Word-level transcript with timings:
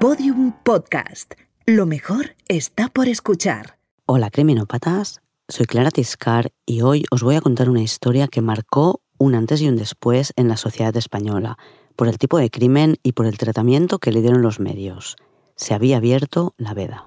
Podium 0.00 0.54
Podcast. 0.64 1.34
Lo 1.66 1.84
mejor 1.84 2.34
está 2.48 2.88
por 2.88 3.06
escuchar. 3.06 3.76
Hola 4.06 4.30
criminópatas, 4.30 5.20
soy 5.46 5.66
Clara 5.66 5.90
Tiscar 5.90 6.52
y 6.64 6.80
hoy 6.80 7.04
os 7.10 7.22
voy 7.22 7.36
a 7.36 7.42
contar 7.42 7.68
una 7.68 7.82
historia 7.82 8.26
que 8.26 8.40
marcó 8.40 9.02
un 9.18 9.34
antes 9.34 9.60
y 9.60 9.68
un 9.68 9.76
después 9.76 10.32
en 10.36 10.48
la 10.48 10.56
sociedad 10.56 10.96
española, 10.96 11.58
por 11.96 12.08
el 12.08 12.16
tipo 12.16 12.38
de 12.38 12.48
crimen 12.48 12.96
y 13.02 13.12
por 13.12 13.26
el 13.26 13.36
tratamiento 13.36 13.98
que 13.98 14.10
le 14.10 14.22
dieron 14.22 14.40
los 14.40 14.58
medios. 14.58 15.16
Se 15.54 15.74
había 15.74 15.98
abierto 15.98 16.54
la 16.56 16.72
veda. 16.72 17.06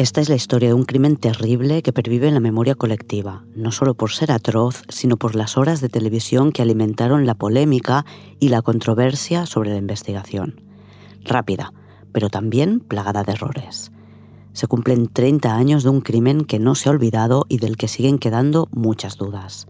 Esta 0.00 0.22
es 0.22 0.30
la 0.30 0.34
historia 0.34 0.70
de 0.70 0.74
un 0.74 0.84
crimen 0.84 1.16
terrible 1.16 1.82
que 1.82 1.92
pervive 1.92 2.26
en 2.26 2.32
la 2.32 2.40
memoria 2.40 2.74
colectiva, 2.74 3.44
no 3.54 3.70
solo 3.70 3.92
por 3.92 4.12
ser 4.12 4.32
atroz, 4.32 4.82
sino 4.88 5.18
por 5.18 5.34
las 5.34 5.58
horas 5.58 5.82
de 5.82 5.90
televisión 5.90 6.52
que 6.52 6.62
alimentaron 6.62 7.26
la 7.26 7.34
polémica 7.34 8.06
y 8.38 8.48
la 8.48 8.62
controversia 8.62 9.44
sobre 9.44 9.72
la 9.72 9.76
investigación. 9.76 10.62
Rápida, 11.22 11.74
pero 12.12 12.30
también 12.30 12.80
plagada 12.80 13.24
de 13.24 13.32
errores. 13.32 13.92
Se 14.54 14.66
cumplen 14.66 15.06
30 15.06 15.54
años 15.54 15.82
de 15.82 15.90
un 15.90 16.00
crimen 16.00 16.46
que 16.46 16.58
no 16.58 16.74
se 16.76 16.88
ha 16.88 16.92
olvidado 16.92 17.44
y 17.50 17.58
del 17.58 17.76
que 17.76 17.86
siguen 17.86 18.18
quedando 18.18 18.70
muchas 18.72 19.18
dudas. 19.18 19.66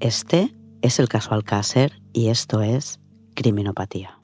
Este 0.00 0.56
es 0.80 0.98
el 0.98 1.10
caso 1.10 1.34
Alcácer 1.34 2.00
y 2.14 2.28
esto 2.28 2.62
es 2.62 3.00
criminopatía. 3.34 4.18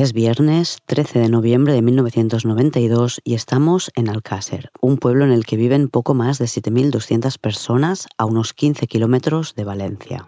Es 0.00 0.14
viernes 0.14 0.78
13 0.86 1.18
de 1.18 1.28
noviembre 1.28 1.74
de 1.74 1.82
1992 1.82 3.20
y 3.22 3.34
estamos 3.34 3.90
en 3.94 4.08
Alcácer, 4.08 4.70
un 4.80 4.96
pueblo 4.96 5.26
en 5.26 5.30
el 5.30 5.44
que 5.44 5.56
viven 5.56 5.88
poco 5.88 6.14
más 6.14 6.38
de 6.38 6.46
7.200 6.46 7.38
personas 7.38 8.08
a 8.16 8.24
unos 8.24 8.54
15 8.54 8.86
kilómetros 8.86 9.54
de 9.56 9.64
Valencia. 9.64 10.26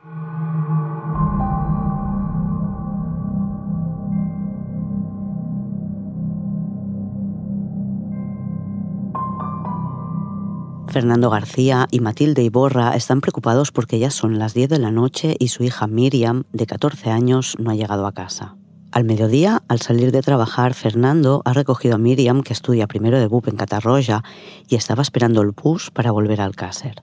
Fernando 10.93 11.31
García 11.31 11.89
y 11.91 12.01
Matilde 12.01 12.43
Iborra 12.43 12.95
están 12.95 13.23
preocupados 13.23 13.73
porque 13.73 13.99
ya 13.99 14.11
son 14.11 14.39
las 14.39 14.53
10 14.53 14.69
de 14.69 14.79
la 14.79 14.91
noche 14.91 15.37
y 15.39 15.49
su 15.49 15.65
hija 15.65 15.87
Miriam, 15.87 16.45
de 16.53 16.67
14 16.67 17.09
años, 17.11 17.57
no 17.59 17.71
ha 17.71 17.75
llegado 17.75 18.07
a 18.07 18.13
casa. 18.13 18.57
Al 18.91 19.05
mediodía, 19.05 19.63
al 19.69 19.81
salir 19.81 20.13
de 20.13 20.21
trabajar, 20.21 20.75
Fernando 20.75 21.41
ha 21.47 21.55
recogido 21.55 21.95
a 21.95 21.99
Miriam, 21.99 22.43
que 22.43 22.53
estudia 22.53 22.87
primero 22.89 23.19
de 23.19 23.27
BUP 23.27 23.49
en 23.49 23.57
Catarroja, 23.57 24.23
y 24.69 24.75
estaba 24.75 25.01
esperando 25.01 25.41
el 25.41 25.53
bus 25.53 25.91
para 25.91 26.11
volver 26.11 26.43
al 26.43 26.55
Cácer. 26.55 27.03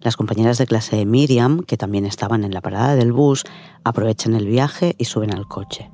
Las 0.00 0.16
compañeras 0.16 0.58
de 0.58 0.66
clase 0.66 0.94
de 0.94 1.04
Miriam, 1.04 1.64
que 1.64 1.76
también 1.76 2.06
estaban 2.06 2.44
en 2.44 2.54
la 2.54 2.60
parada 2.60 2.94
del 2.94 3.12
bus, 3.12 3.42
aprovechan 3.82 4.36
el 4.36 4.46
viaje 4.46 4.94
y 4.98 5.06
suben 5.06 5.34
al 5.34 5.48
coche. 5.48 5.90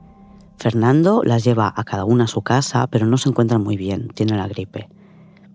Fernando 0.59 1.23
las 1.25 1.45
lleva 1.45 1.73
a 1.75 1.83
cada 1.85 2.05
una 2.05 2.25
a 2.25 2.29
su 2.29 2.43
casa, 2.43 2.87
pero 2.89 3.07
no 3.07 3.17
se 3.17 3.31
encuentran 3.31 3.63
muy 3.63 3.79
bien, 3.79 4.09
tiene 4.09 4.37
la 4.37 4.49
gripe. 4.49 4.91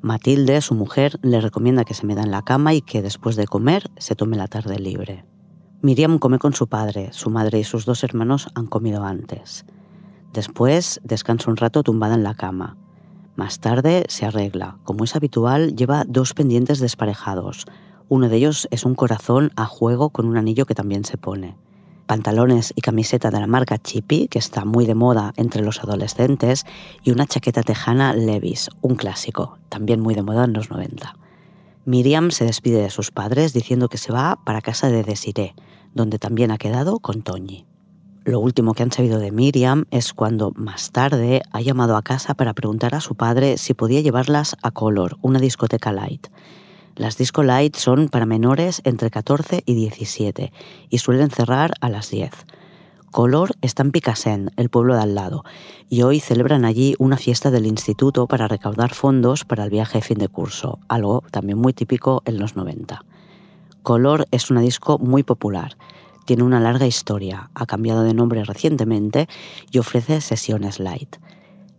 Matilde, 0.03 0.62
su 0.62 0.73
mujer, 0.73 1.19
le 1.22 1.41
recomienda 1.41 1.85
que 1.85 1.94
se 1.94 2.07
meta 2.07 2.23
en 2.23 2.31
la 2.31 2.41
cama 2.41 2.73
y 2.73 2.81
que 2.81 3.03
después 3.03 3.35
de 3.35 3.45
comer 3.45 3.91
se 3.97 4.16
tome 4.16 4.35
la 4.35 4.47
tarde 4.47 4.79
libre. 4.79 5.25
Miriam 5.84 6.17
come 6.17 6.39
con 6.39 6.53
su 6.53 6.67
padre, 6.67 7.09
su 7.13 7.29
madre 7.29 7.59
y 7.59 7.63
sus 7.63 7.85
dos 7.85 8.03
hermanos 8.03 8.47
han 8.56 8.66
comido 8.66 9.03
antes. 9.03 9.63
Después 10.34 11.01
descansa 11.03 11.51
un 11.51 11.57
rato 11.57 11.84
tumbada 11.84 12.16
en 12.16 12.23
la 12.23 12.34
cama. 12.34 12.78
Más 13.35 13.59
tarde 13.59 14.06
se 14.07 14.25
arregla. 14.25 14.79
Como 14.85 15.03
es 15.03 15.16
habitual, 15.16 15.75
lleva 15.75 16.03
dos 16.07 16.33
pendientes 16.33 16.79
desparejados. 16.79 17.66
Uno 18.09 18.28
de 18.28 18.38
ellos 18.38 18.68
es 18.72 18.85
un 18.85 18.95
corazón 18.95 19.51
a 19.56 19.66
juego 19.66 20.09
con 20.09 20.25
un 20.25 20.35
anillo 20.35 20.66
que 20.66 20.75
también 20.75 21.06
se 21.06 21.18
pone. 21.18 21.57
Pantalones 22.12 22.74
y 22.76 22.82
camiseta 22.82 23.32
de 23.32 23.40
la 23.40 23.48
marca 23.48 23.78
Chippy, 23.78 24.28
que 24.28 24.38
está 24.38 24.66
muy 24.66 24.86
de 24.86 24.96
moda 24.96 25.32
entre 25.38 25.62
los 25.62 25.82
adolescentes, 25.82 26.66
y 27.06 27.12
una 27.12 27.26
chaqueta 27.26 27.64
tejana 27.64 28.14
Levis, 28.14 28.70
un 28.82 28.96
clásico, 28.96 29.58
también 29.70 30.02
muy 30.02 30.14
de 30.14 30.22
moda 30.22 30.44
en 30.44 30.52
los 30.52 30.70
90. 30.70 31.16
Miriam 31.86 32.32
se 32.32 32.44
despide 32.44 32.82
de 32.82 32.90
sus 32.90 33.12
padres 33.12 33.54
diciendo 33.54 33.88
que 33.88 33.98
se 33.98 34.12
va 34.12 34.38
para 34.44 34.60
casa 34.60 34.90
de 34.90 35.04
Desiree, 35.04 35.56
donde 35.94 36.20
también 36.20 36.52
ha 36.52 36.58
quedado 36.58 37.00
con 37.00 37.22
Toñi. 37.22 37.66
Lo 38.26 38.42
último 38.42 38.74
que 38.74 38.84
han 38.84 38.92
sabido 38.92 39.18
de 39.18 39.32
Miriam 39.32 39.86
es 39.90 40.12
cuando 40.12 40.52
más 40.58 40.92
tarde 40.92 41.42
ha 41.54 41.62
llamado 41.62 41.96
a 41.96 42.02
casa 42.02 42.34
para 42.34 42.54
preguntar 42.54 42.94
a 42.94 43.00
su 43.00 43.16
padre 43.16 43.58
si 43.58 43.74
podía 43.74 44.02
llevarlas 44.02 44.58
a 44.62 44.72
Color, 44.72 45.16
una 45.22 45.40
discoteca 45.40 45.94
light. 45.94 46.28
Las 46.96 47.18
disco 47.18 47.41
light 47.44 47.75
son 47.75 48.09
para 48.09 48.25
menores 48.25 48.81
entre 48.84 49.09
14 49.09 49.63
y 49.66 49.75
17 49.75 50.52
y 50.90 50.97
suelen 50.97 51.29
cerrar 51.29 51.74
a 51.79 51.90
las 51.90 52.09
10. 52.09 52.31
Color 53.12 53.56
está 53.62 53.84
en 53.84 53.91
Picassent, 53.91 54.52
el 54.57 54.69
pueblo 54.69 54.96
de 54.96 55.01
al 55.01 55.16
lado, 55.16 55.44
y 55.90 56.01
hoy 56.03 56.19
celebran 56.19 56.66
allí 56.66 56.96
una 57.00 57.18
fiesta 57.18 57.50
del 57.50 57.66
instituto 57.66 58.28
para 58.28 58.47
recaudar 58.47 58.94
fondos 58.94 59.46
para 59.46 59.63
el 59.63 59.69
viaje 59.69 59.97
de 59.97 60.01
fin 60.01 60.18
de 60.18 60.28
curso, 60.28 60.80
algo 60.88 61.24
también 61.31 61.57
muy 61.57 61.74
típico 61.74 62.24
en 62.25 62.40
los 62.40 62.56
90. 62.56 63.03
Color 63.84 64.28
es 64.31 64.50
una 64.50 64.62
disco 64.62 64.97
muy 64.97 65.24
popular, 65.24 65.78
tiene 66.25 66.44
una 66.44 66.59
larga 66.59 66.88
historia, 66.88 67.51
ha 67.53 67.66
cambiado 67.66 68.03
de 68.03 68.13
nombre 68.13 68.44
recientemente 68.44 69.28
y 69.72 69.80
ofrece 69.80 70.22
sesiones 70.22 70.80
light. 70.80 71.18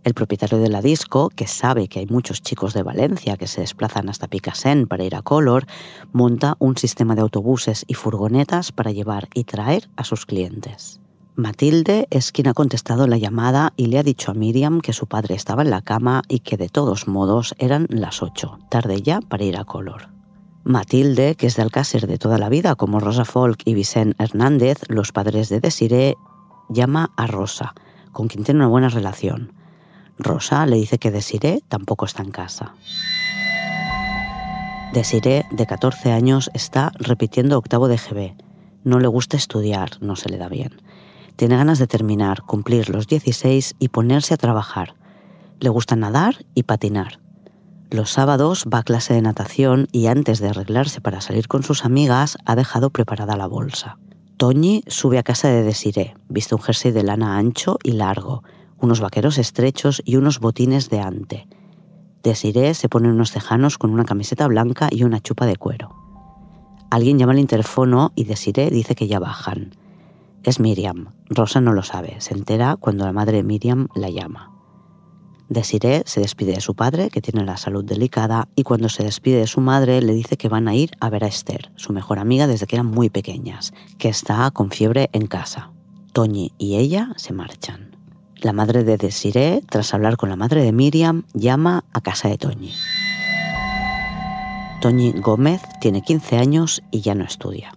El 0.05 0.15
propietario 0.15 0.59
de 0.59 0.69
la 0.69 0.83
disco, 0.83 1.29
que 1.29 1.47
sabe 1.47 1.87
que 1.87 2.01
hay 2.01 2.07
muchos 2.07 2.43
chicos 2.43 2.75
de 2.75 2.83
Valencia 2.83 3.37
que 3.37 3.47
se 3.47 3.61
desplazan 3.61 4.09
hasta 4.09 4.27
Picassent 4.27 4.89
para 4.89 5.05
ir 5.05 5.15
a 5.15 5.23
Color, 5.23 5.67
monta 6.13 6.57
un 6.59 6.77
sistema 6.77 7.15
de 7.15 7.21
autobuses 7.21 7.85
y 7.87 7.95
furgonetas 7.95 8.73
para 8.73 8.91
llevar 8.91 9.29
y 9.33 9.45
traer 9.45 9.89
a 9.97 10.03
sus 10.03 10.27
clientes. 10.27 11.01
Matilde 11.37 12.09
es 12.11 12.33
quien 12.33 12.49
ha 12.49 12.55
contestado 12.55 13.07
la 13.07 13.17
llamada 13.17 13.73
y 13.77 13.87
le 13.87 13.99
ha 13.99 14.03
dicho 14.03 14.33
a 14.33 14.35
Miriam 14.35 14.81
que 14.81 14.93
su 14.93 15.07
padre 15.07 15.35
estaba 15.35 15.63
en 15.63 15.71
la 15.71 15.81
cama 15.81 16.23
y 16.29 16.41
que 16.41 16.57
de 16.57 16.69
todos 16.69 17.07
modos 17.07 17.55
eran 17.59 17.87
las 17.89 18.23
8, 18.23 18.59
tarde 18.71 19.01
ya 19.03 19.21
para 19.21 19.45
ir 19.45 19.57
a 19.57 19.65
color. 19.65 20.11
Matilde, 20.65 21.37
que 21.37 21.47
es 21.47 21.57
de 21.57 21.63
Alcácer 21.63 22.07
de 22.07 22.19
toda 22.19 22.39
la 22.39 22.49
vida, 22.49 22.75
como 22.75 23.01
Rosa 23.01 23.25
Folk 23.25 23.63
y 23.65 23.75
Vicente 23.75 24.23
Hernández, 24.23 24.79
los 24.89 25.13
padres 25.13 25.49
de 25.49 25.61
Desiree, 25.61 26.17
llama 26.69 27.13
a 27.17 27.27
Rosa, 27.27 27.75
con 28.13 28.29
quien 28.29 28.45
tiene 28.45 28.61
una 28.61 28.69
buena 28.69 28.89
relación. 28.89 29.62
Rosa 30.19 30.67
le 30.67 30.77
dice 30.77 30.99
que 30.99 31.11
Desiree 31.11 31.63
tampoco 31.69 32.05
está 32.05 32.23
en 32.23 32.31
casa. 32.31 32.75
Desiree, 34.93 35.47
de 35.51 35.67
14 35.67 36.13
años, 36.13 36.51
está 36.53 36.93
repitiendo 36.99 37.57
octavo 37.57 37.89
de 37.89 37.97
GB. 37.97 38.37
No 38.85 39.01
le 39.01 39.09
gusta 39.09 39.37
estudiar, 39.37 39.91
no 40.01 40.17
se 40.17 40.29
le 40.29 40.37
da 40.37 40.49
bien. 40.49 40.83
Tiene 41.37 41.57
ganas 41.57 41.79
de 41.79 41.87
terminar, 41.87 42.43
cumplir 42.43 42.91
los 42.91 43.07
16 43.07 43.77
y 43.79 43.89
ponerse 43.89 44.35
a 44.35 44.37
trabajar. 44.37 44.95
Le 45.61 45.71
gusta 45.71 45.97
nadar 45.97 46.45
y 46.55 46.65
patinar. 46.65 47.21
Los 47.91 48.11
sábados 48.11 48.65
va 48.73 48.79
a 48.79 48.83
clase 48.83 49.15
de 49.15 49.23
natación 49.23 49.87
y 49.93 50.07
antes 50.07 50.41
de 50.41 50.49
arreglarse 50.49 51.01
para 51.01 51.21
salir 51.21 51.49
con 51.49 51.63
sus 51.63 51.85
amigas 51.85 52.37
ha 52.45 52.57
dejado 52.57 52.91
preparada 52.91 53.37
la 53.37 53.47
bolsa. 53.47 53.99
Toñi 54.37 54.83
sube 54.89 55.19
a 55.19 55.23
casa 55.23 55.49
de 55.49 55.63
Desiree, 55.63 56.17
viste 56.29 56.55
un 56.55 56.61
jersey 56.61 56.91
de 56.91 57.03
lana 57.03 57.37
ancho 57.37 57.79
y 57.83 57.93
largo, 57.93 58.43
unos 58.83 59.01
vaqueros 59.01 59.39
estrechos 59.39 60.03
y 60.05 60.17
unos 60.17 60.41
botines 60.41 60.91
de 60.91 61.01
ante. 61.01 61.49
Desiree 62.23 62.75
se 62.75 62.89
pone 62.89 63.09
unos 63.09 63.33
tejanos 63.33 63.79
con 63.79 63.91
una 63.91 64.05
camiseta 64.05 64.47
blanca 64.47 64.89
y 64.91 65.05
una 65.05 65.21
chupa 65.21 65.47
de 65.47 65.57
cuero. 65.57 65.97
Alguien 66.91 67.19
llama 67.19 67.33
al 67.33 67.39
interfono 67.39 68.13
y 68.15 68.25
Desiree 68.25 68.71
dice 68.71 68.95
que 68.95 69.09
ya 69.09 69.19
bajan. 69.19 69.75
Es 70.43 70.61
Miriam. 70.61 71.15
Rosa 71.31 71.61
no 71.61 71.73
lo 71.73 71.83
sabe. 71.83 72.21
Se 72.21 72.35
entera 72.35 72.77
cuando 72.77 73.07
la 73.07 73.13
madre 73.13 73.39
de 73.39 73.43
Miriam 73.45 73.89
la 73.95 74.11
llama. 74.11 74.51
Desiree 75.49 76.03
se 76.07 76.21
despide 76.21 76.53
de 76.53 76.61
su 76.61 76.75
padre, 76.75 77.11
que 77.11 77.21
tiene 77.21 77.45
la 77.45 77.57
salud 77.57 77.85
delicada, 77.85 78.49
y 78.57 78.63
cuando 78.63 78.89
se 78.89 79.05
despide 79.05 79.39
de 79.39 79.47
su 79.47 79.61
madre 79.61 80.01
le 80.03 80.15
dice 80.15 80.37
que 80.37 80.49
van 80.49 80.67
a 80.67 80.75
ir 80.75 80.93
a 81.01 81.11
ver 81.11 81.25
a 81.25 81.29
Esther, 81.29 81.73
su 81.77 81.93
mejor 81.93 82.19
amiga 82.19 82.47
desde 82.47 82.67
que 82.67 82.77
eran 82.77 82.87
muy 82.87 83.11
pequeñas, 83.11 83.73
que 83.99 84.09
está 84.09 84.51
con 84.51 84.71
fiebre 84.71 85.11
en 85.13 85.27
casa. 85.27 85.71
Toñi 86.13 86.53
y 86.59 86.77
ella 86.77 87.13
se 87.17 87.33
marchan. 87.33 87.92
La 88.43 88.53
madre 88.53 88.83
de 88.83 88.97
Desiree, 88.97 89.63
tras 89.71 89.95
hablar 89.95 90.17
con 90.17 90.29
la 90.29 90.35
madre 90.35 90.65
de 90.65 90.73
Miriam, 90.73 91.23
llama 91.33 91.85
a 91.93 92.01
casa 92.01 92.29
de 92.29 92.39
Toñi. 92.39 92.75
Toñi 94.81 95.13
Gómez 95.13 95.63
tiene 95.81 96.03
15 96.03 96.39
años 96.39 96.83
y 96.91 97.03
ya 97.03 97.15
no 97.15 97.23
estudia. 97.23 97.73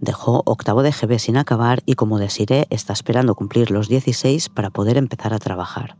Dejó 0.00 0.42
octavo 0.44 0.82
de 0.82 0.92
GB 0.92 1.18
sin 1.18 1.38
acabar 1.38 1.82
y 1.86 1.94
como 1.94 2.18
Desiré 2.18 2.66
está 2.68 2.92
esperando 2.92 3.34
cumplir 3.34 3.70
los 3.70 3.88
16 3.88 4.50
para 4.50 4.68
poder 4.68 4.98
empezar 4.98 5.32
a 5.32 5.38
trabajar. 5.38 5.96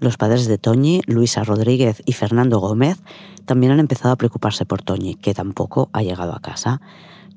Los 0.00 0.16
padres 0.16 0.48
de 0.48 0.58
Toñi, 0.58 1.02
Luisa 1.06 1.44
Rodríguez 1.44 2.02
y 2.06 2.12
Fernando 2.12 2.58
Gómez, 2.58 3.04
también 3.44 3.70
han 3.70 3.78
empezado 3.78 4.14
a 4.14 4.16
preocuparse 4.16 4.66
por 4.66 4.82
Toñi, 4.82 5.14
que 5.14 5.32
tampoco 5.32 5.90
ha 5.92 6.02
llegado 6.02 6.34
a 6.34 6.40
casa. 6.40 6.80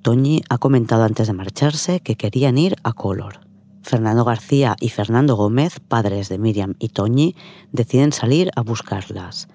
Toñi 0.02 0.42
ha 0.50 0.58
comentado 0.58 1.04
antes 1.04 1.28
de 1.28 1.34
marcharse 1.34 2.00
que 2.00 2.16
querían 2.16 2.58
ir 2.58 2.76
a 2.82 2.94
Color. 2.94 3.47
Fernando 3.88 4.26
García 4.26 4.76
y 4.82 4.90
Fernando 4.90 5.38
Gómez, 5.38 5.80
padres 5.80 6.28
de 6.28 6.38
Miriam 6.38 6.76
y 6.78 6.90
Toñi, 6.90 7.38
deciden 7.72 8.12
salir 8.12 8.52
a 8.58 8.62
buscarlas. 8.62 9.48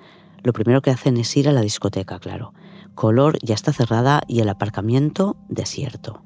Lo 0.42 0.54
primero 0.54 0.80
que 0.80 0.90
hacen 0.90 1.18
es 1.18 1.36
ir 1.36 1.50
a 1.50 1.52
la 1.52 1.60
discoteca, 1.60 2.18
claro. 2.18 2.54
Color 2.94 3.36
ya 3.42 3.54
está 3.54 3.74
cerrada 3.74 4.22
y 4.26 4.40
el 4.40 4.48
aparcamiento 4.48 5.36
desierto. 5.50 6.22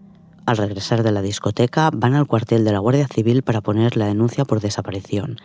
Al 0.47 0.56
regresar 0.56 1.03
de 1.03 1.11
la 1.11 1.20
discoteca 1.20 1.91
van 1.93 2.14
al 2.14 2.29
cuartel 2.29 2.64
de 2.64 2.70
la 2.70 2.79
Guardia 2.79 3.08
Civil 3.08 3.43
para 3.43 3.61
poner 3.61 3.97
la 3.97 4.06
denuncia 4.06 4.44
por 4.44 4.61
desaparición, 4.61 5.38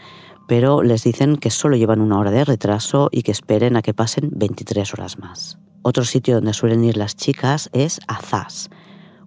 pero 0.48 0.84
les 0.84 1.04
dicen 1.04 1.38
que 1.38 1.50
solo 1.50 1.78
llevan 1.78 2.00
una 2.00 2.20
hora 2.20 2.30
de 2.30 2.46
retraso 2.46 3.10
y 3.12 3.24
que 3.24 3.32
esperen 3.32 3.76
a 3.76 3.82
que 3.82 3.96
pasen 3.96 4.30
23 4.34 4.94
horas 4.94 5.18
más. 5.18 5.58
Otro 5.82 6.06
sitio 6.06 6.36
donde 6.36 6.54
suelen 6.54 6.84
ir 6.84 6.96
las 6.96 7.16
chicas 7.16 7.72
es 7.74 8.00
Azaz, 8.08 8.70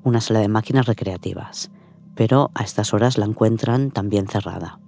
una 0.05 0.21
sala 0.21 0.39
de 0.39 0.47
máquinas 0.47 0.87
recreativas, 0.87 1.73
pero 2.15 2.51
a 2.55 2.63
estas 2.63 2.95
horas 2.95 3.19
la 3.19 3.27
encuentran 3.27 3.91
también 3.91 4.27
cerrada. 4.27 4.79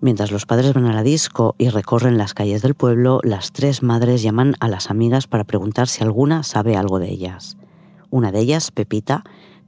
Mientras 0.00 0.32
los 0.32 0.46
padres 0.46 0.74
van 0.74 0.86
a 0.86 0.92
la 0.92 1.02
disco 1.02 1.54
y 1.58 1.68
recorren 1.68 2.18
las 2.18 2.34
calles 2.34 2.62
del 2.62 2.74
pueblo, 2.74 3.20
las 3.22 3.52
tres 3.52 3.82
madres 3.82 4.22
llaman 4.22 4.56
a 4.58 4.68
las 4.68 4.90
amigas 4.90 5.26
para 5.26 5.44
preguntar 5.44 5.88
si 5.88 6.02
alguna 6.02 6.42
sabe 6.42 6.76
algo 6.76 6.98
de 6.98 7.10
ellas. 7.10 7.56
Una 8.10 8.32
de 8.32 8.40
ellas, 8.40 8.70
Pepita, 8.72 9.22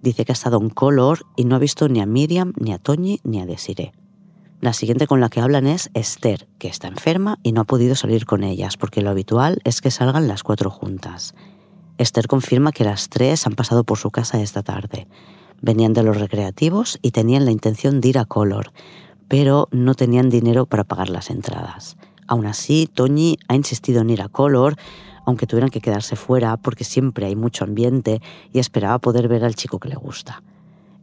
Dice 0.04 0.26
que 0.26 0.32
ha 0.32 0.34
estado 0.34 0.60
en 0.60 0.68
Color 0.68 1.24
y 1.34 1.46
no 1.46 1.56
ha 1.56 1.58
visto 1.58 1.88
ni 1.88 1.98
a 2.02 2.04
Miriam, 2.04 2.52
ni 2.60 2.74
a 2.74 2.78
Toñi, 2.78 3.20
ni 3.24 3.40
a 3.40 3.46
Desiree. 3.46 3.92
La 4.60 4.74
siguiente 4.74 5.06
con 5.06 5.18
la 5.22 5.30
que 5.30 5.40
hablan 5.40 5.66
es 5.66 5.88
Esther, 5.94 6.46
que 6.58 6.68
está 6.68 6.88
enferma 6.88 7.38
y 7.42 7.52
no 7.52 7.62
ha 7.62 7.64
podido 7.64 7.94
salir 7.94 8.26
con 8.26 8.44
ellas, 8.44 8.76
porque 8.76 9.00
lo 9.00 9.08
habitual 9.08 9.62
es 9.64 9.80
que 9.80 9.90
salgan 9.90 10.28
las 10.28 10.42
cuatro 10.42 10.68
juntas. 10.68 11.34
Esther 11.96 12.26
confirma 12.26 12.72
que 12.72 12.84
las 12.84 13.08
tres 13.08 13.46
han 13.46 13.54
pasado 13.54 13.84
por 13.84 13.96
su 13.96 14.10
casa 14.10 14.42
esta 14.42 14.62
tarde. 14.62 15.08
Venían 15.64 15.94
de 15.94 16.02
los 16.02 16.20
recreativos 16.20 16.99
y 17.00 17.12
tenían 17.12 17.46
la 17.46 17.50
intención 17.50 18.02
de 18.02 18.08
ir 18.11 18.19
a 18.19 18.26
Color, 18.26 18.70
pero 19.28 19.66
no 19.70 19.94
tenían 19.94 20.28
dinero 20.28 20.66
para 20.66 20.84
pagar 20.84 21.08
las 21.08 21.31
entradas. 21.31 21.96
Aún 22.26 22.44
así, 22.44 22.87
Toñi 22.87 23.38
ha 23.49 23.55
insistido 23.55 24.02
en 24.02 24.11
ir 24.11 24.20
a 24.20 24.28
Color, 24.28 24.76
aunque 25.25 25.46
tuvieran 25.46 25.70
que 25.70 25.81
quedarse 25.81 26.16
fuera 26.16 26.58
porque 26.58 26.84
siempre 26.84 27.25
hay 27.25 27.34
mucho 27.34 27.64
ambiente 27.64 28.20
y 28.52 28.58
esperaba 28.58 28.99
poder 28.99 29.26
ver 29.26 29.43
al 29.43 29.55
chico 29.55 29.78
que 29.78 29.88
le 29.88 29.94
gusta. 29.94 30.43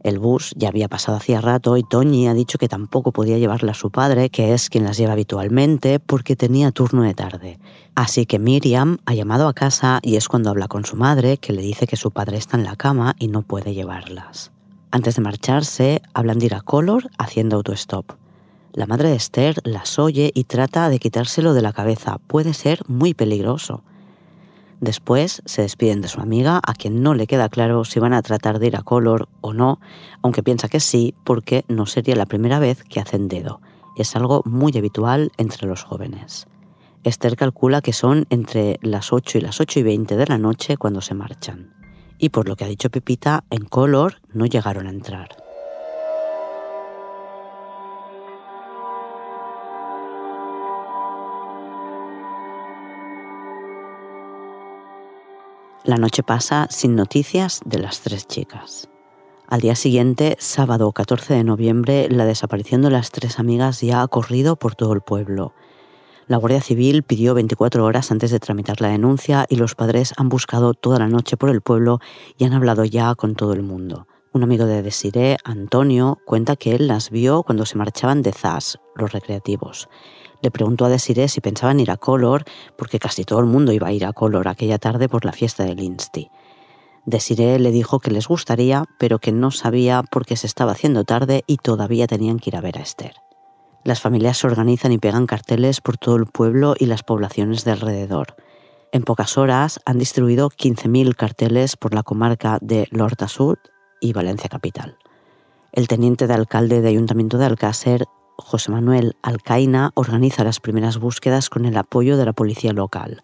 El 0.04 0.20
bus 0.20 0.54
ya 0.56 0.68
había 0.68 0.86
pasado 0.86 1.16
hacía 1.16 1.40
rato 1.40 1.76
y 1.76 1.82
Toñi 1.82 2.28
ha 2.28 2.34
dicho 2.34 2.56
que 2.56 2.68
tampoco 2.68 3.10
podía 3.10 3.38
llevarla 3.38 3.72
a 3.72 3.74
su 3.74 3.90
padre, 3.90 4.30
que 4.30 4.54
es 4.54 4.70
quien 4.70 4.84
las 4.84 4.96
lleva 4.96 5.14
habitualmente, 5.14 5.98
porque 5.98 6.36
tenía 6.36 6.70
turno 6.70 7.02
de 7.02 7.14
tarde. 7.14 7.58
Así 7.96 8.26
que 8.26 8.38
Miriam 8.38 8.98
ha 9.06 9.14
llamado 9.14 9.48
a 9.48 9.54
casa 9.54 9.98
y 10.02 10.14
es 10.14 10.28
cuando 10.28 10.50
habla 10.50 10.68
con 10.68 10.84
su 10.84 10.94
madre, 10.94 11.38
que 11.38 11.52
le 11.52 11.62
dice 11.62 11.88
que 11.88 11.96
su 11.96 12.12
padre 12.12 12.36
está 12.36 12.56
en 12.56 12.62
la 12.62 12.76
cama 12.76 13.16
y 13.18 13.26
no 13.26 13.42
puede 13.42 13.74
llevarlas. 13.74 14.51
Antes 14.94 15.16
de 15.16 15.22
marcharse, 15.22 16.02
hablan 16.12 16.38
de 16.38 16.46
ir 16.46 16.54
a 16.54 16.60
Color 16.60 17.08
haciendo 17.16 17.56
autostop. 17.56 18.12
La 18.74 18.84
madre 18.84 19.08
de 19.08 19.16
Esther 19.16 19.56
las 19.64 19.98
oye 19.98 20.30
y 20.34 20.44
trata 20.44 20.90
de 20.90 20.98
quitárselo 20.98 21.54
de 21.54 21.62
la 21.62 21.72
cabeza. 21.72 22.18
Puede 22.26 22.52
ser 22.52 22.82
muy 22.88 23.14
peligroso. 23.14 23.82
Después 24.82 25.40
se 25.46 25.62
despiden 25.62 26.02
de 26.02 26.08
su 26.08 26.20
amiga, 26.20 26.60
a 26.62 26.74
quien 26.74 27.02
no 27.02 27.14
le 27.14 27.26
queda 27.26 27.48
claro 27.48 27.86
si 27.86 28.00
van 28.00 28.12
a 28.12 28.20
tratar 28.20 28.58
de 28.58 28.66
ir 28.66 28.76
a 28.76 28.82
Color 28.82 29.30
o 29.40 29.54
no, 29.54 29.80
aunque 30.20 30.42
piensa 30.42 30.68
que 30.68 30.80
sí, 30.80 31.14
porque 31.24 31.64
no 31.68 31.86
sería 31.86 32.14
la 32.14 32.26
primera 32.26 32.58
vez 32.58 32.84
que 32.84 33.00
hacen 33.00 33.28
dedo. 33.28 33.62
Es 33.96 34.14
algo 34.14 34.42
muy 34.44 34.76
habitual 34.76 35.32
entre 35.38 35.66
los 35.66 35.84
jóvenes. 35.84 36.48
Esther 37.02 37.36
calcula 37.36 37.80
que 37.80 37.94
son 37.94 38.26
entre 38.28 38.78
las 38.82 39.10
8 39.10 39.38
y 39.38 39.40
las 39.40 39.58
8 39.58 39.80
y 39.80 39.82
20 39.84 40.16
de 40.18 40.26
la 40.26 40.36
noche 40.36 40.76
cuando 40.76 41.00
se 41.00 41.14
marchan. 41.14 41.81
Y 42.22 42.28
por 42.28 42.46
lo 42.46 42.54
que 42.54 42.64
ha 42.64 42.68
dicho 42.68 42.88
Pepita, 42.88 43.42
en 43.50 43.64
Color 43.64 44.22
no 44.32 44.46
llegaron 44.46 44.86
a 44.86 44.90
entrar. 44.90 45.36
La 55.82 55.96
noche 55.96 56.22
pasa 56.22 56.68
sin 56.70 56.94
noticias 56.94 57.60
de 57.64 57.80
las 57.80 58.02
tres 58.02 58.28
chicas. 58.28 58.88
Al 59.48 59.60
día 59.60 59.74
siguiente, 59.74 60.36
sábado 60.38 60.92
14 60.92 61.34
de 61.34 61.42
noviembre, 61.42 62.06
la 62.08 62.24
desaparición 62.24 62.82
de 62.82 62.90
las 62.90 63.10
tres 63.10 63.40
amigas 63.40 63.80
ya 63.80 64.00
ha 64.00 64.06
corrido 64.06 64.54
por 64.54 64.76
todo 64.76 64.92
el 64.92 65.00
pueblo. 65.00 65.54
La 66.28 66.36
Guardia 66.36 66.60
Civil 66.60 67.02
pidió 67.02 67.34
24 67.34 67.84
horas 67.84 68.10
antes 68.10 68.30
de 68.30 68.38
tramitar 68.38 68.80
la 68.80 68.88
denuncia 68.88 69.46
y 69.48 69.56
los 69.56 69.74
padres 69.74 70.14
han 70.16 70.28
buscado 70.28 70.74
toda 70.74 70.98
la 70.98 71.08
noche 71.08 71.36
por 71.36 71.50
el 71.50 71.60
pueblo 71.60 71.98
y 72.38 72.44
han 72.44 72.52
hablado 72.52 72.84
ya 72.84 73.14
con 73.14 73.34
todo 73.34 73.52
el 73.52 73.62
mundo. 73.62 74.06
Un 74.32 74.42
amigo 74.42 74.64
de 74.64 74.82
Desiree, 74.82 75.36
Antonio, 75.44 76.18
cuenta 76.24 76.56
que 76.56 76.74
él 76.74 76.86
las 76.86 77.10
vio 77.10 77.42
cuando 77.42 77.66
se 77.66 77.76
marchaban 77.76 78.22
de 78.22 78.32
Zas, 78.32 78.78
los 78.94 79.12
recreativos, 79.12 79.88
le 80.42 80.50
preguntó 80.50 80.84
a 80.84 80.88
Desiree 80.88 81.28
si 81.28 81.40
pensaban 81.40 81.80
ir 81.80 81.90
a 81.90 81.96
Color, 81.96 82.44
porque 82.76 82.98
casi 82.98 83.24
todo 83.24 83.38
el 83.38 83.46
mundo 83.46 83.72
iba 83.72 83.86
a 83.86 83.92
ir 83.92 84.04
a 84.04 84.12
Color 84.12 84.48
aquella 84.48 84.78
tarde 84.78 85.08
por 85.08 85.24
la 85.24 85.32
fiesta 85.32 85.64
del 85.64 85.80
Insti. 85.80 86.30
Desiree 87.06 87.58
le 87.58 87.70
dijo 87.70 88.00
que 88.00 88.10
les 88.10 88.26
gustaría, 88.26 88.84
pero 88.98 89.20
que 89.20 89.32
no 89.32 89.52
sabía 89.52 90.02
porque 90.10 90.36
se 90.36 90.48
estaba 90.48 90.72
haciendo 90.72 91.04
tarde 91.04 91.44
y 91.46 91.56
todavía 91.56 92.06
tenían 92.06 92.38
que 92.38 92.50
ir 92.50 92.56
a 92.56 92.60
ver 92.60 92.78
a 92.78 92.82
Esther. 92.82 93.14
Las 93.84 94.00
familias 94.00 94.38
se 94.38 94.46
organizan 94.46 94.92
y 94.92 94.98
pegan 94.98 95.26
carteles 95.26 95.80
por 95.80 95.98
todo 95.98 96.16
el 96.16 96.26
pueblo 96.26 96.74
y 96.78 96.86
las 96.86 97.02
poblaciones 97.02 97.64
de 97.64 97.72
alrededor. 97.72 98.36
En 98.92 99.02
pocas 99.02 99.38
horas 99.38 99.80
han 99.84 99.98
distribuido 99.98 100.50
15.000 100.50 101.16
carteles 101.16 101.76
por 101.76 101.94
la 101.94 102.02
comarca 102.02 102.58
de 102.60 102.86
Lorta 102.90 103.26
Sud 103.26 103.56
y 104.00 104.12
Valencia 104.12 104.48
Capital. 104.48 104.98
El 105.72 105.88
teniente 105.88 106.26
de 106.26 106.34
alcalde 106.34 106.80
de 106.80 106.88
Ayuntamiento 106.88 107.38
de 107.38 107.46
Alcácer 107.46 108.04
José 108.36 108.70
Manuel 108.70 109.16
Alcaina 109.22 109.92
organiza 109.94 110.44
las 110.44 110.60
primeras 110.60 110.98
búsquedas 110.98 111.48
con 111.48 111.64
el 111.64 111.76
apoyo 111.76 112.16
de 112.16 112.24
la 112.24 112.32
policía 112.32 112.72
local. 112.72 113.22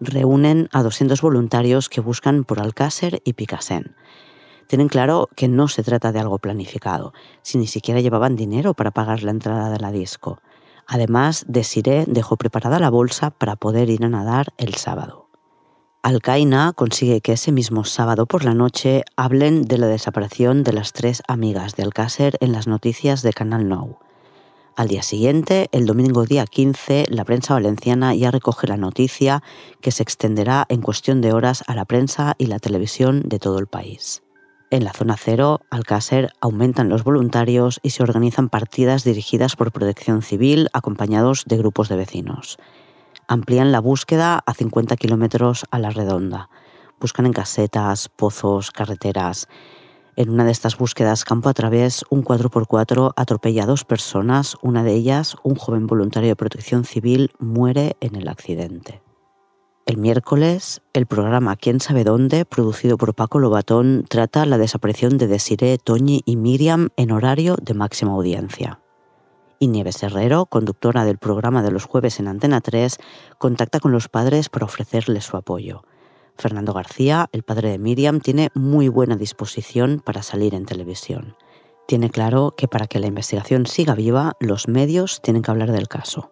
Reúnen 0.00 0.68
a 0.72 0.82
200 0.82 1.20
voluntarios 1.20 1.88
que 1.88 2.00
buscan 2.00 2.44
por 2.44 2.60
Alcácer 2.60 3.20
y 3.24 3.34
Picasen. 3.34 3.96
Tienen 4.72 4.88
claro 4.88 5.28
que 5.36 5.48
no 5.48 5.68
se 5.68 5.82
trata 5.82 6.12
de 6.12 6.20
algo 6.20 6.38
planificado, 6.38 7.12
si 7.42 7.58
ni 7.58 7.66
siquiera 7.66 8.00
llevaban 8.00 8.36
dinero 8.36 8.72
para 8.72 8.90
pagar 8.90 9.22
la 9.22 9.30
entrada 9.30 9.68
de 9.68 9.78
la 9.78 9.92
disco. 9.92 10.40
Además, 10.86 11.44
Desiree 11.46 12.06
dejó 12.06 12.38
preparada 12.38 12.78
la 12.78 12.88
bolsa 12.88 13.32
para 13.32 13.54
poder 13.54 13.90
ir 13.90 14.02
a 14.02 14.08
nadar 14.08 14.54
el 14.56 14.76
sábado. 14.76 15.28
Alcaina 16.02 16.72
consigue 16.72 17.20
que 17.20 17.34
ese 17.34 17.52
mismo 17.52 17.84
sábado 17.84 18.24
por 18.24 18.46
la 18.46 18.54
noche 18.54 19.04
hablen 19.14 19.64
de 19.66 19.76
la 19.76 19.88
desaparición 19.88 20.64
de 20.64 20.72
las 20.72 20.94
tres 20.94 21.22
amigas 21.28 21.76
de 21.76 21.82
Alcácer 21.82 22.38
en 22.40 22.52
las 22.52 22.66
noticias 22.66 23.20
de 23.20 23.34
Canal 23.34 23.68
Nou. 23.68 23.98
Al 24.74 24.88
día 24.88 25.02
siguiente, 25.02 25.68
el 25.72 25.84
domingo 25.84 26.24
día 26.24 26.46
15, 26.46 27.08
la 27.10 27.26
prensa 27.26 27.52
valenciana 27.52 28.14
ya 28.14 28.30
recoge 28.30 28.66
la 28.68 28.78
noticia 28.78 29.42
que 29.82 29.90
se 29.90 30.02
extenderá 30.02 30.64
en 30.70 30.80
cuestión 30.80 31.20
de 31.20 31.34
horas 31.34 31.62
a 31.66 31.74
la 31.74 31.84
prensa 31.84 32.36
y 32.38 32.46
la 32.46 32.58
televisión 32.58 33.20
de 33.26 33.38
todo 33.38 33.58
el 33.58 33.66
país. 33.66 34.22
En 34.72 34.84
la 34.84 34.94
zona 34.94 35.18
cero, 35.18 35.60
Alcácer 35.68 36.30
aumentan 36.40 36.88
los 36.88 37.04
voluntarios 37.04 37.78
y 37.82 37.90
se 37.90 38.02
organizan 38.02 38.48
partidas 38.48 39.04
dirigidas 39.04 39.54
por 39.54 39.70
protección 39.70 40.22
civil 40.22 40.70
acompañados 40.72 41.44
de 41.46 41.58
grupos 41.58 41.90
de 41.90 41.96
vecinos. 41.96 42.56
Amplían 43.28 43.70
la 43.70 43.80
búsqueda 43.80 44.42
a 44.46 44.54
50 44.54 44.96
kilómetros 44.96 45.66
a 45.70 45.78
la 45.78 45.90
redonda. 45.90 46.48
Buscan 46.98 47.26
en 47.26 47.34
casetas, 47.34 48.08
pozos, 48.08 48.70
carreteras 48.70 49.46
en 50.16 50.30
una 50.30 50.46
de 50.46 50.52
estas 50.52 50.78
búsquedas 50.78 51.24
campo 51.24 51.50
a 51.50 51.54
través, 51.54 52.06
un 52.08 52.24
4x4 52.24 53.12
atropella 53.14 53.64
a 53.64 53.66
dos 53.66 53.84
personas, 53.84 54.56
una 54.62 54.82
de 54.84 54.94
ellas, 54.94 55.36
un 55.42 55.54
joven 55.54 55.86
voluntario 55.86 56.30
de 56.30 56.36
protección 56.36 56.86
civil, 56.86 57.30
muere 57.38 57.96
en 58.00 58.16
el 58.16 58.28
accidente. 58.28 59.02
El 59.84 59.96
miércoles, 59.96 60.80
el 60.92 61.06
programa 61.06 61.56
Quién 61.56 61.80
sabe 61.80 62.04
dónde, 62.04 62.44
producido 62.44 62.96
por 62.96 63.14
Paco 63.16 63.40
Lobatón, 63.40 64.04
trata 64.08 64.46
la 64.46 64.56
desaparición 64.56 65.18
de 65.18 65.26
Desiree, 65.26 65.76
Toñi 65.76 66.22
y 66.24 66.36
Miriam 66.36 66.90
en 66.96 67.10
horario 67.10 67.56
de 67.60 67.74
máxima 67.74 68.12
audiencia. 68.12 68.80
Y 69.58 69.66
Nieves 69.66 70.00
Herrero, 70.04 70.46
conductora 70.46 71.04
del 71.04 71.18
programa 71.18 71.64
de 71.64 71.72
los 71.72 71.84
jueves 71.84 72.20
en 72.20 72.28
Antena 72.28 72.60
3, 72.60 72.98
contacta 73.38 73.80
con 73.80 73.90
los 73.90 74.08
padres 74.08 74.48
para 74.48 74.66
ofrecerles 74.66 75.24
su 75.24 75.36
apoyo. 75.36 75.82
Fernando 76.36 76.72
García, 76.72 77.28
el 77.32 77.42
padre 77.42 77.70
de 77.70 77.78
Miriam, 77.78 78.20
tiene 78.20 78.50
muy 78.54 78.88
buena 78.88 79.16
disposición 79.16 80.00
para 80.04 80.22
salir 80.22 80.54
en 80.54 80.64
televisión. 80.64 81.36
Tiene 81.88 82.08
claro 82.08 82.54
que 82.56 82.68
para 82.68 82.86
que 82.86 83.00
la 83.00 83.08
investigación 83.08 83.66
siga 83.66 83.96
viva, 83.96 84.34
los 84.38 84.68
medios 84.68 85.20
tienen 85.22 85.42
que 85.42 85.50
hablar 85.50 85.72
del 85.72 85.88
caso. 85.88 86.31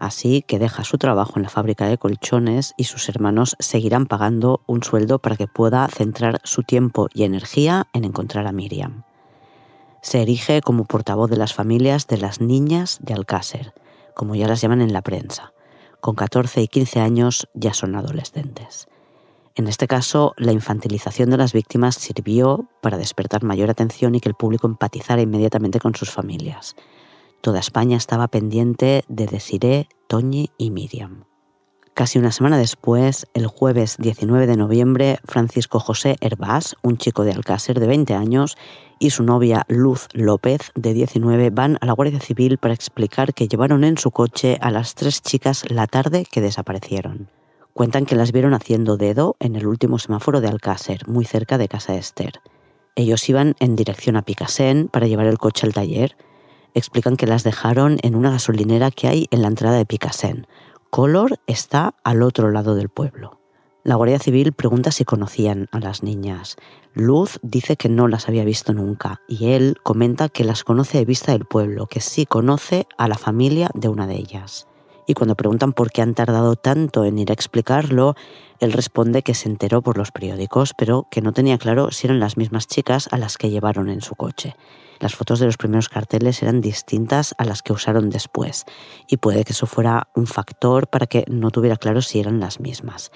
Así 0.00 0.42
que 0.42 0.58
deja 0.58 0.82
su 0.82 0.96
trabajo 0.96 1.34
en 1.36 1.42
la 1.42 1.50
fábrica 1.50 1.86
de 1.86 1.98
colchones 1.98 2.72
y 2.78 2.84
sus 2.84 3.10
hermanos 3.10 3.54
seguirán 3.58 4.06
pagando 4.06 4.62
un 4.66 4.82
sueldo 4.82 5.18
para 5.18 5.36
que 5.36 5.46
pueda 5.46 5.86
centrar 5.88 6.40
su 6.42 6.62
tiempo 6.62 7.08
y 7.12 7.24
energía 7.24 7.86
en 7.92 8.06
encontrar 8.06 8.46
a 8.46 8.52
Miriam. 8.52 9.04
Se 10.00 10.22
erige 10.22 10.62
como 10.62 10.86
portavoz 10.86 11.28
de 11.28 11.36
las 11.36 11.52
familias 11.52 12.06
de 12.06 12.16
las 12.16 12.40
niñas 12.40 12.98
de 13.02 13.12
Alcácer, 13.12 13.74
como 14.14 14.34
ya 14.34 14.48
las 14.48 14.62
llaman 14.62 14.80
en 14.80 14.94
la 14.94 15.02
prensa. 15.02 15.52
Con 16.00 16.14
14 16.14 16.62
y 16.62 16.68
15 16.68 17.00
años 17.00 17.48
ya 17.52 17.74
son 17.74 17.94
adolescentes. 17.94 18.88
En 19.54 19.68
este 19.68 19.86
caso, 19.86 20.32
la 20.38 20.52
infantilización 20.52 21.28
de 21.28 21.36
las 21.36 21.52
víctimas 21.52 21.96
sirvió 21.96 22.70
para 22.80 22.96
despertar 22.96 23.42
mayor 23.42 23.68
atención 23.68 24.14
y 24.14 24.20
que 24.20 24.30
el 24.30 24.34
público 24.34 24.66
empatizara 24.66 25.20
inmediatamente 25.20 25.78
con 25.78 25.94
sus 25.94 26.10
familias. 26.10 26.74
Toda 27.40 27.58
España 27.58 27.96
estaba 27.96 28.28
pendiente 28.28 29.02
de 29.08 29.26
Desiré, 29.26 29.88
Toñi 30.08 30.50
y 30.58 30.70
Miriam. 30.70 31.24
Casi 31.94 32.18
una 32.18 32.32
semana 32.32 32.58
después, 32.58 33.26
el 33.32 33.46
jueves 33.46 33.96
19 33.98 34.46
de 34.46 34.58
noviembre, 34.58 35.18
Francisco 35.24 35.80
José 35.80 36.16
Herbás, 36.20 36.76
un 36.82 36.98
chico 36.98 37.24
de 37.24 37.32
Alcácer 37.32 37.80
de 37.80 37.86
20 37.86 38.12
años, 38.12 38.58
y 38.98 39.10
su 39.10 39.22
novia 39.22 39.64
Luz 39.68 40.08
López, 40.12 40.70
de 40.74 40.92
19, 40.92 41.48
van 41.48 41.78
a 41.80 41.86
la 41.86 41.94
Guardia 41.94 42.20
Civil 42.20 42.58
para 42.58 42.74
explicar 42.74 43.32
que 43.32 43.48
llevaron 43.48 43.84
en 43.84 43.96
su 43.96 44.10
coche 44.10 44.58
a 44.60 44.70
las 44.70 44.94
tres 44.94 45.22
chicas 45.22 45.64
la 45.70 45.86
tarde 45.86 46.26
que 46.30 46.42
desaparecieron. 46.42 47.30
Cuentan 47.72 48.04
que 48.04 48.16
las 48.16 48.32
vieron 48.32 48.52
haciendo 48.52 48.98
dedo 48.98 49.36
en 49.40 49.56
el 49.56 49.66
último 49.66 49.98
semáforo 49.98 50.42
de 50.42 50.48
Alcácer, 50.48 51.08
muy 51.08 51.24
cerca 51.24 51.56
de 51.56 51.68
casa 51.68 51.96
Esther. 51.96 52.40
Ellos 52.96 53.26
iban 53.30 53.56
en 53.60 53.76
dirección 53.76 54.16
a 54.16 54.22
Picasen 54.22 54.88
para 54.88 55.06
llevar 55.06 55.26
el 55.26 55.38
coche 55.38 55.66
al 55.66 55.72
taller 55.72 56.16
explican 56.74 57.16
que 57.16 57.26
las 57.26 57.44
dejaron 57.44 57.98
en 58.02 58.14
una 58.14 58.30
gasolinera 58.30 58.90
que 58.90 59.08
hay 59.08 59.26
en 59.30 59.42
la 59.42 59.48
entrada 59.48 59.76
de 59.76 59.86
Picasen. 59.86 60.46
Color 60.90 61.38
está 61.46 61.94
al 62.04 62.22
otro 62.22 62.50
lado 62.50 62.74
del 62.74 62.88
pueblo. 62.88 63.40
La 63.82 63.94
Guardia 63.94 64.18
Civil 64.18 64.52
pregunta 64.52 64.90
si 64.90 65.04
conocían 65.04 65.68
a 65.72 65.78
las 65.80 66.02
niñas. 66.02 66.56
Luz 66.92 67.38
dice 67.42 67.76
que 67.76 67.88
no 67.88 68.08
las 68.08 68.28
había 68.28 68.44
visto 68.44 68.74
nunca 68.74 69.22
y 69.26 69.52
él 69.52 69.76
comenta 69.82 70.28
que 70.28 70.44
las 70.44 70.64
conoce 70.64 70.98
de 70.98 71.04
vista 71.04 71.32
del 71.32 71.46
pueblo, 71.46 71.86
que 71.86 72.00
sí 72.00 72.26
conoce 72.26 72.86
a 72.98 73.08
la 73.08 73.16
familia 73.16 73.70
de 73.74 73.88
una 73.88 74.06
de 74.06 74.16
ellas. 74.16 74.66
Y 75.06 75.14
cuando 75.14 75.34
preguntan 75.34 75.72
por 75.72 75.90
qué 75.90 76.02
han 76.02 76.14
tardado 76.14 76.56
tanto 76.56 77.04
en 77.04 77.18
ir 77.18 77.30
a 77.30 77.34
explicarlo, 77.34 78.16
él 78.58 78.72
responde 78.72 79.22
que 79.22 79.34
se 79.34 79.48
enteró 79.48 79.80
por 79.80 79.96
los 79.96 80.12
periódicos, 80.12 80.74
pero 80.76 81.06
que 81.10 81.22
no 81.22 81.32
tenía 81.32 81.56
claro 81.56 81.90
si 81.90 82.06
eran 82.06 82.20
las 82.20 82.36
mismas 82.36 82.66
chicas 82.66 83.08
a 83.10 83.16
las 83.16 83.38
que 83.38 83.50
llevaron 83.50 83.88
en 83.88 84.02
su 84.02 84.14
coche. 84.14 84.56
Las 85.00 85.14
fotos 85.14 85.40
de 85.40 85.46
los 85.46 85.56
primeros 85.56 85.88
carteles 85.88 86.42
eran 86.42 86.60
distintas 86.60 87.34
a 87.38 87.44
las 87.44 87.62
que 87.62 87.72
usaron 87.72 88.10
después, 88.10 88.66
y 89.08 89.16
puede 89.16 89.44
que 89.44 89.54
eso 89.54 89.66
fuera 89.66 90.08
un 90.14 90.26
factor 90.26 90.88
para 90.88 91.06
que 91.06 91.24
no 91.26 91.50
tuviera 91.50 91.76
claro 91.76 92.02
si 92.02 92.20
eran 92.20 92.38
las 92.38 92.60
mismas. 92.60 93.10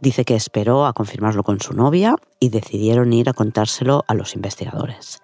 Dice 0.00 0.24
que 0.24 0.36
esperó 0.36 0.86
a 0.86 0.92
confirmarlo 0.92 1.42
con 1.42 1.60
su 1.60 1.74
novia 1.74 2.14
y 2.38 2.50
decidieron 2.50 3.12
ir 3.12 3.28
a 3.28 3.32
contárselo 3.32 4.04
a 4.06 4.14
los 4.14 4.36
investigadores. 4.36 5.20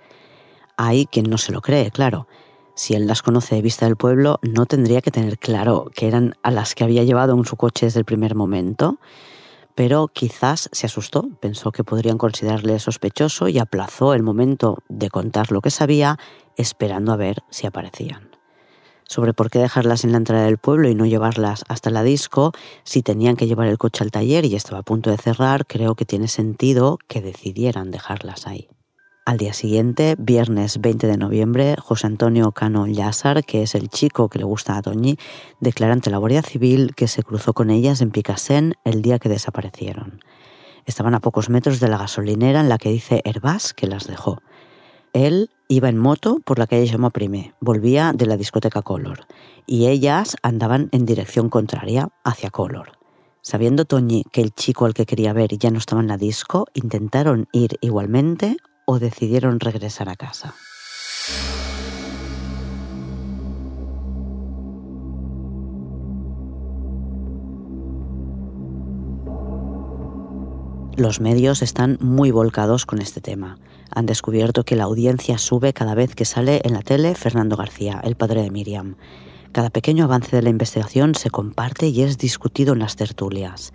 Hay 0.77 1.07
quien 1.07 1.31
no 1.31 1.39
se 1.39 1.53
lo 1.53 1.63
cree, 1.63 1.93
claro. 1.93 2.27
Si 2.75 2.95
él 2.95 3.07
las 3.07 3.23
conoce 3.23 3.55
de 3.55 3.63
vista 3.63 3.87
del 3.87 3.95
pueblo, 3.95 4.41
no 4.43 4.67
tendría 4.67 5.01
que 5.01 5.13
tener 5.13 5.39
claro 5.39 5.93
que 5.95 6.09
eran 6.09 6.35
a 6.43 6.51
las 6.51 6.75
que 6.75 6.83
había 6.83 7.05
llevado 7.05 7.39
en 7.39 7.45
su 7.45 7.57
coche 7.57 7.87
desde 7.87 8.01
el 8.01 8.05
primer 8.05 8.35
momento 8.35 8.99
pero 9.75 10.09
quizás 10.09 10.69
se 10.73 10.87
asustó, 10.87 11.29
pensó 11.41 11.73
que 11.73 11.85
podrían 11.85 12.19
considerarle 12.19 12.79
sospechoso 12.79 13.49
y 13.49 13.59
aplazó 13.59 14.15
el 14.15 14.23
momento 14.23 14.79
de 14.89 15.11
contar 15.11 15.51
lo 15.51 15.61
que 15.61 15.71
sabía, 15.71 16.19
esperando 16.57 17.13
a 17.13 17.17
ver 17.17 17.43
si 17.51 17.67
aparecían. 17.67 18.31
Sobre 19.07 19.35
por 19.35 19.51
qué 19.51 19.59
dejarlas 19.59 20.05
en 20.05 20.13
la 20.13 20.19
entrada 20.19 20.45
del 20.45 20.59
pueblo 20.59 20.89
y 20.89 20.95
no 20.95 21.05
llevarlas 21.05 21.65
hasta 21.69 21.91
la 21.91 22.03
disco, 22.03 22.53
si 22.85 23.03
tenían 23.03 23.37
que 23.37 23.47
llevar 23.47 23.69
el 23.69 23.79
coche 23.79 24.03
al 24.03 24.11
taller 24.11 24.45
y 24.45 24.55
estaba 24.55 24.79
a 24.79 24.83
punto 24.83 25.11
de 25.11 25.19
cerrar, 25.19 25.67
creo 25.67 25.95
que 25.95 26.07
tiene 26.07 26.29
sentido 26.29 26.99
que 27.07 27.21
decidieran 27.21 27.91
dejarlas 27.91 28.47
ahí. 28.47 28.69
Al 29.27 29.39
día 29.39 29.55
siguiente, 29.55 30.17
viernes 30.19 30.83
20 30.83 31.07
de 31.07 31.17
noviembre, 31.17 31.77
José 31.81 32.09
Antonio 32.09 32.53
Cano 32.53 32.87
Llázar, 32.87 33.43
que 33.43 33.63
es 33.63 33.75
el 33.75 33.89
chico 33.89 34.29
que 34.29 34.39
le 34.39 34.45
gusta 34.45 34.77
a 34.77 34.83
Toñi, 34.83 35.17
declara 35.61 35.95
ante 35.95 36.11
la 36.11 36.19
Guardia 36.19 36.43
Civil 36.43 36.95
que 36.95 37.09
se 37.09 37.23
cruzó 37.23 37.55
con 37.55 37.71
ellas 37.71 38.03
en 38.03 38.11
Picasen 38.11 38.75
el 38.85 39.01
día 39.01 39.19
que 39.19 39.31
desaparecieron. 39.31 40.21
Estaban 40.85 41.15
a 41.15 41.21
pocos 41.21 41.49
metros 41.49 41.81
de 41.81 41.89
la 41.89 41.97
gasolinera 41.97 42.61
en 42.61 42.69
la 42.69 42.77
que 42.77 42.91
dice 42.91 43.23
Herbás 43.25 43.73
que 43.73 43.87
las 43.87 44.07
dejó. 44.07 44.43
Él 45.15 45.49
iba 45.69 45.89
en 45.89 45.97
moto 45.97 46.41
por 46.45 46.59
la 46.59 46.67
calle 46.67 46.87
Jaume 46.87 47.11
Primé, 47.11 47.55
volvía 47.61 48.13
de 48.13 48.27
la 48.27 48.37
discoteca 48.37 48.83
Color, 48.83 49.21
y 49.67 49.87
ellas 49.87 50.37
andaban 50.43 50.91
en 50.93 51.07
dirección 51.07 51.49
contraria, 51.49 52.11
hacia 52.25 52.51
Color. 52.51 52.99
Sabiendo 53.41 53.87
Toñi 53.87 54.25
que 54.31 54.43
el 54.43 54.53
chico 54.53 54.85
al 54.85 54.93
que 54.93 55.07
quería 55.07 55.33
ver 55.33 55.57
ya 55.57 55.71
no 55.71 55.79
estaba 55.79 56.03
en 56.03 56.09
la 56.09 56.19
disco, 56.19 56.67
intentaron 56.75 57.49
ir 57.53 57.79
igualmente 57.81 58.59
o 58.85 58.99
decidieron 58.99 59.61
regresar 59.61 60.09
a 60.09 60.17
casa. 60.17 60.55
Los 70.97 71.21
medios 71.21 71.61
están 71.61 71.99
muy 72.01 72.31
volcados 72.31 72.87
con 72.87 73.01
este 73.03 73.21
tema. 73.21 73.59
Han 73.91 74.07
descubierto 74.07 74.65
que 74.65 74.77
la 74.77 74.85
audiencia 74.85 75.39
sube 75.39 75.73
cada 75.73 75.97
vez 75.97 76.15
que 76.15 76.25
sale 76.25 76.61
en 76.63 76.73
la 76.73 76.83
tele 76.83 77.17
Fernando 77.17 77.57
García, 77.57 78.01
el 78.05 78.15
padre 78.15 78.43
de 78.43 78.51
Miriam. 78.53 78.95
Cada 79.51 79.71
pequeño 79.71 80.05
avance 80.05 80.37
de 80.37 80.43
la 80.43 80.51
investigación 80.51 81.17
se 81.17 81.31
comparte 81.31 81.89
y 81.89 82.03
es 82.03 82.17
discutido 82.17 82.75
en 82.75 82.79
las 82.79 82.95
tertulias. 82.95 83.73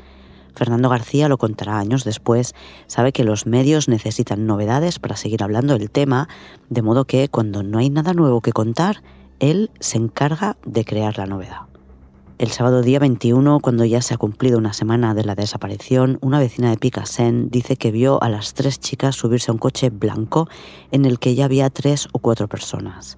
Fernando 0.60 0.89
García 0.89 1.30
lo 1.30 1.38
contará 1.38 1.80
años 1.80 2.04
después, 2.04 2.54
sabe 2.86 3.13
que 3.13 3.24
los 3.24 3.46
medios 3.46 3.88
necesitan 3.88 4.46
novedades 4.46 5.00
para 5.00 5.16
seguir 5.16 5.42
hablando 5.42 5.78
del 5.78 5.89
tema, 5.89 6.28
de 6.70 6.82
modo 6.82 7.06
que 7.06 7.30
cuando 7.30 7.63
no 7.63 7.78
hay 7.78 7.89
nada 7.89 8.13
nuevo 8.13 8.42
que 8.42 8.51
contar, 8.51 9.01
él 9.39 9.72
se 9.80 9.98
encarga 9.98 10.58
de 10.66 10.84
crear 10.84 11.18
la 11.18 11.28
novedad. 11.28 11.62
El 12.39 12.51
sábado 12.51 12.82
día 12.82 13.00
21, 13.00 13.62
cuando 13.62 13.86
ya 13.86 14.01
se 14.01 14.16
ha 14.16 14.18
cumplido 14.18 14.58
una 14.58 14.74
semana 14.74 15.13
de 15.13 15.24
la 15.24 15.34
desaparición, 15.34 16.20
una 16.20 16.39
vecina 16.39 16.72
de 16.72 16.78
Picasen 16.78 17.50
dice 17.50 17.78
que 17.78 17.92
vio 17.92 18.22
a 18.22 18.28
las 18.28 18.54
tres 18.54 18.82
chicas 18.82 19.16
subirse 19.16 19.51
a 19.51 19.54
un 19.54 19.60
coche 19.60 19.89
blanco 19.89 20.50
en 20.92 21.06
el 21.06 21.20
que 21.20 21.36
ya 21.36 21.46
había 21.46 21.70
tres 21.70 22.10
o 22.12 22.20
cuatro 22.20 22.50
personas. 22.50 23.16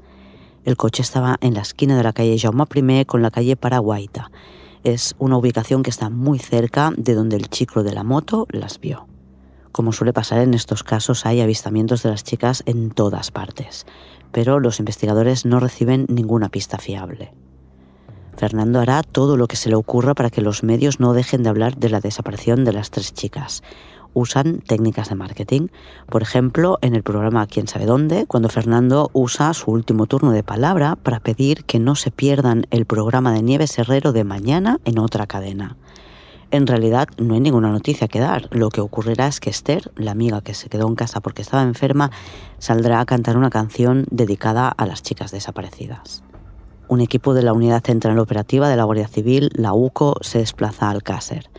El 0.64 0.78
coche 0.78 1.02
estaba 1.02 1.38
en 1.42 1.56
la 1.56 1.62
esquina 1.62 1.98
de 1.98 2.04
la 2.04 2.14
calle 2.14 2.38
Jaume 2.38 2.66
I 3.00 3.06
con 3.06 3.24
la 3.24 3.32
calle 3.32 3.56
Paraguaita 3.56 4.30
es 4.84 5.16
una 5.20 5.38
ubicación 5.38 5.84
que 5.84 5.90
está 5.90 6.10
muy 6.10 6.40
cerca 6.40 6.92
de 6.96 7.14
donde 7.14 7.36
el 7.36 7.50
chico 7.50 7.84
de 7.84 7.94
la 7.94 8.04
moto 8.04 8.48
las 8.50 8.80
vio. 8.80 9.08
Como 9.72 9.94
suele 9.94 10.14
pasar 10.14 10.40
en 10.40 10.54
estos 10.54 10.84
casos, 10.84 11.26
hay 11.26 11.40
avistamientos 11.42 12.04
de 12.04 12.10
las 12.10 12.24
chicas 12.24 12.64
en 12.66 12.92
todas 12.92 13.32
partes, 13.32 13.86
pero 14.32 14.60
los 14.60 14.80
investigadores 14.80 15.46
no 15.46 15.60
reciben 15.60 16.06
ninguna 16.10 16.50
pista 16.50 16.78
fiable. 16.78 17.34
Fernando 18.36 18.80
hará 18.80 19.04
todo 19.04 19.38
lo 19.38 19.48
que 19.48 19.56
se 19.56 19.70
le 19.70 19.76
ocurra 19.76 20.14
para 20.16 20.30
que 20.30 20.42
los 20.42 20.64
medios 20.64 21.00
no 21.00 21.14
dejen 21.14 21.44
de 21.44 21.50
hablar 21.50 21.78
de 21.78 21.90
la 21.90 22.00
desaparición 22.00 22.66
de 22.66 22.74
las 22.74 22.90
tres 22.90 23.14
chicas 23.14 23.62
usan 24.14 24.60
técnicas 24.60 25.10
de 25.10 25.16
marketing. 25.16 25.68
Por 26.08 26.22
ejemplo, 26.22 26.78
en 26.82 26.96
el 26.96 27.04
programa 27.04 27.48
Quién 27.48 27.68
sabe 27.68 27.86
dónde, 27.86 28.26
cuando 28.28 28.50
Fernando 28.50 29.10
usa 29.14 29.54
su 29.54 29.72
último 29.72 30.06
turno 30.06 30.32
de 30.32 30.44
palabra 30.44 30.96
para 30.96 31.20
pedir 31.20 31.64
que 31.66 31.80
no 31.80 31.96
se 31.96 32.12
pierdan 32.12 32.66
el 32.72 32.86
programa 32.86 33.34
de 33.34 33.42
Nieves 33.42 33.78
Herrero 33.78 34.12
de 34.12 34.24
mañana 34.24 34.80
en 34.86 35.00
otra 35.00 35.28
cadena. 35.28 35.78
En 36.52 36.68
realidad 36.68 37.08
no 37.18 37.34
hay 37.34 37.40
ninguna 37.40 37.72
noticia 37.72 38.10
que 38.10 38.20
dar. 38.20 38.50
Lo 38.52 38.70
que 38.70 38.82
ocurrirá 38.82 39.28
es 39.28 39.40
que 39.40 39.50
Esther, 39.50 39.90
la 39.96 40.12
amiga 40.12 40.42
que 40.42 40.54
se 40.54 40.68
quedó 40.68 40.88
en 40.88 40.96
casa 40.96 41.22
porque 41.22 41.42
estaba 41.42 41.64
enferma, 41.64 42.12
saldrá 42.58 43.00
a 43.00 43.06
cantar 43.06 43.38
una 43.38 43.50
canción 43.50 44.06
dedicada 44.12 44.68
a 44.68 44.86
las 44.86 45.02
chicas 45.02 45.32
desaparecidas. 45.32 46.24
Un 46.90 47.00
equipo 47.00 47.34
de 47.34 47.44
la 47.44 47.54
Unidad 47.54 47.82
Central 47.86 48.20
Operativa 48.20 48.68
de 48.68 48.76
la 48.76 48.84
Guardia 48.84 49.08
Civil, 49.08 49.50
la 49.54 49.74
UCO, 49.74 50.18
se 50.20 50.40
desplaza 50.40 50.90
al 50.90 50.98
Alcácer 50.98 51.50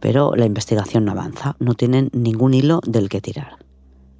pero 0.00 0.34
la 0.34 0.46
investigación 0.46 1.04
no 1.04 1.12
avanza, 1.12 1.56
no 1.60 1.74
tienen 1.74 2.10
ningún 2.12 2.54
hilo 2.54 2.80
del 2.86 3.08
que 3.08 3.20
tirar. 3.20 3.58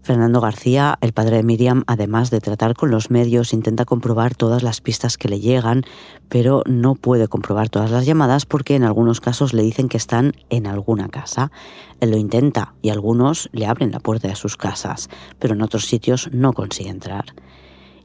Fernando 0.03 0.41
García, 0.41 0.97
el 1.03 1.13
padre 1.13 1.37
de 1.37 1.43
Miriam, 1.43 1.85
además 1.87 2.31
de 2.31 2.41
tratar 2.41 2.75
con 2.75 2.91
los 2.91 3.11
medios, 3.11 3.53
intenta 3.53 3.85
comprobar 3.85 4.35
todas 4.35 4.63
las 4.63 4.81
pistas 4.81 5.19
que 5.19 5.29
le 5.29 5.41
llegan, 5.41 5.85
pero 6.31 6.63
no 6.67 6.95
puede 6.95 7.29
comprobar 7.29 7.69
todas 7.69 7.91
las 7.91 8.07
llamadas 8.07 8.47
porque 8.47 8.77
en 8.77 8.85
algunos 8.85 9.21
casos 9.21 9.53
le 9.53 9.63
dicen 9.63 9.89
que 9.89 9.99
están 9.99 10.33
en 10.49 10.67
alguna 10.67 11.09
casa. 11.11 11.53
Él 12.01 12.13
lo 12.13 12.17
intenta 12.17 12.75
y 12.81 12.89
algunos 12.89 13.51
le 13.53 13.67
abren 13.67 13.93
la 13.93 14.01
puerta 14.01 14.29
de 14.29 14.37
sus 14.37 14.57
casas, 14.57 15.11
pero 15.39 15.53
en 15.53 15.61
otros 15.61 15.85
sitios 15.85 16.31
no 16.33 16.55
consigue 16.55 16.89
entrar. 16.89 17.27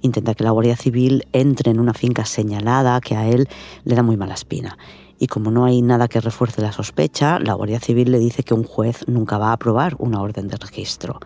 Intenta 0.01 0.35
que 0.35 0.43
la 0.43 0.51
Guardia 0.51 0.75
Civil 0.75 1.25
entre 1.31 1.71
en 1.71 1.79
una 1.79 1.93
finca 1.93 2.25
señalada 2.25 2.99
que 2.99 3.15
a 3.15 3.27
él 3.29 3.47
le 3.85 3.95
da 3.95 4.03
muy 4.03 4.17
mala 4.17 4.33
espina 4.33 4.77
y 5.19 5.27
como 5.27 5.51
no 5.51 5.65
hay 5.65 5.81
nada 5.81 6.07
que 6.07 6.19
refuerce 6.19 6.61
la 6.61 6.71
sospecha, 6.71 7.39
la 7.39 7.53
Guardia 7.53 7.79
Civil 7.79 8.11
le 8.11 8.19
dice 8.19 8.43
que 8.43 8.53
un 8.53 8.63
juez 8.63 9.07
nunca 9.07 9.37
va 9.37 9.49
a 9.49 9.53
aprobar 9.53 9.95
una 9.99 10.21
orden 10.21 10.47
de 10.47 10.57
registro. 10.57 11.19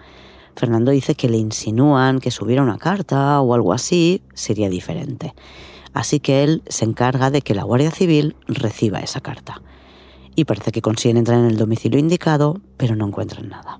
Fernando 0.55 0.91
dice 0.91 1.15
que 1.15 1.29
le 1.29 1.37
insinúan 1.37 2.19
que 2.19 2.31
si 2.31 2.43
hubiera 2.43 2.61
una 2.61 2.77
carta 2.77 3.39
o 3.41 3.53
algo 3.53 3.73
así 3.73 4.21
sería 4.33 4.69
diferente. 4.69 5.33
Así 5.93 6.19
que 6.19 6.43
él 6.43 6.61
se 6.67 6.85
encarga 6.85 7.31
de 7.31 7.41
que 7.41 7.55
la 7.55 7.63
Guardia 7.63 7.91
Civil 7.91 8.35
reciba 8.47 8.99
esa 8.99 9.21
carta. 9.21 9.61
Y 10.35 10.45
parece 10.45 10.71
que 10.71 10.81
consiguen 10.81 11.17
entrar 11.17 11.39
en 11.39 11.45
el 11.45 11.57
domicilio 11.57 11.99
indicado, 11.99 12.61
pero 12.77 12.95
no 12.95 13.07
encuentran 13.07 13.49
nada. 13.49 13.79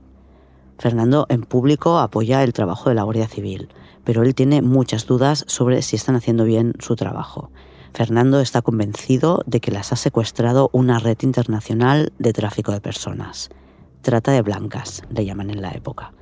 Fernando 0.80 1.28
en 1.30 1.44
público 1.44 2.00
apoya 2.00 2.44
el 2.44 2.54
trabajo 2.54 2.89
de 2.89 2.96
la 2.96 3.04
Guardia 3.04 3.28
Civil, 3.28 3.70
pero 4.06 4.24
él 4.24 4.34
tiene 4.34 4.62
muchas 4.62 5.06
dudas 5.06 5.44
sobre 5.48 5.82
si 5.82 5.98
están 5.98 6.16
haciendo 6.16 6.46
bien 6.46 6.74
su 6.80 6.96
trabajo. 6.96 7.51
Fernando 7.93 8.39
está 8.39 8.62
convencido 8.62 9.41
de 9.46 9.60
que 9.60 9.72
las 9.72 9.91
ha 9.91 9.96
secuestrado 9.96 10.69
una 10.74 11.00
red 11.00 11.17
internacional 11.22 12.13
de 12.17 12.34
tráfico 12.34 12.72
de 12.72 12.81
personas. 12.81 13.50
Trata 14.01 14.31
de 14.31 14.41
blancas, 14.41 15.03
le 15.10 15.25
llaman 15.25 15.50
en 15.50 15.62
la 15.62 15.72
época. 15.72 16.13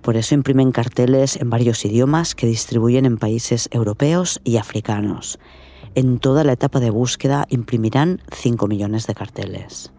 Por 0.00 0.16
eso 0.16 0.34
imprimen 0.34 0.72
carteles 0.72 1.36
en 1.36 1.50
varios 1.50 1.84
idiomas 1.84 2.34
que 2.34 2.46
distribuyen 2.46 3.06
en 3.06 3.18
países 3.18 3.68
europeos 3.72 4.40
y 4.44 4.58
africanos. 4.58 5.38
En 5.94 6.18
toda 6.18 6.44
la 6.44 6.52
etapa 6.52 6.80
de 6.80 6.90
búsqueda 6.90 7.46
imprimirán 7.48 8.20
5 8.30 8.66
millones 8.66 9.06
de 9.06 9.14
carteles. 9.14 9.92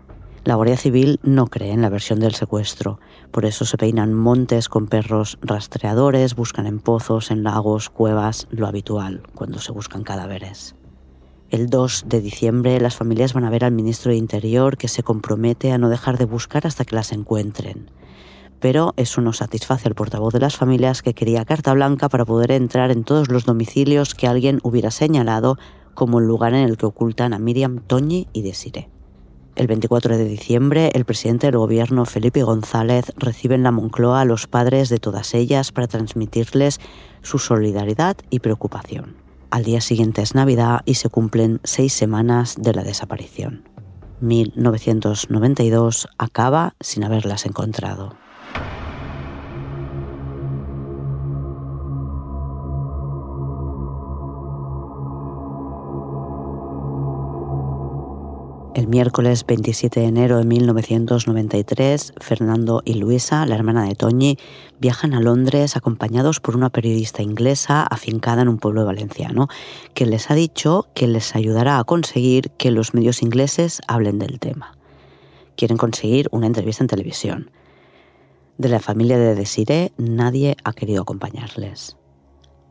La 0.43 0.53
Guardia 0.53 0.77
Civil 0.77 1.19
no 1.23 1.47
cree 1.47 1.71
en 1.71 1.81
la 1.81 1.89
versión 1.89 2.19
del 2.19 2.35
secuestro, 2.35 2.99
por 3.31 3.45
eso 3.45 3.65
se 3.65 3.77
peinan 3.77 4.13
montes 4.13 4.69
con 4.69 4.85
perros 4.85 5.39
rastreadores, 5.41 6.35
buscan 6.35 6.67
en 6.67 6.79
pozos, 6.79 7.31
en 7.31 7.41
lagos, 7.41 7.89
cuevas, 7.89 8.47
lo 8.51 8.67
habitual 8.67 9.23
cuando 9.33 9.57
se 9.57 9.71
buscan 9.71 10.03
cadáveres. 10.03 10.75
El 11.51 11.69
2 11.69 12.05
de 12.07 12.21
diciembre 12.21 12.81
las 12.81 12.95
familias 12.95 13.33
van 13.33 13.45
a 13.45 13.51
ver 13.51 13.65
al 13.65 13.71
ministro 13.71 14.11
de 14.11 14.17
Interior 14.17 14.77
que 14.77 14.87
se 14.87 15.03
compromete 15.03 15.71
a 15.71 15.77
no 15.77 15.89
dejar 15.89 16.17
de 16.17 16.25
buscar 16.25 16.65
hasta 16.65 16.85
que 16.85 16.95
las 16.95 17.11
encuentren. 17.11 17.91
Pero 18.59 18.93
eso 18.97 19.21
no 19.21 19.31
satisface 19.31 19.87
al 19.87 19.93
portavoz 19.93 20.33
de 20.33 20.39
las 20.39 20.55
familias 20.55 21.03
que 21.03 21.13
quería 21.13 21.45
carta 21.45 21.73
blanca 21.73 22.09
para 22.09 22.25
poder 22.25 22.51
entrar 22.51 22.89
en 22.89 23.03
todos 23.03 23.29
los 23.29 23.45
domicilios 23.45 24.15
que 24.15 24.25
alguien 24.25 24.59
hubiera 24.63 24.89
señalado 24.89 25.59
como 25.93 26.17
el 26.17 26.25
lugar 26.25 26.55
en 26.55 26.67
el 26.67 26.77
que 26.77 26.87
ocultan 26.87 27.31
a 27.31 27.39
Miriam, 27.39 27.79
Toñi 27.85 28.27
y 28.33 28.41
Desiree. 28.41 28.89
El 29.55 29.67
24 29.67 30.17
de 30.17 30.25
diciembre, 30.25 30.89
el 30.95 31.05
presidente 31.05 31.47
del 31.47 31.59
gobierno, 31.59 32.05
Felipe 32.05 32.41
González, 32.41 33.13
recibe 33.17 33.53
en 33.53 33.63
la 33.63 33.71
Moncloa 33.71 34.21
a 34.21 34.25
los 34.25 34.47
padres 34.47 34.89
de 34.89 34.97
todas 34.97 35.35
ellas 35.35 35.71
para 35.71 35.87
transmitirles 35.87 36.81
su 37.21 37.37
solidaridad 37.37 38.17
y 38.31 38.39
preocupación. 38.39 39.24
Al 39.55 39.63
día 39.63 39.79
siguiente 39.79 40.21
es 40.21 40.35
Navidad 40.35 40.81
y 40.83 40.95
se 40.95 41.07
cumplen 41.07 41.61
seis 41.63 41.93
semanas 41.93 42.55
de 42.59 42.73
la 42.73 42.83
desaparición. 42.83 43.63
1992 44.19 46.09
acaba 46.17 46.75
sin 46.81 47.05
haberlas 47.05 47.45
encontrado. 47.45 48.17
El 58.75 58.89
miércoles 58.89 59.45
27 59.47 60.01
de 60.01 60.05
enero 60.07 60.37
de 60.37 60.43
1993, 60.43 62.13
Fernando 62.19 62.81
y 62.83 62.95
Luisa, 62.95 63.45
la 63.45 63.55
hermana 63.55 63.85
de 63.85 63.95
Toñi, 63.95 64.37
viajan 64.81 65.13
a 65.13 65.21
Londres 65.21 65.77
acompañados 65.77 66.41
por 66.41 66.57
una 66.57 66.69
periodista 66.69 67.23
inglesa 67.23 67.83
afincada 67.83 68.41
en 68.41 68.49
un 68.49 68.57
pueblo 68.57 68.83
valenciano, 68.85 69.47
que 69.93 70.05
les 70.05 70.29
ha 70.29 70.35
dicho 70.35 70.89
que 70.93 71.07
les 71.07 71.37
ayudará 71.37 71.79
a 71.79 71.85
conseguir 71.85 72.51
que 72.57 72.69
los 72.69 72.93
medios 72.93 73.21
ingleses 73.21 73.81
hablen 73.87 74.19
del 74.19 74.41
tema. 74.41 74.75
Quieren 75.55 75.77
conseguir 75.77 76.27
una 76.31 76.47
entrevista 76.47 76.83
en 76.83 76.89
televisión. 76.89 77.51
De 78.57 78.67
la 78.67 78.81
familia 78.81 79.17
de 79.17 79.35
Desiree 79.35 79.93
nadie 79.95 80.57
ha 80.65 80.73
querido 80.73 81.03
acompañarles. 81.03 81.95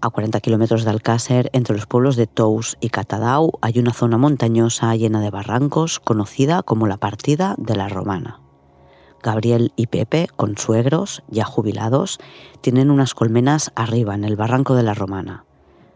A 0.05 0.11
40 0.11 0.39
kilómetros 0.41 0.85
de 0.85 0.91
Alcácer, 0.91 1.49
entre 1.55 1.75
los 1.75 1.87
pueblos 1.87 2.17
de 2.17 2.27
Tous 2.27 2.77
y 2.79 2.91
Catadau, 2.91 3.53
hay 3.63 3.79
una 3.79 3.95
zona 3.95 4.19
montañosa 4.19 4.95
llena 4.97 5.23
de 5.23 5.31
barrancos 5.31 5.99
conocida 5.99 6.63
como 6.63 6.87
la 6.87 6.99
Partida 6.99 7.55
de 7.57 7.75
la 7.75 7.89
Romana. 7.89 8.39
Gabriel 9.23 9.73
y 9.77 9.87
Pepe, 9.87 10.29
consuegros, 10.37 11.23
ya 11.29 11.47
jubilados, 11.47 12.19
tienen 12.61 12.91
unas 12.91 13.15
colmenas 13.15 13.73
arriba 13.77 14.15
en 14.15 14.25
el 14.25 14.37
barranco 14.37 14.75
de 14.75 14.83
la 14.83 14.93
Romana. 14.93 15.47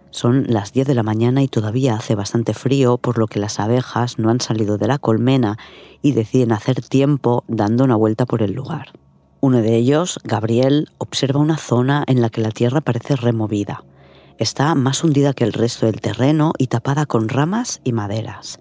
Son 0.08 0.46
las 0.48 0.72
10 0.72 0.86
de 0.86 0.94
la 0.94 1.02
mañana 1.02 1.42
y 1.42 1.48
todavía 1.48 1.94
hace 1.94 2.14
bastante 2.14 2.54
frío, 2.54 2.96
por 2.96 3.18
lo 3.18 3.26
que 3.26 3.40
las 3.40 3.60
abejas 3.60 4.18
no 4.18 4.30
han 4.30 4.40
salido 4.40 4.78
de 4.78 4.86
la 4.86 4.96
colmena 4.96 5.58
y 6.00 6.12
deciden 6.12 6.52
hacer 6.52 6.80
tiempo 6.80 7.44
dando 7.46 7.84
una 7.84 7.96
vuelta 7.96 8.24
por 8.24 8.40
el 8.40 8.52
lugar. 8.52 8.92
Uno 9.40 9.58
de 9.58 9.76
ellos, 9.76 10.18
Gabriel, 10.24 10.88
observa 10.96 11.40
una 11.40 11.58
zona 11.58 12.04
en 12.06 12.22
la 12.22 12.30
que 12.30 12.40
la 12.40 12.52
tierra 12.52 12.80
parece 12.80 13.14
removida. 13.14 13.84
Está 14.38 14.76
más 14.76 15.02
hundida 15.02 15.32
que 15.32 15.42
el 15.42 15.52
resto 15.52 15.86
del 15.86 16.00
terreno 16.00 16.52
y 16.58 16.68
tapada 16.68 17.06
con 17.06 17.28
ramas 17.28 17.80
y 17.82 17.92
maderas. 17.92 18.60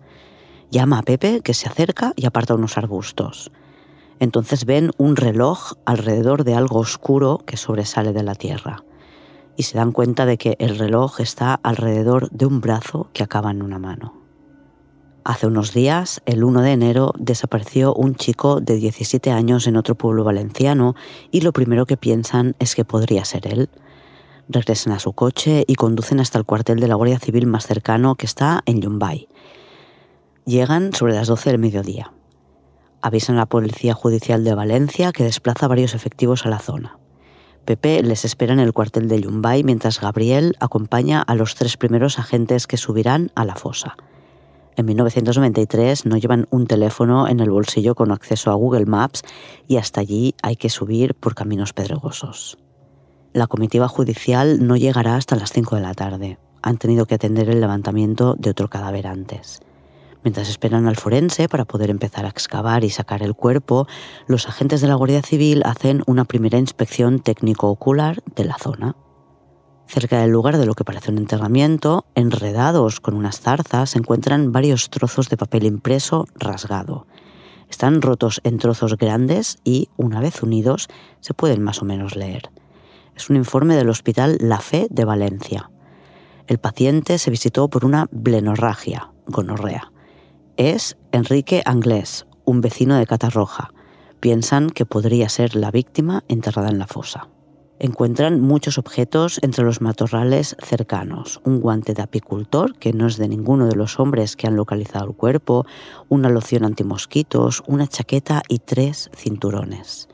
Llama 0.71 0.97
a 0.97 1.03
Pepe, 1.03 1.41
que 1.41 1.53
se 1.53 1.69
acerca 1.69 2.13
y 2.15 2.25
aparta 2.25 2.55
unos 2.55 2.79
arbustos. 2.79 3.51
Entonces 4.19 4.65
ven 4.65 4.89
un 4.97 5.15
reloj 5.15 5.73
alrededor 5.85 6.45
de 6.45 6.55
algo 6.55 6.79
oscuro 6.79 7.43
que 7.45 7.57
sobresale 7.57 8.11
de 8.11 8.23
la 8.23 8.33
tierra. 8.33 8.83
Y 9.55 9.63
se 9.63 9.77
dan 9.77 9.91
cuenta 9.91 10.25
de 10.25 10.39
que 10.39 10.55
el 10.57 10.79
reloj 10.79 11.19
está 11.19 11.53
alrededor 11.61 12.31
de 12.31 12.47
un 12.47 12.59
brazo 12.59 13.11
que 13.13 13.21
acaba 13.21 13.51
en 13.51 13.61
una 13.61 13.77
mano. 13.77 14.15
Hace 15.23 15.45
unos 15.45 15.73
días, 15.73 16.21
el 16.25 16.43
1 16.43 16.61
de 16.61 16.71
enero, 16.71 17.13
desapareció 17.19 17.93
un 17.93 18.15
chico 18.15 18.61
de 18.61 18.77
17 18.77 19.29
años 19.29 19.67
en 19.67 19.77
otro 19.77 19.93
pueblo 19.93 20.23
valenciano 20.23 20.95
y 21.29 21.41
lo 21.41 21.53
primero 21.53 21.85
que 21.85 21.97
piensan 21.97 22.55
es 22.57 22.73
que 22.73 22.83
podría 22.83 23.25
ser 23.25 23.45
él 23.45 23.69
regresan 24.49 24.93
a 24.93 24.99
su 24.99 25.13
coche 25.13 25.63
y 25.67 25.75
conducen 25.75 26.19
hasta 26.19 26.37
el 26.37 26.45
cuartel 26.45 26.79
de 26.79 26.87
la 26.87 26.95
Guardia 26.95 27.19
Civil 27.19 27.47
más 27.47 27.67
cercano 27.67 28.15
que 28.15 28.25
está 28.25 28.61
en 28.65 28.81
Yumbay. 28.81 29.27
Llegan 30.45 30.93
sobre 30.93 31.13
las 31.13 31.27
12 31.27 31.51
del 31.51 31.59
mediodía. 31.59 32.13
Avisan 33.01 33.35
a 33.35 33.39
la 33.39 33.45
Policía 33.45 33.93
Judicial 33.93 34.43
de 34.43 34.55
Valencia 34.55 35.11
que 35.11 35.23
desplaza 35.23 35.67
varios 35.67 35.93
efectivos 35.93 36.45
a 36.45 36.49
la 36.49 36.59
zona. 36.59 36.97
Pepe 37.65 38.01
les 38.01 38.23
espera 38.23 38.53
en 38.53 38.59
el 38.59 38.71
cuartel 38.71 39.09
de 39.09 39.21
Yumbay 39.21 39.63
mientras 39.63 39.99
Gabriel 39.99 40.55
acompaña 40.59 41.21
a 41.21 41.35
los 41.35 41.55
tres 41.55 41.75
primeros 41.75 42.17
agentes 42.17 42.65
que 42.65 42.77
subirán 42.77 43.31
a 43.35 43.43
la 43.43 43.55
fosa. 43.55 43.97
En 44.77 44.85
1993 44.85 46.05
no 46.05 46.17
llevan 46.17 46.47
un 46.51 46.67
teléfono 46.67 47.27
en 47.27 47.39
el 47.39 47.49
bolsillo 47.49 47.95
con 47.95 48.11
acceso 48.11 48.51
a 48.51 48.55
Google 48.55 48.85
Maps 48.85 49.23
y 49.67 49.77
hasta 49.77 50.01
allí 50.01 50.35
hay 50.43 50.55
que 50.55 50.69
subir 50.69 51.15
por 51.15 51.35
caminos 51.35 51.73
pedregosos. 51.73 52.57
La 53.33 53.47
comitiva 53.47 53.87
judicial 53.87 54.65
no 54.65 54.77
llegará 54.77 55.15
hasta 55.15 55.35
las 55.35 55.51
5 55.51 55.75
de 55.75 55.81
la 55.81 55.93
tarde. 55.93 56.39
Han 56.61 56.77
tenido 56.77 57.05
que 57.05 57.15
atender 57.15 57.49
el 57.49 57.61
levantamiento 57.61 58.35
de 58.35 58.49
otro 58.49 58.69
cadáver 58.69 59.07
antes. 59.07 59.59
Mientras 60.23 60.49
esperan 60.49 60.87
al 60.87 60.95
forense 60.95 61.47
para 61.47 61.65
poder 61.65 61.89
empezar 61.89 62.25
a 62.25 62.29
excavar 62.29 62.83
y 62.83 62.89
sacar 62.89 63.21
el 63.21 63.35
cuerpo, 63.35 63.87
los 64.27 64.47
agentes 64.47 64.81
de 64.81 64.87
la 64.87 64.95
Guardia 64.95 65.21
Civil 65.21 65.61
hacen 65.65 66.03
una 66.07 66.25
primera 66.25 66.57
inspección 66.57 67.19
técnico-ocular 67.19 68.23
de 68.35 68.45
la 68.45 68.57
zona. 68.57 68.95
Cerca 69.87 70.19
del 70.19 70.31
lugar 70.31 70.57
de 70.57 70.65
lo 70.65 70.73
que 70.73 70.83
parece 70.83 71.11
un 71.11 71.17
enterramiento, 71.17 72.05
enredados 72.15 72.99
con 72.99 73.15
unas 73.15 73.39
zarzas, 73.39 73.91
se 73.91 73.99
encuentran 73.99 74.51
varios 74.51 74.89
trozos 74.89 75.29
de 75.29 75.37
papel 75.37 75.65
impreso 75.65 76.25
rasgado. 76.35 77.07
Están 77.69 78.01
rotos 78.01 78.41
en 78.43 78.57
trozos 78.57 78.97
grandes 78.97 79.59
y, 79.63 79.89
una 79.95 80.19
vez 80.19 80.43
unidos, 80.43 80.87
se 81.21 81.33
pueden 81.33 81.61
más 81.61 81.81
o 81.81 81.85
menos 81.85 82.15
leer. 82.15 82.49
Es 83.17 83.31
un 83.31 83.35
informe 83.35 83.75
del 83.75 83.89
Hospital 83.89 84.37
La 84.39 84.59
Fe 84.59 84.85
de 84.91 85.03
Valencia. 85.03 85.71
El 86.45 86.59
paciente 86.59 87.17
se 87.17 87.31
visitó 87.31 87.67
por 87.67 87.83
una 87.83 88.07
blenorragia, 88.11 89.11
gonorrea. 89.25 89.91
Es 90.55 90.97
Enrique 91.11 91.63
Anglés, 91.65 92.27
un 92.45 92.61
vecino 92.61 92.95
de 92.95 93.07
Catarroja. 93.07 93.73
Piensan 94.19 94.69
que 94.69 94.85
podría 94.85 95.29
ser 95.29 95.55
la 95.55 95.71
víctima 95.71 96.25
enterrada 96.27 96.69
en 96.69 96.77
la 96.77 96.85
fosa. 96.85 97.27
Encuentran 97.79 98.39
muchos 98.39 98.77
objetos 98.77 99.39
entre 99.41 99.65
los 99.65 99.81
matorrales 99.81 100.55
cercanos. 100.61 101.41
Un 101.43 101.59
guante 101.59 101.95
de 101.95 102.03
apicultor, 102.03 102.77
que 102.77 102.93
no 102.93 103.07
es 103.07 103.17
de 103.17 103.27
ninguno 103.27 103.65
de 103.65 103.75
los 103.75 103.99
hombres 103.99 104.35
que 104.35 104.45
han 104.45 104.55
localizado 104.55 105.07
el 105.07 105.15
cuerpo, 105.15 105.65
una 106.07 106.29
loción 106.29 106.65
antimosquitos, 106.65 107.63
una 107.65 107.87
chaqueta 107.87 108.43
y 108.47 108.59
tres 108.59 109.09
cinturones. 109.15 110.07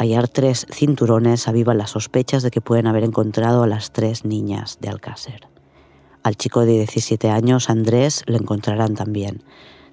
Hallar 0.00 0.28
tres 0.28 0.64
cinturones 0.70 1.48
aviva 1.48 1.74
las 1.74 1.90
sospechas 1.90 2.44
de 2.44 2.52
que 2.52 2.60
pueden 2.60 2.86
haber 2.86 3.02
encontrado 3.02 3.64
a 3.64 3.66
las 3.66 3.90
tres 3.90 4.24
niñas 4.24 4.78
de 4.80 4.90
Alcácer. 4.90 5.48
Al 6.22 6.36
chico 6.36 6.60
de 6.60 6.74
17 6.74 7.30
años, 7.30 7.68
Andrés, 7.68 8.22
le 8.26 8.36
encontrarán 8.36 8.94
también. 8.94 9.42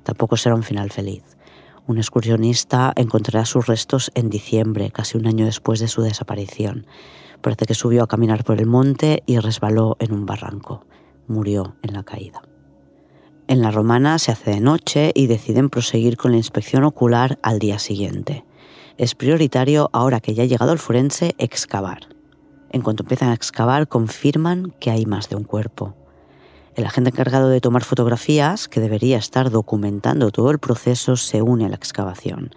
Tampoco 0.04 0.38
será 0.38 0.54
un 0.54 0.62
final 0.62 0.91
feliz. 0.91 1.24
Un 1.88 1.98
excursionista 1.98 2.94
encontrará 2.96 3.46
sus 3.46 3.65
restos 3.65 4.12
en 4.13 4.30
diciembre, 4.30 4.91
casi 4.91 5.18
un 5.18 5.26
año 5.26 5.46
después 5.46 5.80
de 5.80 5.88
su 5.88 6.04
desaparición. 6.04 6.86
Parece 7.41 7.65
que 7.65 7.74
subió 7.74 8.04
a 8.04 8.08
caminar 8.08 8.44
por 8.44 8.60
el 8.60 8.68
monte 8.68 9.24
y 9.26 9.39
resbaló 9.39 9.98
en 9.98 10.13
un 10.13 10.28
barranco. 10.28 10.86
Murió 11.28 11.78
en 11.82 11.94
la 11.94 12.04
caída. 12.04 12.44
En 13.48 13.63
la 13.63 13.72
romana 13.72 14.20
se 14.20 14.32
hace 14.32 14.52
de 14.52 14.60
noche 14.60 15.13
y 15.15 15.26
deciden 15.26 15.72
proseguir 15.72 16.15
con 16.15 16.30
la 16.30 16.38
inspección 16.38 16.84
ocular 16.84 17.39
al 17.41 17.58
día 17.58 17.80
siguiente 17.80 18.46
es 18.97 19.13
prioritario, 19.13 19.89
ahora 19.91 20.21
que 20.21 20.34
ya 20.34 20.43
ha 20.43 20.47
llegado 20.47 20.71
el 20.71 20.79
forense, 20.79 21.36
excavar. 21.38 22.08
En 22.69 22.81
cuanto 22.81 23.03
empiezan 23.03 23.29
a 23.29 23.34
excavar, 23.34 23.88
confirman 23.88 24.73
que 24.79 24.91
hay 24.91 25.05
más 25.05 25.29
de 25.29 25.36
un 25.36 25.43
cuerpo. 25.43 25.95
El 26.75 26.86
agente 26.86 27.10
encargado 27.10 27.49
de 27.49 27.62
tomar 27.62 27.84
fotografías, 27.84 28.67
que 28.67 28.79
debería 28.79 29.17
estar 29.17 29.49
documentando 29.49 30.31
todo 30.31 30.51
el 30.51 30.60
proceso, 30.60 31.15
se 31.17 31.41
une 31.41 31.65
a 31.65 31.69
la 31.69 31.75
excavación. 31.75 32.51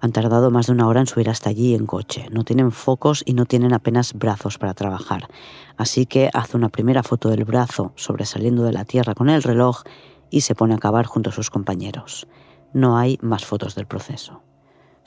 Han 0.00 0.12
tardado 0.12 0.50
más 0.50 0.66
de 0.66 0.72
una 0.72 0.86
hora 0.86 1.00
en 1.00 1.06
subir 1.06 1.28
hasta 1.28 1.50
allí 1.50 1.74
en 1.74 1.86
coche. 1.86 2.26
No 2.30 2.44
tienen 2.44 2.70
focos 2.70 3.22
y 3.26 3.34
no 3.34 3.46
tienen 3.46 3.74
apenas 3.74 4.14
brazos 4.14 4.58
para 4.58 4.74
trabajar. 4.74 5.28
Así 5.76 6.06
que 6.06 6.30
hace 6.32 6.56
una 6.56 6.68
primera 6.68 7.02
foto 7.02 7.30
del 7.30 7.44
brazo 7.44 7.92
sobresaliendo 7.96 8.62
de 8.62 8.72
la 8.72 8.84
tierra 8.84 9.14
con 9.14 9.28
el 9.28 9.42
reloj 9.42 9.82
y 10.30 10.42
se 10.42 10.54
pone 10.54 10.74
a 10.74 10.78
cavar 10.78 11.06
junto 11.06 11.30
a 11.30 11.32
sus 11.32 11.50
compañeros. 11.50 12.28
No 12.72 12.96
hay 12.96 13.18
más 13.22 13.44
fotos 13.44 13.74
del 13.74 13.86
proceso. 13.86 14.47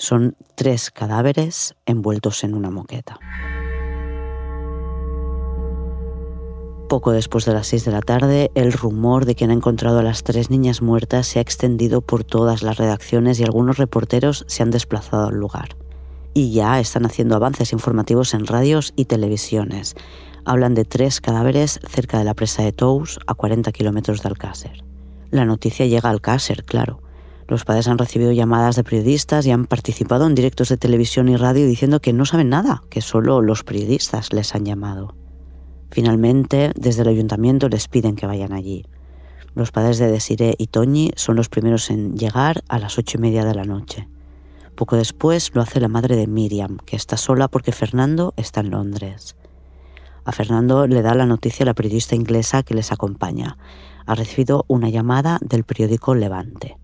Son 0.02 0.36
tres 0.56 0.90
cadáveres 0.90 1.76
envueltos 1.86 2.44
en 2.44 2.56
una 2.56 2.72
moqueta. 2.72 3.20
Poco 6.90 7.12
después 7.12 7.46
de 7.46 7.54
las 7.54 7.68
seis 7.68 7.86
de 7.86 7.92
la 7.92 8.02
tarde, 8.02 8.50
el 8.56 8.74
rumor 8.74 9.26
de 9.26 9.36
que 9.36 9.44
han 9.44 9.52
encontrado 9.52 10.00
a 10.00 10.04
las 10.04 10.24
tres 10.24 10.50
niñas 10.50 10.82
muertas 10.82 11.28
se 11.28 11.38
ha 11.38 11.44
extendido 11.44 12.02
por 12.02 12.24
todas 12.24 12.64
las 12.64 12.80
redacciones 12.80 13.40
y 13.40 13.44
algunos 13.44 13.78
reporteros 13.78 14.44
se 14.48 14.64
han 14.64 14.72
desplazado 14.72 15.28
al 15.28 15.36
lugar. 15.36 15.78
Y 16.34 16.52
ya 16.52 16.80
están 16.80 17.06
haciendo 17.06 17.36
avances 17.36 17.72
informativos 17.72 18.34
en 18.34 18.48
radios 18.48 18.94
y 18.96 19.06
televisiones. 19.06 19.94
Hablan 20.46 20.74
de 20.74 20.84
tres 20.84 21.22
cadáveres 21.22 21.80
cerca 21.88 22.18
de 22.18 22.26
la 22.26 22.34
presa 22.34 22.64
de 22.64 22.72
Tous, 22.72 23.20
a 23.28 23.36
40 23.36 23.72
kilómetros 23.72 24.24
de 24.24 24.30
Alcácer. 24.30 24.84
La 25.30 25.46
noticia 25.46 25.86
llega 25.86 26.10
a 26.10 26.12
Alcácer, 26.12 26.64
claro. 26.64 27.04
Los 27.52 27.66
padres 27.66 27.90
han 27.90 27.98
recibido 27.98 28.32
llamadas 28.32 28.78
de 28.78 28.86
periodistas 28.86 29.46
y 29.46 29.52
han 29.52 29.66
participado 29.66 30.26
en 30.26 30.36
directos 30.36 30.70
de 30.70 30.78
televisión 30.78 31.28
y 31.28 31.36
radio 31.36 31.68
diciendo 31.68 32.00
que 32.00 32.14
no 32.14 32.26
saben 32.26 32.48
nada, 32.48 32.82
que 32.90 33.02
solo 33.02 33.42
los 33.42 33.66
periodistas 33.66 34.32
les 34.32 34.56
han 34.56 34.64
llamado. 34.64 35.16
Finalmente, 35.90 36.72
desde 36.78 37.02
el 37.02 37.10
ayuntamiento 37.10 37.68
les 37.68 37.90
piden 37.90 38.16
que 38.16 38.26
vayan 38.26 38.54
allí. 38.54 38.86
Los 39.54 39.74
padres 39.74 39.98
de 39.98 40.10
Desiree 40.10 40.56
y 40.58 40.68
Toñi 40.68 41.12
son 41.18 41.36
los 41.36 41.50
primeros 41.50 41.90
en 41.90 42.16
llegar 42.16 42.64
a 42.70 42.80
las 42.80 42.98
ocho 42.98 43.18
y 43.18 43.22
media 43.22 43.44
de 43.44 43.54
la 43.54 43.66
noche. 43.66 44.08
Poco 44.76 44.96
después 44.96 45.52
lo 45.54 45.62
hace 45.62 45.82
la 45.82 45.90
madre 45.90 46.16
de 46.16 46.28
Miriam, 46.28 46.78
que 46.78 46.96
está 46.96 47.18
sola 47.18 47.50
porque 47.50 47.74
Fernando 47.74 48.34
está 48.38 48.62
en 48.62 48.72
Londres. 48.72 49.36
A 50.24 50.32
Fernando 50.32 50.88
le 50.88 51.02
da 51.02 51.16
la 51.16 51.26
noticia 51.26 51.66
la 51.66 51.74
periodista 51.74 52.16
inglesa 52.16 52.64
que 52.64 52.76
les 52.76 52.94
acompaña. 52.94 53.58
Ha 54.06 54.16
recibido 54.16 54.64
una 54.70 54.88
llamada 54.88 55.38
del 55.42 55.66
periódico 55.66 56.16
Levante. 56.16 56.78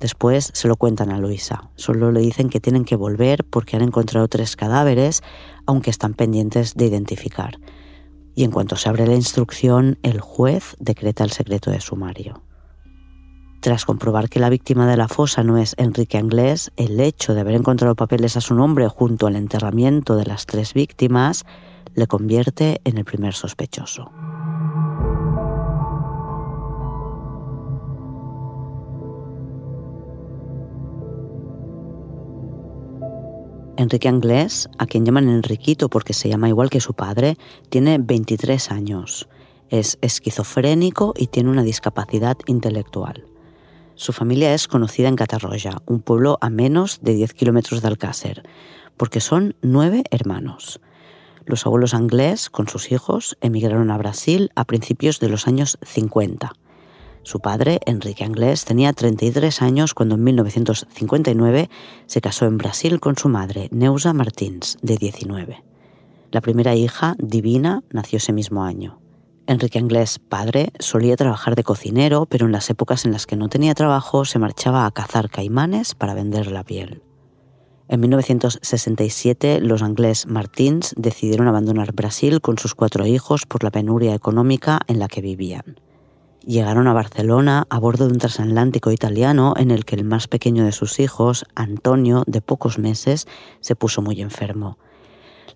Después 0.00 0.50
se 0.54 0.66
lo 0.66 0.76
cuentan 0.76 1.12
a 1.12 1.18
Luisa. 1.18 1.70
Solo 1.76 2.10
le 2.10 2.20
dicen 2.20 2.48
que 2.48 2.58
tienen 2.58 2.84
que 2.84 2.96
volver 2.96 3.44
porque 3.44 3.76
han 3.76 3.82
encontrado 3.82 4.26
tres 4.28 4.56
cadáveres, 4.56 5.22
aunque 5.66 5.90
están 5.90 6.14
pendientes 6.14 6.74
de 6.74 6.86
identificar 6.86 7.58
y 8.34 8.44
en 8.44 8.50
cuanto 8.50 8.76
se 8.76 8.88
abre 8.88 9.06
la 9.06 9.14
instrucción, 9.14 9.98
el 10.02 10.20
juez 10.20 10.74
decreta 10.78 11.24
el 11.24 11.30
secreto 11.30 11.70
de 11.70 11.80
sumario. 11.80 12.42
Tras 13.60 13.84
comprobar 13.84 14.30
que 14.30 14.40
la 14.40 14.48
víctima 14.48 14.86
de 14.86 14.96
la 14.96 15.08
fosa 15.08 15.42
no 15.42 15.58
es 15.58 15.74
Enrique 15.76 16.16
Anglés, 16.16 16.72
el 16.76 16.98
hecho 17.00 17.34
de 17.34 17.42
haber 17.42 17.54
encontrado 17.54 17.94
papeles 17.94 18.38
a 18.38 18.40
su 18.40 18.54
nombre 18.54 18.88
junto 18.88 19.26
al 19.26 19.36
enterramiento 19.36 20.16
de 20.16 20.24
las 20.24 20.46
tres 20.46 20.72
víctimas 20.72 21.44
le 21.94 22.06
convierte 22.06 22.80
en 22.84 22.96
el 22.96 23.04
primer 23.04 23.34
sospechoso. 23.34 24.10
Enrique 33.80 34.08
Anglés, 34.08 34.68
a 34.76 34.84
quien 34.84 35.06
llaman 35.06 35.30
Enriquito 35.30 35.88
porque 35.88 36.12
se 36.12 36.28
llama 36.28 36.50
igual 36.50 36.68
que 36.68 36.80
su 36.80 36.92
padre, 36.92 37.38
tiene 37.70 37.96
23 37.98 38.70
años. 38.70 39.26
Es 39.70 39.96
esquizofrénico 40.02 41.14
y 41.16 41.28
tiene 41.28 41.48
una 41.48 41.62
discapacidad 41.62 42.36
intelectual. 42.46 43.24
Su 43.94 44.12
familia 44.12 44.52
es 44.52 44.68
conocida 44.68 45.08
en 45.08 45.16
Catarroya, 45.16 45.78
un 45.86 46.02
pueblo 46.02 46.36
a 46.42 46.50
menos 46.50 46.98
de 47.00 47.14
10 47.14 47.32
kilómetros 47.32 47.80
de 47.80 47.88
Alcácer, 47.88 48.42
porque 48.98 49.20
son 49.20 49.56
nueve 49.62 50.04
hermanos. 50.10 50.82
Los 51.46 51.64
abuelos 51.64 51.94
Anglés, 51.94 52.50
con 52.50 52.68
sus 52.68 52.92
hijos, 52.92 53.38
emigraron 53.40 53.90
a 53.90 53.96
Brasil 53.96 54.50
a 54.56 54.66
principios 54.66 55.20
de 55.20 55.30
los 55.30 55.46
años 55.46 55.78
50. 55.82 56.52
Su 57.30 57.38
padre, 57.38 57.78
Enrique 57.86 58.24
Anglés, 58.24 58.64
tenía 58.64 58.92
33 58.92 59.62
años 59.62 59.94
cuando 59.94 60.16
en 60.16 60.24
1959 60.24 61.70
se 62.06 62.20
casó 62.20 62.46
en 62.46 62.58
Brasil 62.58 62.98
con 62.98 63.16
su 63.16 63.28
madre, 63.28 63.68
Neusa 63.70 64.12
Martins, 64.12 64.78
de 64.82 64.96
19. 64.96 65.62
La 66.32 66.40
primera 66.40 66.74
hija, 66.74 67.14
Divina, 67.20 67.84
nació 67.92 68.16
ese 68.16 68.32
mismo 68.32 68.64
año. 68.64 68.98
Enrique 69.46 69.78
Anglés, 69.78 70.18
padre, 70.18 70.72
solía 70.80 71.14
trabajar 71.14 71.54
de 71.54 71.62
cocinero, 71.62 72.26
pero 72.26 72.46
en 72.46 72.52
las 72.52 72.68
épocas 72.68 73.04
en 73.04 73.12
las 73.12 73.26
que 73.26 73.36
no 73.36 73.48
tenía 73.48 73.74
trabajo 73.74 74.24
se 74.24 74.40
marchaba 74.40 74.84
a 74.84 74.90
cazar 74.90 75.30
caimanes 75.30 75.94
para 75.94 76.14
vender 76.14 76.50
la 76.50 76.64
piel. 76.64 77.04
En 77.86 78.00
1967, 78.00 79.60
los 79.60 79.82
Anglés 79.82 80.26
Martins 80.26 80.96
decidieron 80.96 81.46
abandonar 81.46 81.92
Brasil 81.92 82.40
con 82.40 82.58
sus 82.58 82.74
cuatro 82.74 83.06
hijos 83.06 83.46
por 83.46 83.62
la 83.62 83.70
penuria 83.70 84.16
económica 84.16 84.80
en 84.88 84.98
la 84.98 85.06
que 85.06 85.20
vivían. 85.20 85.76
Llegaron 86.46 86.88
a 86.88 86.94
Barcelona 86.94 87.66
a 87.68 87.78
bordo 87.78 88.06
de 88.06 88.12
un 88.12 88.18
transatlántico 88.18 88.90
italiano 88.92 89.52
en 89.58 89.70
el 89.70 89.84
que 89.84 89.94
el 89.94 90.04
más 90.04 90.26
pequeño 90.26 90.64
de 90.64 90.72
sus 90.72 90.98
hijos, 90.98 91.44
Antonio, 91.54 92.24
de 92.26 92.40
pocos 92.40 92.78
meses, 92.78 93.28
se 93.60 93.76
puso 93.76 94.00
muy 94.00 94.22
enfermo. 94.22 94.78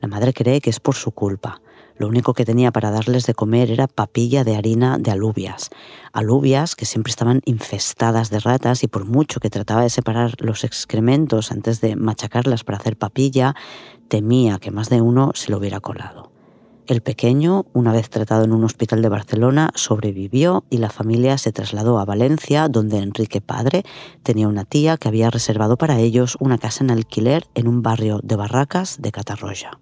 La 0.00 0.08
madre 0.08 0.34
cree 0.34 0.60
que 0.60 0.68
es 0.68 0.80
por 0.80 0.94
su 0.94 1.12
culpa. 1.12 1.62
Lo 1.96 2.08
único 2.08 2.34
que 2.34 2.44
tenía 2.44 2.70
para 2.70 2.90
darles 2.90 3.24
de 3.24 3.32
comer 3.32 3.70
era 3.70 3.86
papilla 3.86 4.44
de 4.44 4.56
harina 4.56 4.98
de 4.98 5.10
alubias. 5.10 5.70
Alubias 6.12 6.76
que 6.76 6.84
siempre 6.84 7.10
estaban 7.12 7.40
infestadas 7.46 8.28
de 8.28 8.40
ratas 8.40 8.82
y 8.82 8.88
por 8.88 9.06
mucho 9.06 9.40
que 9.40 9.48
trataba 9.48 9.82
de 9.82 9.90
separar 9.90 10.34
los 10.38 10.64
excrementos 10.64 11.50
antes 11.50 11.80
de 11.80 11.96
machacarlas 11.96 12.62
para 12.62 12.78
hacer 12.78 12.98
papilla, 12.98 13.54
temía 14.08 14.58
que 14.58 14.70
más 14.70 14.90
de 14.90 15.00
uno 15.00 15.30
se 15.34 15.50
lo 15.50 15.58
hubiera 15.58 15.80
colado. 15.80 16.33
El 16.86 17.00
pequeño, 17.00 17.64
una 17.72 17.92
vez 17.92 18.10
tratado 18.10 18.44
en 18.44 18.52
un 18.52 18.62
hospital 18.62 19.00
de 19.00 19.08
Barcelona, 19.08 19.70
sobrevivió 19.74 20.64
y 20.68 20.76
la 20.76 20.90
familia 20.90 21.38
se 21.38 21.50
trasladó 21.50 21.98
a 21.98 22.04
Valencia, 22.04 22.68
donde 22.68 22.98
Enrique 22.98 23.40
Padre 23.40 23.84
tenía 24.22 24.48
una 24.48 24.66
tía 24.66 24.98
que 24.98 25.08
había 25.08 25.30
reservado 25.30 25.78
para 25.78 25.98
ellos 25.98 26.36
una 26.40 26.58
casa 26.58 26.84
en 26.84 26.90
alquiler 26.90 27.46
en 27.54 27.68
un 27.68 27.80
barrio 27.80 28.20
de 28.22 28.36
Barracas 28.36 29.00
de 29.00 29.12
Catarroya. 29.12 29.80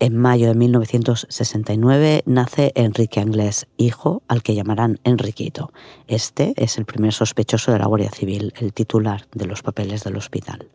En 0.00 0.16
mayo 0.16 0.48
de 0.48 0.56
1969 0.56 2.24
nace 2.26 2.72
Enrique 2.74 3.20
Anglés, 3.20 3.68
hijo 3.76 4.24
al 4.26 4.42
que 4.42 4.56
llamarán 4.56 4.98
Enriquito. 5.04 5.72
Este 6.08 6.52
es 6.56 6.78
el 6.78 6.84
primer 6.84 7.12
sospechoso 7.12 7.70
de 7.70 7.78
la 7.78 7.86
Guardia 7.86 8.10
Civil, 8.10 8.52
el 8.56 8.72
titular 8.72 9.28
de 9.32 9.46
los 9.46 9.62
papeles 9.62 10.02
del 10.02 10.16
hospital. 10.16 10.68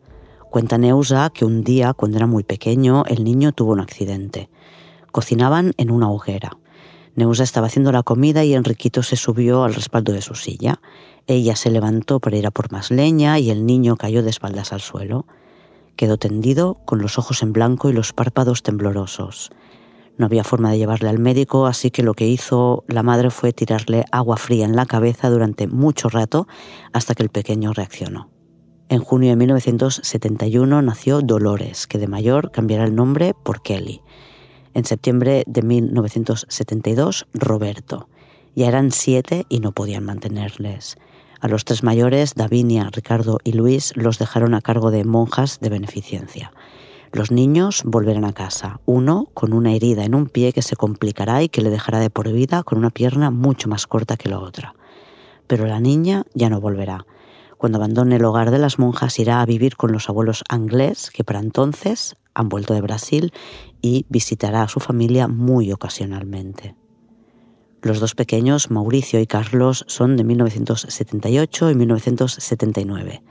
Cuenta 0.48 0.78
Neusa 0.78 1.30
que 1.34 1.44
un 1.44 1.62
día, 1.62 1.92
cuando 1.92 2.16
era 2.16 2.26
muy 2.26 2.44
pequeño, 2.44 3.04
el 3.06 3.24
niño 3.24 3.52
tuvo 3.52 3.72
un 3.72 3.80
accidente. 3.80 4.48
Cocinaban 5.12 5.72
en 5.76 5.90
una 5.90 6.10
hoguera. 6.10 6.58
Neusa 7.14 7.42
estaba 7.42 7.66
haciendo 7.66 7.92
la 7.92 8.02
comida 8.02 8.44
y 8.44 8.54
Enriquito 8.54 9.02
se 9.02 9.16
subió 9.16 9.64
al 9.64 9.74
respaldo 9.74 10.12
de 10.12 10.22
su 10.22 10.34
silla. 10.34 10.80
Ella 11.26 11.56
se 11.56 11.70
levantó 11.70 12.20
para 12.20 12.36
ir 12.36 12.46
a 12.46 12.50
por 12.50 12.72
más 12.72 12.90
leña 12.90 13.38
y 13.38 13.50
el 13.50 13.66
niño 13.66 13.96
cayó 13.96 14.22
de 14.22 14.30
espaldas 14.30 14.72
al 14.72 14.80
suelo. 14.80 15.26
Quedó 15.96 16.16
tendido, 16.16 16.78
con 16.86 17.02
los 17.02 17.18
ojos 17.18 17.42
en 17.42 17.52
blanco 17.52 17.90
y 17.90 17.92
los 17.92 18.12
párpados 18.12 18.62
temblorosos. 18.62 19.50
No 20.16 20.26
había 20.26 20.44
forma 20.44 20.70
de 20.70 20.78
llevarle 20.78 21.08
al 21.08 21.18
médico, 21.18 21.66
así 21.66 21.90
que 21.90 22.02
lo 22.02 22.14
que 22.14 22.28
hizo 22.28 22.84
la 22.88 23.02
madre 23.02 23.30
fue 23.30 23.52
tirarle 23.52 24.04
agua 24.12 24.36
fría 24.36 24.64
en 24.64 24.76
la 24.76 24.86
cabeza 24.86 25.30
durante 25.30 25.66
mucho 25.66 26.08
rato 26.08 26.46
hasta 26.92 27.14
que 27.14 27.22
el 27.22 27.30
pequeño 27.30 27.72
reaccionó. 27.72 28.30
En 28.88 29.00
junio 29.00 29.30
de 29.30 29.36
1971 29.36 30.82
nació 30.82 31.20
Dolores, 31.20 31.86
que 31.86 31.98
de 31.98 32.08
mayor 32.08 32.50
cambiará 32.50 32.84
el 32.84 32.94
nombre 32.94 33.34
por 33.34 33.62
Kelly. 33.62 34.02
En 34.72 34.84
septiembre 34.84 35.42
de 35.46 35.62
1972, 35.62 37.26
Roberto. 37.34 38.08
Ya 38.54 38.68
eran 38.68 38.92
siete 38.92 39.46
y 39.48 39.60
no 39.60 39.72
podían 39.72 40.04
mantenerles. 40.04 40.96
A 41.40 41.48
los 41.48 41.64
tres 41.64 41.82
mayores, 41.82 42.34
Davinia, 42.34 42.88
Ricardo 42.92 43.38
y 43.42 43.52
Luis, 43.52 43.92
los 43.96 44.18
dejaron 44.18 44.54
a 44.54 44.60
cargo 44.60 44.90
de 44.90 45.04
monjas 45.04 45.58
de 45.60 45.70
beneficencia. 45.70 46.52
Los 47.12 47.32
niños 47.32 47.82
volverán 47.84 48.24
a 48.24 48.32
casa, 48.32 48.80
uno 48.86 49.28
con 49.34 49.52
una 49.52 49.72
herida 49.72 50.04
en 50.04 50.14
un 50.14 50.28
pie 50.28 50.52
que 50.52 50.62
se 50.62 50.76
complicará 50.76 51.42
y 51.42 51.48
que 51.48 51.62
le 51.62 51.70
dejará 51.70 51.98
de 51.98 52.10
por 52.10 52.30
vida 52.30 52.62
con 52.62 52.78
una 52.78 52.90
pierna 52.90 53.32
mucho 53.32 53.68
más 53.68 53.88
corta 53.88 54.16
que 54.16 54.28
la 54.28 54.38
otra. 54.38 54.74
Pero 55.48 55.66
la 55.66 55.80
niña 55.80 56.24
ya 56.34 56.48
no 56.48 56.60
volverá. 56.60 57.06
Cuando 57.58 57.78
abandone 57.78 58.16
el 58.16 58.24
hogar 58.24 58.52
de 58.52 58.58
las 58.58 58.78
monjas 58.78 59.18
irá 59.18 59.40
a 59.40 59.46
vivir 59.46 59.76
con 59.76 59.90
los 59.90 60.08
abuelos 60.08 60.44
anglés, 60.48 61.10
que 61.10 61.24
para 61.24 61.40
entonces 61.40 62.16
han 62.34 62.48
vuelto 62.48 62.74
de 62.74 62.80
Brasil 62.80 63.32
y 63.82 64.06
visitará 64.08 64.62
a 64.62 64.68
su 64.68 64.80
familia 64.80 65.28
muy 65.28 65.72
ocasionalmente. 65.72 66.74
Los 67.82 67.98
dos 67.98 68.14
pequeños, 68.14 68.70
Mauricio 68.70 69.20
y 69.20 69.26
Carlos, 69.26 69.84
son 69.88 70.16
de 70.16 70.24
1978 70.24 71.70
y 71.70 71.74
1979. 71.74 73.22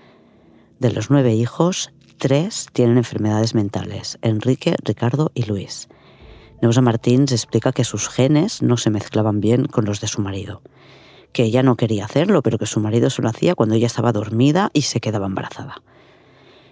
De 0.79 0.91
los 0.91 1.11
nueve 1.11 1.35
hijos, 1.35 1.91
tres 2.17 2.67
tienen 2.73 2.97
enfermedades 2.97 3.53
mentales, 3.53 4.17
Enrique, 4.21 4.75
Ricardo 4.83 5.31
y 5.35 5.43
Luis. 5.43 5.87
Neusa 6.61 6.81
Martins 6.81 7.31
explica 7.31 7.71
que 7.71 7.83
sus 7.83 8.09
genes 8.09 8.61
no 8.61 8.77
se 8.77 8.89
mezclaban 8.89 9.39
bien 9.39 9.65
con 9.65 9.85
los 9.85 10.01
de 10.01 10.07
su 10.07 10.21
marido, 10.21 10.61
que 11.31 11.43
ella 11.43 11.63
no 11.63 11.77
quería 11.77 12.05
hacerlo, 12.05 12.41
pero 12.41 12.57
que 12.57 12.65
su 12.65 12.79
marido 12.79 13.09
se 13.09 13.21
lo 13.21 13.29
hacía 13.29 13.55
cuando 13.55 13.75
ella 13.75 13.87
estaba 13.87 14.11
dormida 14.11 14.71
y 14.73 14.81
se 14.81 14.99
quedaba 14.99 15.27
embarazada. 15.27 15.81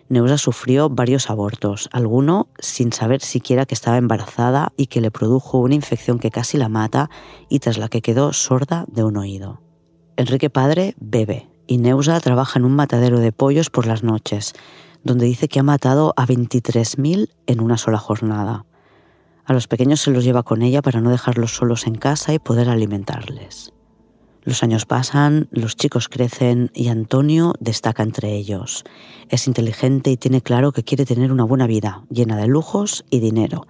Neusa 0.10 0.38
sufrió 0.38 0.90
varios 0.90 1.30
abortos, 1.30 1.90
alguno 1.92 2.48
sin 2.60 2.94
saber 2.94 3.22
siquiera 3.22 3.66
que 3.66 3.76
estaba 3.76 3.98
embarazada 3.98 4.72
y 4.78 4.88
que 4.88 5.02
le 5.02 5.12
produjo 5.12 5.60
una 5.60 5.76
infección 5.76 6.18
que 6.18 6.32
casi 6.32 6.58
la 6.58 6.70
mata 6.70 7.10
y 7.50 7.60
tras 7.60 7.78
la 7.78 7.90
que 7.90 8.02
quedó 8.02 8.32
sorda 8.32 8.86
de 8.88 9.04
un 9.04 9.18
oído. 9.18 9.62
Enrique 10.16 10.50
padre 10.50 10.96
bebe 11.00 11.50
y 11.68 11.78
Neusa 11.78 12.20
trabaja 12.22 12.58
en 12.58 12.66
un 12.66 12.76
matadero 12.76 13.20
de 13.20 13.34
pollos 13.34 13.70
por 13.70 13.86
las 13.86 14.04
noches, 14.04 14.54
donde 15.04 15.26
dice 15.26 15.50
que 15.50 15.60
ha 15.60 15.64
matado 15.64 16.14
a 16.16 16.26
23.000 16.26 17.30
en 17.46 17.60
una 17.60 17.78
sola 17.78 17.98
jornada. 17.98 18.66
A 19.46 19.54
los 19.54 19.68
pequeños 19.68 20.02
se 20.02 20.12
los 20.12 20.24
lleva 20.24 20.44
con 20.44 20.62
ella 20.62 20.82
para 20.82 21.02
no 21.02 21.10
dejarlos 21.10 21.56
solos 21.56 21.86
en 21.86 21.96
casa 21.96 22.34
y 22.34 22.40
poder 22.40 22.70
alimentarles. 22.70 23.74
Los 24.48 24.64
años 24.64 24.86
pasan, 24.86 25.50
los 25.52 25.76
chicos 25.76 26.08
crecen 26.08 26.72
y 26.74 26.88
Antonio 26.88 27.54
destaca 27.60 28.02
entre 28.02 28.34
ellos. 28.34 28.86
Es 29.28 29.46
inteligente 29.46 30.10
y 30.10 30.16
tiene 30.16 30.42
claro 30.42 30.72
que 30.72 30.86
quiere 30.86 31.04
tener 31.04 31.34
una 31.34 31.44
buena 31.44 31.68
vida, 31.68 32.04
llena 32.10 32.38
de 32.38 32.48
lujos 32.48 33.04
y 33.10 33.20
dinero. 33.20 33.68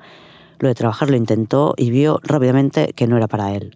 Lo 0.59 0.67
de 0.67 0.75
trabajar 0.75 1.09
lo 1.09 1.15
intentó 1.15 1.73
y 1.77 1.89
vio 1.89 2.19
rápidamente 2.21 2.93
que 2.93 3.07
no 3.07 3.17
era 3.17 3.27
para 3.27 3.55
él. 3.55 3.75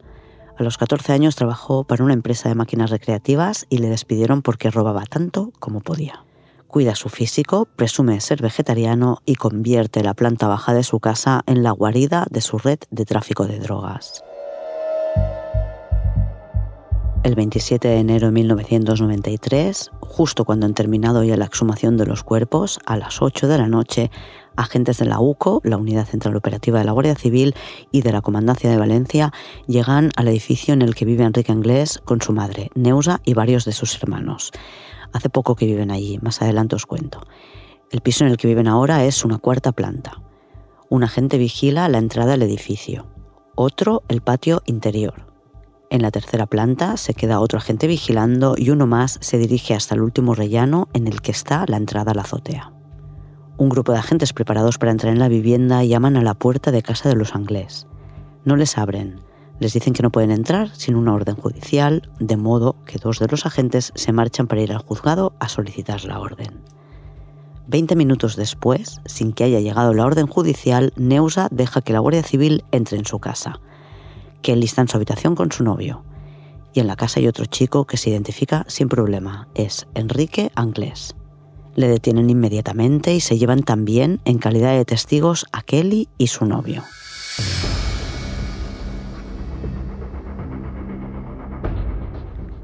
A 0.59 0.61
los 0.61 0.77
14 0.77 1.11
años 1.11 1.35
trabajó 1.35 1.85
para 1.85 2.03
una 2.03 2.13
empresa 2.13 2.49
de 2.49 2.53
máquinas 2.53 2.91
recreativas 2.91 3.65
y 3.67 3.79
le 3.79 3.89
despidieron 3.89 4.43
porque 4.43 4.69
robaba 4.69 5.07
tanto 5.07 5.53
como 5.57 5.81
podía. 5.81 6.23
Cuida 6.67 6.93
su 6.93 7.09
físico, 7.09 7.65
presume 7.65 8.21
ser 8.21 8.43
vegetariano 8.43 9.23
y 9.25 9.37
convierte 9.37 10.03
la 10.03 10.13
planta 10.13 10.47
baja 10.47 10.75
de 10.75 10.83
su 10.83 10.99
casa 10.99 11.41
en 11.47 11.63
la 11.63 11.71
guarida 11.71 12.27
de 12.29 12.41
su 12.41 12.59
red 12.59 12.77
de 12.91 13.05
tráfico 13.05 13.47
de 13.47 13.57
drogas. 13.57 14.23
El 17.23 17.35
27 17.35 17.87
de 17.87 17.99
enero 17.99 18.27
de 18.27 18.33
1993, 18.33 19.91
justo 19.99 20.43
cuando 20.43 20.65
han 20.65 20.73
terminado 20.73 21.23
ya 21.23 21.37
la 21.37 21.45
exhumación 21.45 21.95
de 21.95 22.07
los 22.07 22.23
cuerpos, 22.23 22.79
a 22.87 22.97
las 22.97 23.21
8 23.21 23.47
de 23.47 23.59
la 23.59 23.67
noche, 23.67 24.09
agentes 24.55 24.97
de 24.97 25.05
la 25.05 25.19
UCO, 25.19 25.61
la 25.63 25.77
Unidad 25.77 26.07
Central 26.07 26.35
Operativa 26.35 26.79
de 26.79 26.85
la 26.85 26.93
Guardia 26.93 27.13
Civil 27.13 27.53
y 27.91 28.01
de 28.01 28.11
la 28.11 28.21
Comandancia 28.21 28.71
de 28.71 28.77
Valencia, 28.77 29.31
llegan 29.67 30.09
al 30.15 30.29
edificio 30.29 30.73
en 30.73 30.81
el 30.81 30.95
que 30.95 31.05
vive 31.05 31.23
Enrique 31.23 31.51
Anglés 31.51 32.01
con 32.03 32.21
su 32.21 32.33
madre, 32.33 32.71
Neusa, 32.73 33.21
y 33.23 33.35
varios 33.35 33.65
de 33.65 33.73
sus 33.73 33.95
hermanos. 34.01 34.51
Hace 35.13 35.29
poco 35.29 35.55
que 35.55 35.67
viven 35.67 35.91
allí, 35.91 36.17
más 36.23 36.41
adelante 36.41 36.75
os 36.75 36.87
cuento. 36.87 37.21
El 37.91 38.01
piso 38.01 38.25
en 38.25 38.31
el 38.31 38.37
que 38.37 38.47
viven 38.47 38.67
ahora 38.67 39.05
es 39.05 39.23
una 39.23 39.37
cuarta 39.37 39.73
planta. 39.73 40.23
Un 40.89 41.03
agente 41.03 41.37
vigila 41.37 41.87
la 41.87 41.99
entrada 41.99 42.33
al 42.33 42.41
edificio, 42.41 43.05
otro 43.53 44.01
el 44.07 44.21
patio 44.21 44.63
interior 44.65 45.30
en 45.91 46.01
la 46.01 46.09
tercera 46.09 46.45
planta 46.45 46.95
se 46.95 47.13
queda 47.13 47.41
otro 47.41 47.59
agente 47.59 47.85
vigilando 47.85 48.55
y 48.57 48.69
uno 48.69 48.87
más 48.87 49.17
se 49.21 49.37
dirige 49.37 49.75
hasta 49.75 49.93
el 49.93 50.01
último 50.01 50.33
rellano 50.33 50.87
en 50.93 51.05
el 51.05 51.21
que 51.21 51.31
está 51.31 51.65
la 51.67 51.75
entrada 51.75 52.13
a 52.13 52.15
la 52.15 52.21
azotea. 52.21 52.71
Un 53.57 53.67
grupo 53.67 53.91
de 53.91 53.99
agentes 53.99 54.31
preparados 54.31 54.77
para 54.77 54.93
entrar 54.93 55.11
en 55.11 55.19
la 55.19 55.27
vivienda 55.27 55.83
llaman 55.83 56.15
a 56.15 56.23
la 56.23 56.33
puerta 56.33 56.71
de 56.71 56.81
casa 56.81 57.09
de 57.09 57.15
los 57.15 57.35
anglés. 57.35 57.87
No 58.45 58.55
les 58.55 58.77
abren. 58.77 59.19
Les 59.59 59.73
dicen 59.73 59.93
que 59.93 60.01
no 60.01 60.11
pueden 60.11 60.31
entrar 60.31 60.73
sin 60.73 60.95
una 60.95 61.13
orden 61.13 61.35
judicial, 61.35 62.09
de 62.19 62.37
modo 62.37 62.77
que 62.85 62.97
dos 62.97 63.19
de 63.19 63.27
los 63.27 63.45
agentes 63.45 63.91
se 63.93 64.13
marchan 64.13 64.47
para 64.47 64.61
ir 64.61 64.71
al 64.71 64.79
juzgado 64.79 65.33
a 65.39 65.49
solicitar 65.49 66.05
la 66.05 66.19
orden. 66.19 66.61
Veinte 67.67 67.97
minutos 67.97 68.37
después, 68.37 69.01
sin 69.05 69.33
que 69.33 69.43
haya 69.43 69.59
llegado 69.59 69.93
la 69.93 70.05
orden 70.05 70.27
judicial, 70.27 70.93
Neusa 70.95 71.49
deja 71.51 71.81
que 71.81 71.93
la 71.93 71.99
Guardia 71.99 72.23
Civil 72.23 72.63
entre 72.71 72.97
en 72.97 73.05
su 73.05 73.19
casa 73.19 73.59
que 74.41 74.53
está 74.53 74.81
en 74.81 74.87
su 74.87 74.97
habitación 74.97 75.35
con 75.35 75.51
su 75.51 75.63
novio. 75.63 76.03
Y 76.73 76.79
en 76.79 76.87
la 76.87 76.95
casa 76.95 77.19
hay 77.19 77.27
otro 77.27 77.45
chico 77.45 77.85
que 77.85 77.97
se 77.97 78.09
identifica 78.09 78.65
sin 78.67 78.89
problema. 78.89 79.47
Es 79.55 79.87
Enrique 79.93 80.51
Anglés. 80.55 81.15
Le 81.75 81.87
detienen 81.87 82.29
inmediatamente 82.29 83.13
y 83.13 83.21
se 83.21 83.37
llevan 83.37 83.63
también 83.63 84.21
en 84.25 84.37
calidad 84.37 84.73
de 84.73 84.85
testigos 84.85 85.45
a 85.51 85.61
Kelly 85.61 86.09
y 86.17 86.27
su 86.27 86.45
novio. 86.45 86.83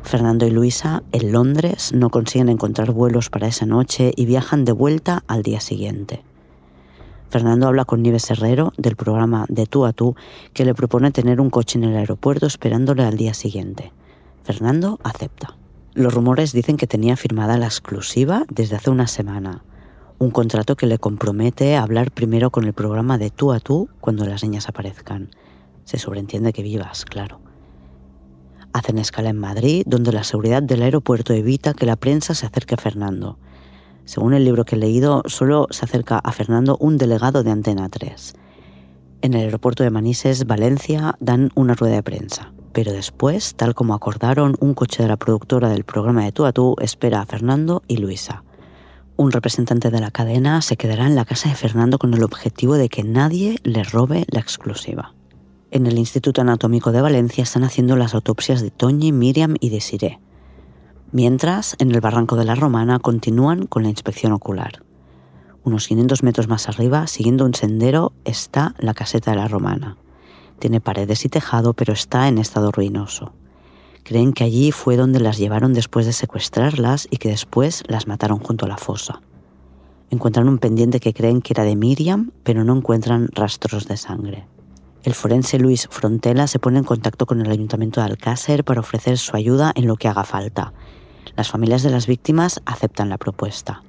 Fernando 0.03 0.47
y 0.47 0.51
Luisa 0.51 1.03
en 1.11 1.33
Londres 1.33 1.91
no 1.93 2.09
consiguen 2.09 2.47
encontrar 2.47 2.91
vuelos 2.91 3.29
para 3.29 3.47
esa 3.47 3.65
noche 3.65 4.13
y 4.15 4.25
viajan 4.25 4.63
de 4.63 4.71
vuelta 4.71 5.23
al 5.27 5.43
día 5.43 5.59
siguiente. 5.59 6.23
Fernando 7.29 7.67
habla 7.67 7.83
con 7.83 8.01
Nieves 8.01 8.29
Herrero 8.31 8.71
del 8.77 8.95
programa 8.95 9.45
De 9.49 9.65
tú 9.65 9.85
a 9.85 9.93
tú 9.93 10.15
que 10.53 10.63
le 10.63 10.73
propone 10.73 11.11
tener 11.11 11.41
un 11.41 11.49
coche 11.49 11.77
en 11.77 11.83
el 11.83 11.97
aeropuerto 11.97 12.45
esperándole 12.45 13.03
al 13.03 13.17
día 13.17 13.33
siguiente. 13.33 13.91
Fernando 14.43 14.99
acepta. 15.03 15.57
Los 15.93 16.13
rumores 16.13 16.53
dicen 16.53 16.77
que 16.77 16.87
tenía 16.87 17.17
firmada 17.17 17.57
la 17.57 17.65
exclusiva 17.65 18.45
desde 18.49 18.77
hace 18.77 18.91
una 18.91 19.07
semana, 19.07 19.63
un 20.19 20.31
contrato 20.31 20.75
que 20.75 20.87
le 20.87 20.99
compromete 20.99 21.75
a 21.75 21.83
hablar 21.83 22.11
primero 22.11 22.49
con 22.49 22.63
el 22.63 22.73
programa 22.73 23.17
de 23.17 23.29
tú 23.29 23.51
a 23.51 23.59
tú 23.59 23.89
cuando 23.99 24.25
las 24.25 24.43
niñas 24.43 24.69
aparezcan. 24.69 25.29
Se 25.83 25.99
sobreentiende 25.99 26.53
que 26.53 26.63
vivas, 26.63 27.03
claro. 27.03 27.39
Hacen 28.73 28.99
escala 28.99 29.29
en 29.29 29.39
Madrid, 29.39 29.83
donde 29.85 30.11
la 30.11 30.23
seguridad 30.23 30.63
del 30.63 30.83
aeropuerto 30.83 31.33
evita 31.33 31.73
que 31.73 31.85
la 31.85 31.95
prensa 31.95 32.35
se 32.35 32.45
acerque 32.45 32.75
a 32.75 32.77
Fernando. 32.77 33.37
Según 34.07 34.33
el 34.33 34.45
libro 34.45 34.63
que 34.63 34.77
he 34.77 34.79
leído, 34.79 35.21
solo 35.25 35.67
se 35.69 35.83
acerca 35.83 36.17
a 36.17 36.31
Fernando 36.31 36.77
un 36.79 36.97
delegado 36.97 37.43
de 37.43 37.51
Antena 37.51 37.89
3. 37.89 38.35
En 39.21 39.33
el 39.33 39.41
aeropuerto 39.41 39.83
de 39.83 39.89
Manises, 39.89 40.47
Valencia, 40.47 41.17
dan 41.19 41.51
una 41.55 41.73
rueda 41.73 41.95
de 41.95 42.03
prensa. 42.03 42.53
Pero 42.71 42.93
después, 42.93 43.55
tal 43.55 43.75
como 43.75 43.93
acordaron, 43.93 44.55
un 44.61 44.75
coche 44.75 45.03
de 45.03 45.09
la 45.09 45.17
productora 45.17 45.67
del 45.67 45.83
programa 45.83 46.23
de 46.23 46.31
Tú 46.31 46.45
a 46.45 46.53
Tú 46.53 46.77
espera 46.79 47.19
a 47.19 47.25
Fernando 47.25 47.83
y 47.89 47.97
Luisa. 47.97 48.45
Un 49.17 49.33
representante 49.33 49.91
de 49.91 49.99
la 49.99 50.11
cadena 50.11 50.61
se 50.61 50.77
quedará 50.77 51.05
en 51.05 51.15
la 51.15 51.25
casa 51.25 51.49
de 51.49 51.55
Fernando 51.55 51.99
con 51.99 52.13
el 52.13 52.23
objetivo 52.23 52.75
de 52.75 52.87
que 52.87 53.03
nadie 53.03 53.57
le 53.63 53.83
robe 53.83 54.25
la 54.29 54.39
exclusiva. 54.39 55.15
En 55.69 55.85
el 55.85 55.97
Instituto 55.97 56.39
Anatómico 56.39 56.93
de 56.93 57.01
Valencia 57.01 57.43
están 57.43 57.65
haciendo 57.65 57.97
las 57.97 58.13
autopsias 58.13 58.61
de 58.61 58.71
Toñi, 58.71 59.11
Miriam 59.11 59.55
y 59.59 59.69
Desiree. 59.69 60.21
Mientras, 61.19 61.75
en 61.79 61.89
el 61.89 61.99
barranco 61.99 62.35
de 62.35 62.45
la 62.45 62.53
Romana 62.53 62.99
continúan 62.99 63.65
con 63.65 63.81
la 63.81 63.89
inspección 63.89 64.33
ocular. 64.33 64.83
Unos 65.63 65.87
500 65.87 66.21
metros 66.21 66.47
más 66.47 66.69
arriba, 66.69 67.07
siguiendo 67.07 67.43
un 67.43 67.55
sendero, 67.55 68.13
está 68.23 68.75
la 68.77 68.93
caseta 68.93 69.31
de 69.31 69.37
la 69.37 69.47
Romana. 69.47 69.97
Tiene 70.59 70.79
paredes 70.79 71.25
y 71.25 71.29
tejado, 71.29 71.73
pero 71.73 71.91
está 71.91 72.27
en 72.27 72.37
estado 72.37 72.71
ruinoso. 72.71 73.33
Creen 74.03 74.31
que 74.31 74.43
allí 74.43 74.71
fue 74.71 74.95
donde 74.95 75.19
las 75.19 75.39
llevaron 75.39 75.73
después 75.73 76.05
de 76.05 76.13
secuestrarlas 76.13 77.07
y 77.09 77.17
que 77.17 77.29
después 77.29 77.83
las 77.87 78.05
mataron 78.05 78.37
junto 78.37 78.65
a 78.65 78.69
la 78.69 78.77
fosa. 78.77 79.19
Encuentran 80.11 80.47
un 80.47 80.59
pendiente 80.59 80.99
que 80.99 81.15
creen 81.15 81.41
que 81.41 81.53
era 81.53 81.63
de 81.63 81.75
Miriam, 81.75 82.29
pero 82.43 82.63
no 82.63 82.75
encuentran 82.77 83.29
rastros 83.33 83.87
de 83.87 83.97
sangre. 83.97 84.45
El 85.01 85.15
forense 85.15 85.57
Luis 85.57 85.87
Frontela 85.89 86.45
se 86.45 86.59
pone 86.59 86.77
en 86.77 86.85
contacto 86.85 87.25
con 87.25 87.41
el 87.41 87.49
Ayuntamiento 87.49 88.01
de 88.01 88.05
Alcácer 88.05 88.63
para 88.63 88.81
ofrecer 88.81 89.17
su 89.17 89.35
ayuda 89.35 89.71
en 89.73 89.87
lo 89.87 89.95
que 89.95 90.09
haga 90.09 90.23
falta 90.23 90.73
las 91.37 91.51
familias 91.51 91.83
de 91.83 91.91
las 91.91 92.07
víctimas 92.07 92.61
aceptan 92.65 93.09
la 93.09 93.19
propuesta. 93.19 93.83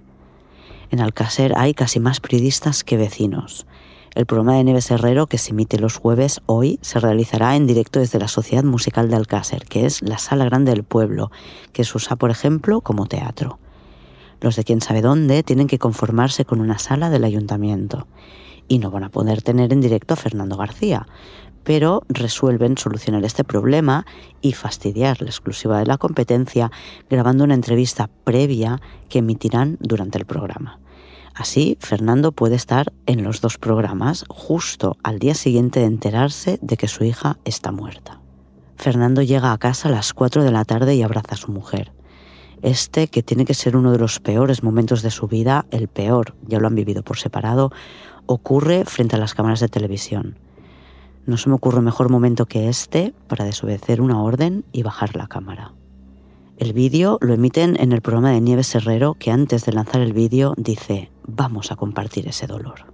En 0.91 1.01
Alcácer 1.01 1.55
hay 1.57 1.73
casi 1.73 1.99
más 1.99 2.21
periodistas 2.21 2.85
que 2.85 2.99
vecinos. 2.99 3.67
El 4.15 4.27
programa 4.27 4.57
de 4.57 4.65
Neves 4.65 4.91
Herrero, 4.91 5.29
que 5.29 5.39
se 5.39 5.53
emite 5.53 5.79
los 5.79 5.97
jueves 5.97 6.43
hoy, 6.45 6.79
se 6.83 7.01
realizará 7.01 7.57
en 7.57 7.67
directo 7.67 8.01
desde 8.01 8.19
la 8.19 8.29
Sociedad 8.29 8.65
Musical 8.65 9.09
de 9.09 9.17
Alcácer, 9.17 9.65
que 9.65 9.87
es 9.87 10.03
la 10.03 10.19
sala 10.19 10.45
grande 10.45 10.73
del 10.73 10.85
pueblo, 10.85 11.31
que 11.73 11.85
se 11.85 11.97
usa, 11.97 12.17
por 12.17 12.31
ejemplo, 12.31 12.83
como 12.83 13.07
teatro. 13.07 13.59
Los 14.43 14.55
de 14.57 14.65
quién 14.65 14.83
sabe 14.83 15.01
dónde 15.01 15.43
tienen 15.43 15.69
que 15.69 15.79
conformarse 15.79 16.45
con 16.45 16.61
una 16.61 16.79
sala 16.79 17.09
del 17.09 17.25
ayuntamiento. 17.25 18.07
Y 18.69 18.79
no 18.79 18.91
van 18.91 19.05
a 19.05 19.09
poder 19.09 19.41
tener 19.41 19.73
en 19.73 19.81
directo 19.81 20.13
a 20.13 20.19
Fernando 20.19 20.59
García, 20.59 21.07
pero 21.64 22.03
resuelven 22.09 22.79
solucionar 22.79 23.25
este 23.25 23.44
problema 23.44 24.07
y 24.40 24.53
fastidiar 24.53 25.21
la 25.21 25.29
exclusiva 25.29 25.79
de 25.79 25.87
la 25.87 25.99
competencia 25.99 26.71
grabando 27.11 27.44
una 27.44 27.55
entrevista 27.55 28.09
previa 28.25 28.81
que 29.09 29.18
emitirán 29.18 29.77
durante 29.81 30.18
el 30.18 30.27
programa. 30.27 30.81
Así, 31.35 31.77
Fernando 31.79 32.33
puede 32.33 32.57
estar 32.57 32.92
en 33.07 33.23
los 33.23 33.40
dos 33.40 33.59
programas 33.59 34.25
justo 34.29 34.97
al 35.05 35.21
día 35.21 35.35
siguiente 35.35 35.81
de 35.81 35.87
enterarse 35.87 36.59
de 36.62 36.77
que 36.77 36.88
su 36.88 37.05
hija 37.05 37.38
está 37.44 37.71
muerta. 37.71 38.21
Fernando 38.77 39.23
llega 39.23 39.53
a 39.53 39.59
casa 39.59 39.88
a 39.88 39.92
las 39.92 40.14
4 40.14 40.42
de 40.42 40.51
la 40.51 40.64
tarde 40.64 40.94
y 40.97 41.03
abraza 41.03 41.35
a 41.35 41.37
su 41.37 41.53
mujer. 41.53 41.92
Este, 42.62 43.07
que 43.07 43.23
tiene 43.23 43.44
que 43.44 43.55
ser 43.55 43.77
uno 43.77 43.92
de 43.92 43.99
los 43.99 44.18
peores 44.18 44.64
momentos 44.64 45.03
de 45.03 45.12
su 45.12 45.29
vida, 45.29 45.66
el 45.71 45.87
peor, 45.87 46.35
ya 46.47 46.59
lo 46.59 46.66
han 46.66 46.75
vivido 46.75 47.05
por 47.05 47.18
separado, 47.18 47.71
ocurre 48.27 48.85
frente 48.85 49.14
a 49.14 49.18
las 49.21 49.35
cámaras 49.35 49.61
de 49.61 49.68
televisión. 49.68 50.38
No 51.29 51.37
se 51.37 51.51
me 51.51 51.57
ocurre 51.57 51.83
mejor 51.83 52.09
momento 52.09 52.47
que 52.47 52.71
este 52.71 53.12
para 53.27 53.45
desobedecer 53.45 54.01
una 54.01 54.23
orden 54.23 54.64
y 54.73 54.83
bajar 54.83 55.14
la 55.14 55.27
cámara. 55.27 55.75
El 56.57 56.73
vídeo 56.73 57.19
lo 57.21 57.35
emiten 57.35 57.77
en 57.79 57.93
el 57.93 58.01
programa 58.01 58.31
de 58.31 58.41
Nieves 58.41 58.75
Herrero 58.75 59.12
que 59.12 59.31
antes 59.31 59.67
de 59.67 59.75
lanzar 59.75 60.01
el 60.01 60.14
vídeo 60.14 60.55
dice, 60.57 61.12
vamos 61.27 61.71
a 61.71 61.77
compartir 61.77 62.27
ese 62.27 62.47
dolor. 62.47 62.87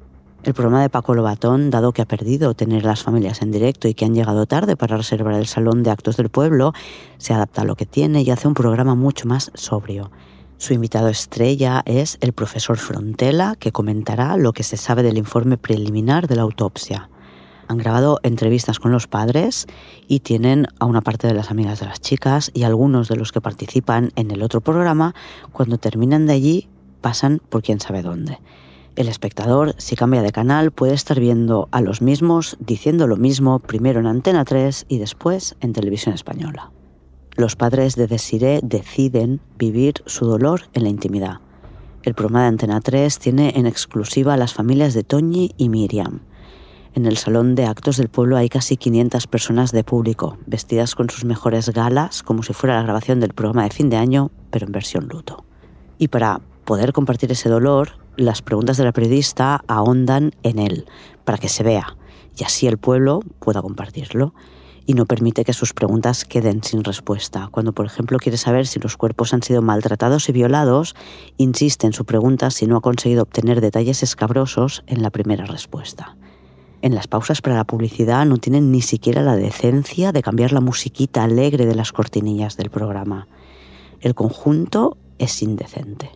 El 0.43 0.53
programa 0.53 0.83
de 0.83 0.91
Paco 0.91 1.15
Lobatón, 1.15 1.71
dado 1.71 1.93
que 1.93 2.03
ha 2.03 2.07
perdido 2.07 2.55
tener 2.55 2.85
las 2.85 3.05
familias 3.05 3.41
en 3.41 3.53
directo 3.53 3.87
y 3.87 3.95
que 3.95 4.05
han 4.05 4.17
llegado 4.17 4.47
tarde 4.47 4.77
para 4.77 4.97
reservar 4.97 5.35
el 5.35 5.47
salón 5.47 5.85
de 5.85 5.93
actos 5.93 6.17
del 6.17 6.29
pueblo, 6.29 6.73
se 7.19 7.35
adapta 7.35 7.63
a 7.63 7.65
lo 7.65 7.77
que 7.77 7.87
tiene 7.87 8.23
y 8.23 8.31
hace 8.33 8.49
un 8.49 8.55
programa 8.55 8.97
mucho 8.97 9.29
más 9.29 9.53
sobrio. 9.55 10.11
Su 10.57 10.75
invitado 10.75 11.07
estrella 11.07 11.85
es 11.87 12.19
el 12.21 12.33
profesor 12.33 12.79
Frontela, 12.79 13.55
que 13.61 13.71
comentará 13.71 14.37
lo 14.37 14.53
que 14.53 14.65
se 14.65 14.77
sabe 14.77 15.05
del 15.05 15.19
informe 15.19 15.57
preliminar 15.57 16.27
de 16.27 16.35
la 16.35 16.43
autopsia. 16.43 17.11
Han 17.69 17.79
grabado 17.79 18.21
entrevistas 18.23 18.79
con 18.79 18.93
los 18.93 19.07
padres 19.07 19.67
y 20.07 20.21
tienen 20.21 20.67
a 20.79 20.87
una 20.87 21.01
parte 21.01 21.27
de 21.27 21.35
las 21.35 21.51
amigas 21.51 21.81
de 21.81 21.87
las 21.87 22.01
chicas 22.01 22.51
y 22.55 22.65
algunos 22.65 23.09
de 23.09 23.17
los 23.17 23.33
que 23.33 23.41
participan 23.41 24.13
en 24.17 24.31
el 24.31 24.43
otro 24.43 24.61
programa, 24.61 25.15
cuando 25.53 25.79
terminan 25.79 26.27
de 26.27 26.35
allí, 26.35 26.69
pasan 27.01 27.41
por 27.49 27.63
quién 27.63 27.81
sabe 27.81 28.03
dónde. 28.03 28.39
El 28.97 29.09
espectador, 29.09 29.75
si 29.79 29.97
cambia 29.97 30.23
de 30.23 30.31
canal, 30.31 30.71
puede 30.71 30.95
estar 30.95 31.19
viendo 31.19 31.69
a 31.73 31.81
los 31.81 32.01
mismos 32.01 32.57
diciendo 32.61 33.09
lo 33.09 33.17
mismo 33.17 33.59
primero 33.59 33.99
en 33.99 34.07
Antena 34.07 34.45
3 34.45 34.87
y 34.89 34.99
después 34.99 35.57
en 35.61 35.73
Televisión 35.73 36.15
Española. 36.15 36.71
Los 37.37 37.57
padres 37.57 37.97
de 37.97 38.07
Desiré 38.07 38.61
deciden 38.63 39.41
vivir 39.59 39.95
su 40.07 40.27
dolor 40.27 40.69
en 40.75 40.85
la 40.85 40.91
intimidad. 40.91 41.41
El 42.05 42.15
programa 42.15 42.43
de 42.43 42.49
Antena 42.49 42.81
3 42.81 43.19
tiene 43.19 43.55
en 43.57 43.67
exclusiva 43.67 44.35
a 44.35 44.37
las 44.37 44.55
familias 44.55 44.95
de 44.95 45.03
Toñi 45.03 45.51
y 45.57 45.69
Miriam. 45.71 46.21
En 46.95 47.07
el 47.07 47.17
salón 47.17 47.57
de 47.57 47.67
actos 47.67 47.97
del 47.97 48.09
pueblo 48.09 48.37
hay 48.37 48.49
casi 48.49 48.77
500 48.77 49.27
personas 49.27 49.73
de 49.73 49.83
público, 49.83 50.39
vestidas 50.47 50.95
con 50.95 51.11
sus 51.11 51.25
mejores 51.25 51.71
galas, 51.71 52.23
como 52.23 52.45
si 52.45 52.53
fuera 52.53 52.77
la 52.77 52.85
grabación 52.85 53.19
del 53.19 53.35
programa 53.35 53.65
de 53.65 53.71
fin 53.71 53.91
de 53.91 53.97
año, 53.97 54.31
pero 54.53 54.67
en 54.67 54.71
versión 54.71 55.09
luto. 55.09 55.45
Y 55.99 56.07
para 56.07 56.41
poder 56.65 56.93
compartir 56.93 57.33
ese 57.33 57.49
dolor, 57.49 57.99
las 58.17 58.43
preguntas 58.43 58.77
de 58.77 58.85
la 58.85 58.93
periodista 58.93 59.65
ahondan 59.67 60.37
en 60.45 60.61
él, 60.61 60.87
para 61.25 61.37
que 61.37 61.49
se 61.49 61.65
vea, 61.65 61.97
y 62.39 62.45
así 62.45 62.69
el 62.69 62.79
pueblo 62.79 63.23
pueda 63.41 63.61
compartirlo. 63.61 64.33
Y 64.87 64.95
no 64.95 65.07
permite 65.07 65.45
que 65.45 65.53
sus 65.53 65.73
preguntas 65.73 66.25
queden 66.25 66.63
sin 66.63 66.85
respuesta. 66.85 67.49
Cuando, 67.51 67.73
por 67.73 67.87
ejemplo, 67.87 68.19
quiere 68.19 68.39
saber 68.39 68.69
si 68.69 68.79
los 68.79 68.97
cuerpos 68.97 69.35
han 69.35 69.43
sido 69.43 69.63
maltratados 69.63 70.29
y 70.29 70.33
violados, 70.33 70.95
insiste 71.39 71.89
en 71.89 71.93
su 71.93 72.05
pregunta 72.05 72.53
si 72.53 72.69
no 72.69 72.77
ha 72.77 72.83
conseguido 72.83 73.23
obtener 73.23 73.61
detalles 73.61 74.05
escabrosos 74.05 74.85
en 74.87 75.03
la 75.03 75.11
primera 75.11 75.45
respuesta. 75.45 76.17
En 76.85 76.95
las 76.95 77.09
pausas 77.09 77.41
para 77.41 77.57
la 77.57 77.65
publicidad 77.65 78.27
no 78.27 78.37
tienen 78.37 78.71
ni 78.71 78.83
siquiera 78.83 79.23
la 79.23 79.37
decencia 79.37 80.13
de 80.13 80.23
cambiar 80.23 80.53
la 80.53 80.61
musiquita 80.61 81.25
alegre 81.25 81.65
de 81.65 81.75
las 81.75 81.93
cortinillas 81.93 82.59
del 82.59 82.69
programa. 82.69 83.27
El 84.03 84.15
conjunto 84.15 84.99
es 85.19 85.41
indecente. 85.41 86.11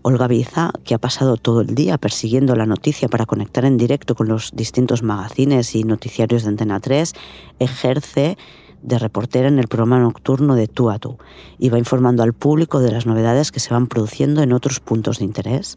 Olga 0.00 0.28
Biza, 0.28 0.70
que 0.82 0.94
ha 0.94 0.98
pasado 0.98 1.36
todo 1.36 1.60
el 1.60 1.74
día 1.74 1.98
persiguiendo 1.98 2.56
la 2.56 2.64
noticia 2.64 3.08
para 3.08 3.26
conectar 3.26 3.66
en 3.66 3.76
directo 3.76 4.14
con 4.14 4.28
los 4.28 4.52
distintos 4.54 5.02
magazines 5.02 5.74
y 5.74 5.84
noticiarios 5.84 6.44
de 6.44 6.48
Antena 6.48 6.80
3, 6.80 7.12
ejerce 7.58 8.38
de 8.80 8.98
reportera 8.98 9.48
en 9.48 9.58
el 9.58 9.68
programa 9.68 9.98
nocturno 9.98 10.54
de 10.54 10.68
Tú 10.68 10.88
a 10.88 10.98
Tú 10.98 11.18
y 11.58 11.68
va 11.68 11.76
informando 11.76 12.22
al 12.22 12.32
público 12.32 12.80
de 12.80 12.92
las 12.92 13.04
novedades 13.04 13.52
que 13.52 13.60
se 13.60 13.74
van 13.74 13.88
produciendo 13.88 14.42
en 14.42 14.54
otros 14.54 14.80
puntos 14.80 15.18
de 15.18 15.26
interés. 15.26 15.76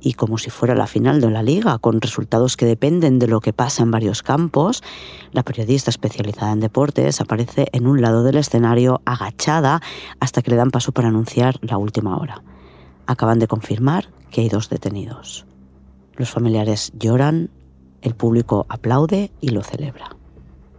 Y 0.00 0.14
como 0.14 0.38
si 0.38 0.50
fuera 0.50 0.74
la 0.74 0.86
final 0.86 1.20
de 1.20 1.30
la 1.30 1.42
liga, 1.42 1.78
con 1.78 2.00
resultados 2.00 2.56
que 2.56 2.66
dependen 2.66 3.18
de 3.18 3.26
lo 3.26 3.40
que 3.40 3.52
pasa 3.52 3.82
en 3.82 3.90
varios 3.90 4.22
campos, 4.22 4.82
la 5.32 5.42
periodista 5.42 5.90
especializada 5.90 6.52
en 6.52 6.60
deportes 6.60 7.20
aparece 7.20 7.66
en 7.72 7.86
un 7.86 8.00
lado 8.00 8.22
del 8.22 8.36
escenario 8.36 9.02
agachada 9.04 9.82
hasta 10.20 10.42
que 10.42 10.50
le 10.50 10.56
dan 10.56 10.70
paso 10.70 10.92
para 10.92 11.08
anunciar 11.08 11.56
la 11.62 11.78
última 11.78 12.16
hora 12.16 12.42
acaban 13.08 13.38
de 13.38 13.48
confirmar 13.48 14.10
que 14.30 14.42
hay 14.42 14.48
dos 14.48 14.68
detenidos. 14.68 15.46
Los 16.14 16.30
familiares 16.30 16.92
lloran, 16.96 17.50
el 18.02 18.14
público 18.14 18.66
aplaude 18.68 19.32
y 19.40 19.48
lo 19.48 19.62
celebra. 19.62 20.14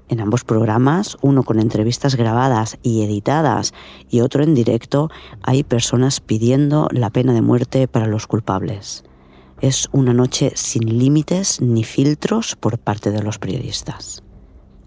En 0.08 0.22
ambos 0.22 0.44
programas, 0.44 1.18
uno 1.22 1.44
con 1.44 1.60
entrevistas 1.60 2.16
grabadas 2.16 2.78
y 2.84 3.04
editadas 3.04 3.74
y 4.10 4.22
otro 4.22 4.44
en 4.44 4.54
directo, 4.54 5.10
hay 5.44 5.64
personas 5.64 6.20
pidiendo 6.20 6.88
la 6.92 7.10
pena 7.10 7.34
de 7.34 7.42
muerte 7.42 7.88
para 7.88 8.08
los 8.08 8.28
culpables. 8.28 9.04
Es 9.62 9.90
una 9.92 10.14
noche 10.14 10.54
sin 10.56 11.00
límites 11.00 11.62
ni 11.62 11.84
filtros 11.84 12.56
por 12.56 12.80
parte 12.80 13.12
de 13.12 13.22
los 13.22 13.40
periodistas. 13.40 14.24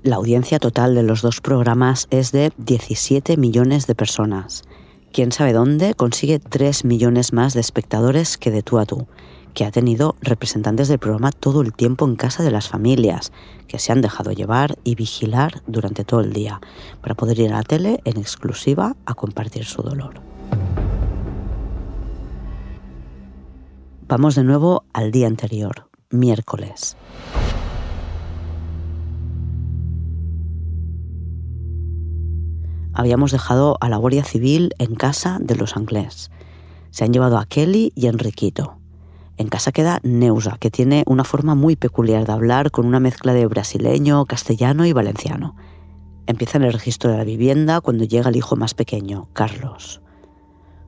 La 0.03 0.17
audiencia 0.17 0.59
total 0.59 0.95
de 0.95 1.03
los 1.03 1.23
dos 1.23 1.41
programas 1.41 2.09
es 2.11 2.33
de 2.33 2.53
17 2.57 3.37
millones 3.37 3.87
de 3.87 3.95
personas 3.95 4.65
quién 5.13 5.31
sabe 5.31 5.53
dónde, 5.53 5.95
consigue 5.95 6.39
3 6.39 6.85
millones 6.85 7.33
más 7.33 7.55
de 7.55 7.61
espectadores 7.61 8.39
que 8.39 8.51
de 8.51 8.63
tú 8.63 8.79
a 8.79 8.87
tú, 8.87 9.07
que 9.55 9.65
ha 9.65 9.71
tenido 9.71 10.17
representantes 10.23 10.89
del 10.89 10.99
programa 10.99 11.31
todo 11.31 11.61
el 11.61 11.75
tiempo 11.75 12.07
en 12.07 12.17
casa 12.17 12.43
de 12.43 12.51
las 12.51 12.69
familias, 12.69 13.31
que 13.69 13.79
se 13.79 13.93
han 13.93 14.01
dejado 14.01 14.33
llevar 14.33 14.79
y 14.83 14.95
vigilar 14.95 15.63
durante 15.67 16.05
todo 16.05 16.21
el 16.21 16.33
día, 16.33 16.61
para 17.03 17.15
poder 17.15 17.39
ir 17.39 17.53
a 17.53 17.59
la 17.59 17.63
tele 17.63 18.01
en 18.05 18.19
exclusiva 18.19 18.97
a 19.05 19.15
compartir 19.15 19.65
su 19.65 19.83
dolor. 19.83 20.32
Vamos 24.13 24.35
de 24.35 24.45
nuevo 24.45 24.85
al 24.93 25.11
día 25.11 25.27
anterior, 25.27 25.89
miércoles. 26.11 26.99
habíamos 32.93 33.33
dejado 33.33 33.79
a 33.81 33.89
la 33.89 33.97
Guardia 33.97 34.23
Civil 34.23 34.75
en 34.77 34.97
casa 34.97 35.39
de 35.41 35.57
los 35.57 35.79
Anglés. 35.79 36.31
Se 36.91 37.05
han 37.05 37.15
llevado 37.15 37.39
a 37.39 37.47
Kelly 37.47 37.91
y 37.95 38.07
Enriquito. 38.09 38.77
En 39.39 39.49
casa 39.49 39.73
queda 39.73 39.99
Neusa, 40.03 40.59
que 40.61 40.71
tiene 40.71 41.05
una 41.07 41.25
forma 41.25 41.55
muy 41.55 41.75
peculiar 41.77 42.27
de 42.27 42.33
hablar 42.33 42.71
con 42.71 42.85
una 42.85 43.01
mezcla 43.01 43.33
de 43.33 43.47
brasileño, 43.47 44.27
castellano 44.27 44.85
y 44.85 44.93
valenciano. 44.93 45.57
Empieza 46.27 46.59
en 46.59 46.65
el 46.65 46.75
registro 46.75 47.11
de 47.11 47.17
la 47.17 47.25
vivienda 47.25 47.81
cuando 47.81 48.05
llega 48.05 48.29
el 48.29 48.37
hijo 48.37 48.57
más 48.57 48.75
pequeño, 48.75 49.31
Carlos. 49.33 50.02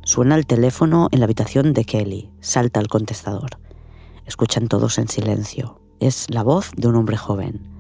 Suena 0.05 0.37
el 0.37 0.47
teléfono 0.47 1.09
en 1.11 1.21
la 1.21 1.25
habitación 1.25 1.73
de 1.73 1.85
Kelly. 1.85 2.31
Salta 2.41 2.81
el 2.81 2.89
contestador. 2.89 3.59
Escuchan 4.27 4.69
todos 4.69 4.99
en 4.99 5.09
silencio. 5.09 5.81
Es 6.01 6.27
la 6.31 6.43
voz 6.43 6.71
de 6.77 6.89
un 6.89 6.97
hombre 6.97 7.17
joven 7.17 7.75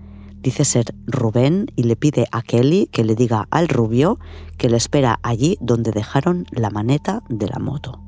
dice 0.44 0.66
ser 0.66 0.94
Rubén 1.06 1.72
y 1.74 1.84
le 1.84 1.96
pide 1.96 2.26
a 2.30 2.42
Kelly 2.42 2.86
que 2.92 3.02
le 3.02 3.14
diga 3.14 3.48
al 3.50 3.66
rubio 3.66 4.18
que 4.58 4.68
le 4.68 4.76
espera 4.76 5.18
allí 5.22 5.56
donde 5.60 5.90
dejaron 5.90 6.46
la 6.50 6.68
maneta 6.68 7.22
de 7.30 7.48
la 7.48 7.58
moto. 7.58 8.02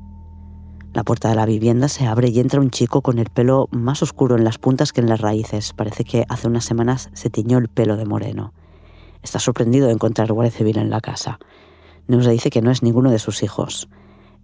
La 0.93 1.03
puerta 1.03 1.29
de 1.29 1.35
la 1.35 1.47
vivienda 1.47 1.87
se 1.87 2.05
abre 2.05 2.29
y 2.29 2.39
entra 2.39 2.61
un 2.61 2.69
chico 2.69 3.01
con 3.01 3.17
el 3.17 3.31
pelo 3.31 3.67
más 3.71 4.03
oscuro 4.03 4.35
en 4.35 4.43
las 4.43 4.59
puntas 4.59 4.93
que 4.93 5.01
en 5.01 5.09
las 5.09 5.19
raíces. 5.19 5.73
Parece 5.73 6.03
que 6.03 6.25
hace 6.29 6.47
unas 6.47 6.63
semanas 6.63 7.09
se 7.13 7.31
tiñó 7.31 7.57
el 7.57 7.69
pelo 7.69 7.97
de 7.97 8.05
moreno. 8.05 8.53
Está 9.23 9.39
sorprendido 9.39 9.87
de 9.87 9.93
encontrar 9.93 10.31
Guardia 10.31 10.55
Civil 10.55 10.77
en 10.77 10.91
la 10.91 11.01
casa. 11.01 11.39
Neusa 12.07 12.29
dice 12.29 12.51
que 12.51 12.61
no 12.61 12.69
es 12.69 12.83
ninguno 12.83 13.09
de 13.09 13.19
sus 13.19 13.41
hijos. 13.41 13.89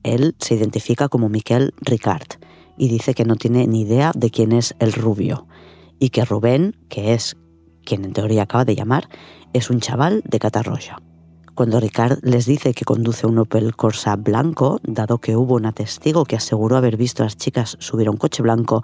Él 0.03 0.35
se 0.39 0.55
identifica 0.55 1.09
como 1.09 1.29
Miquel 1.29 1.73
Ricard 1.81 2.27
y 2.77 2.89
dice 2.89 3.13
que 3.13 3.25
no 3.25 3.35
tiene 3.35 3.67
ni 3.67 3.81
idea 3.81 4.11
de 4.15 4.29
quién 4.29 4.51
es 4.51 4.75
el 4.79 4.93
rubio 4.93 5.47
y 5.99 6.09
que 6.09 6.25
Rubén, 6.25 6.75
que 6.89 7.13
es 7.13 7.37
quien 7.85 8.05
en 8.05 8.13
teoría 8.13 8.43
acaba 8.43 8.65
de 8.65 8.75
llamar, 8.75 9.07
es 9.53 9.69
un 9.69 9.79
chaval 9.79 10.21
de 10.25 10.39
Catarroja. 10.39 10.97
Cuando 11.55 11.79
Ricard 11.79 12.19
les 12.23 12.45
dice 12.45 12.73
que 12.73 12.83
conduce 12.83 13.27
un 13.27 13.37
Opel 13.37 13.75
Corsa 13.75 14.15
blanco, 14.15 14.79
dado 14.83 15.19
que 15.19 15.35
hubo 15.35 15.55
un 15.55 15.71
testigo 15.71 16.25
que 16.25 16.35
aseguró 16.35 16.77
haber 16.77 16.97
visto 16.97 17.21
a 17.21 17.27
las 17.27 17.37
chicas 17.37 17.77
subir 17.79 18.07
a 18.07 18.11
un 18.11 18.17
coche 18.17 18.41
blanco, 18.41 18.81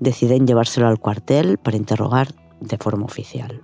deciden 0.00 0.46
llevárselo 0.46 0.88
al 0.88 0.98
cuartel 0.98 1.58
para 1.58 1.76
interrogar 1.76 2.34
de 2.60 2.76
forma 2.76 3.04
oficial. 3.04 3.62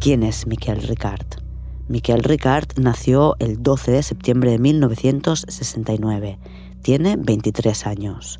¿Quién 0.00 0.22
es 0.22 0.46
Miquel 0.46 0.80
Ricard? 0.80 1.26
Miquel 1.88 2.22
Ricard 2.22 2.68
nació 2.78 3.34
el 3.40 3.60
12 3.64 3.90
de 3.90 4.02
septiembre 4.04 4.52
de 4.52 4.60
1969. 4.60 6.38
Tiene 6.82 7.16
23 7.16 7.84
años. 7.84 8.38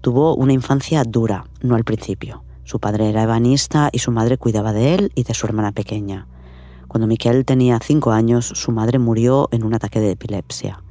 Tuvo 0.00 0.36
una 0.36 0.52
infancia 0.52 1.02
dura, 1.02 1.46
no 1.60 1.74
al 1.74 1.82
principio. 1.82 2.44
Su 2.62 2.78
padre 2.78 3.08
era 3.08 3.24
ebanista 3.24 3.88
y 3.90 3.98
su 3.98 4.12
madre 4.12 4.38
cuidaba 4.38 4.72
de 4.72 4.94
él 4.94 5.12
y 5.16 5.24
de 5.24 5.34
su 5.34 5.46
hermana 5.46 5.72
pequeña. 5.72 6.28
Cuando 6.86 7.08
Miquel 7.08 7.44
tenía 7.44 7.80
5 7.82 8.12
años, 8.12 8.46
su 8.46 8.70
madre 8.70 9.00
murió 9.00 9.48
en 9.50 9.64
un 9.64 9.74
ataque 9.74 9.98
de 9.98 10.12
epilepsia. 10.12 10.84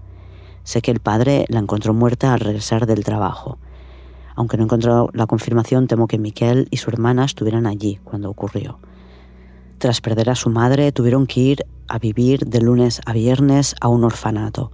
Sé 0.66 0.82
que 0.82 0.92
el 0.92 1.00
padre 1.00 1.46
la 1.48 1.60
encontró 1.60 1.94
muerta 1.94 2.34
al 2.34 2.42
regresar 2.42 2.86
del 2.86 3.06
trabajo. 3.06 3.60
Aunque 4.36 4.58
no 4.58 4.66
encontró 4.66 5.10
la 5.14 5.26
confirmación, 5.26 5.88
temo 5.88 6.08
que 6.08 6.20
Miquel 6.20 6.68
y 6.70 6.78
su 6.78 6.90
hermana 6.90 7.24
estuvieran 7.24 7.66
allí 7.66 8.02
cuando 8.04 8.30
ocurrió. 8.30 8.78
Tras 9.78 10.02
perder 10.02 10.30
a 10.30 10.36
su 10.36 10.50
madre, 10.50 10.92
tuvieron 10.92 11.28
que 11.28 11.42
ir 11.42 11.66
a 11.88 12.00
vivir 12.00 12.46
de 12.48 12.62
lunes 12.62 13.02
a 13.06 13.14
viernes 13.14 13.76
a 13.82 13.90
un 13.90 14.04
orfanato. 14.04 14.72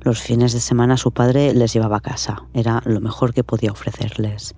Los 0.00 0.20
fines 0.20 0.52
de 0.52 0.60
semana 0.60 0.96
su 0.96 1.12
padre 1.12 1.54
les 1.54 1.72
llevaba 1.72 1.98
a 1.98 2.00
casa, 2.00 2.44
era 2.54 2.82
lo 2.84 3.00
mejor 3.00 3.32
que 3.32 3.44
podía 3.44 3.70
ofrecerles. 3.70 4.54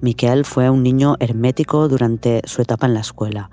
Miquel 0.00 0.44
fue 0.44 0.68
un 0.68 0.82
niño 0.82 1.14
hermético 1.20 1.88
durante 1.88 2.42
su 2.44 2.60
etapa 2.60 2.86
en 2.86 2.94
la 2.94 3.00
escuela. 3.00 3.50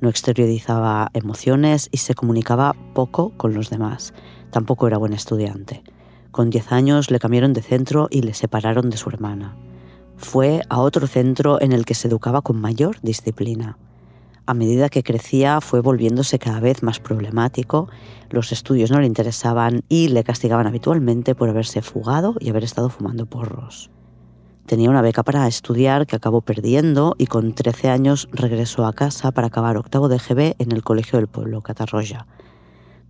No 0.00 0.08
exteriorizaba 0.08 1.10
emociones 1.14 1.88
y 1.92 1.98
se 1.98 2.14
comunicaba 2.14 2.74
poco 2.92 3.32
con 3.36 3.54
los 3.54 3.70
demás. 3.70 4.12
Tampoco 4.50 4.88
era 4.88 4.98
buen 4.98 5.12
estudiante. 5.12 5.84
Con 6.32 6.50
10 6.50 6.72
años 6.72 7.10
le 7.12 7.20
cambiaron 7.20 7.52
de 7.52 7.62
centro 7.62 8.08
y 8.10 8.22
le 8.22 8.34
separaron 8.34 8.90
de 8.90 8.96
su 8.96 9.10
hermana. 9.10 9.54
Fue 10.16 10.62
a 10.68 10.80
otro 10.80 11.06
centro 11.06 11.60
en 11.60 11.70
el 11.72 11.84
que 11.84 11.94
se 11.94 12.08
educaba 12.08 12.42
con 12.42 12.60
mayor 12.60 12.96
disciplina. 13.02 13.78
A 14.44 14.54
medida 14.54 14.88
que 14.88 15.04
crecía 15.04 15.60
fue 15.60 15.80
volviéndose 15.80 16.40
cada 16.40 16.58
vez 16.58 16.82
más 16.82 16.98
problemático, 16.98 17.88
los 18.28 18.50
estudios 18.50 18.90
no 18.90 19.00
le 19.00 19.06
interesaban 19.06 19.82
y 19.88 20.08
le 20.08 20.24
castigaban 20.24 20.66
habitualmente 20.66 21.36
por 21.36 21.48
haberse 21.48 21.80
fugado 21.80 22.34
y 22.40 22.50
haber 22.50 22.64
estado 22.64 22.88
fumando 22.88 23.26
porros. 23.26 23.90
Tenía 24.66 24.90
una 24.90 25.02
beca 25.02 25.22
para 25.22 25.46
estudiar 25.46 26.06
que 26.06 26.16
acabó 26.16 26.40
perdiendo 26.40 27.14
y 27.18 27.26
con 27.26 27.52
13 27.54 27.90
años 27.90 28.28
regresó 28.32 28.86
a 28.86 28.92
casa 28.92 29.30
para 29.30 29.48
acabar 29.48 29.76
octavo 29.76 30.08
de 30.08 30.18
GB 30.18 30.56
en 30.58 30.72
el 30.72 30.82
Colegio 30.82 31.18
del 31.18 31.28
Pueblo, 31.28 31.62
Catarroya. 31.62 32.26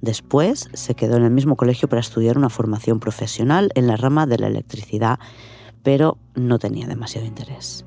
Después 0.02 0.68
se 0.74 0.94
quedó 0.94 1.16
en 1.16 1.22
el 1.22 1.30
mismo 1.30 1.56
colegio 1.56 1.88
para 1.88 2.00
estudiar 2.00 2.36
una 2.36 2.50
formación 2.50 3.00
profesional 3.00 3.70
en 3.74 3.86
la 3.86 3.96
rama 3.96 4.26
de 4.26 4.38
la 4.38 4.48
electricidad, 4.48 5.18
pero 5.82 6.18
no 6.34 6.58
tenía 6.58 6.86
demasiado 6.86 7.26
interés. 7.26 7.86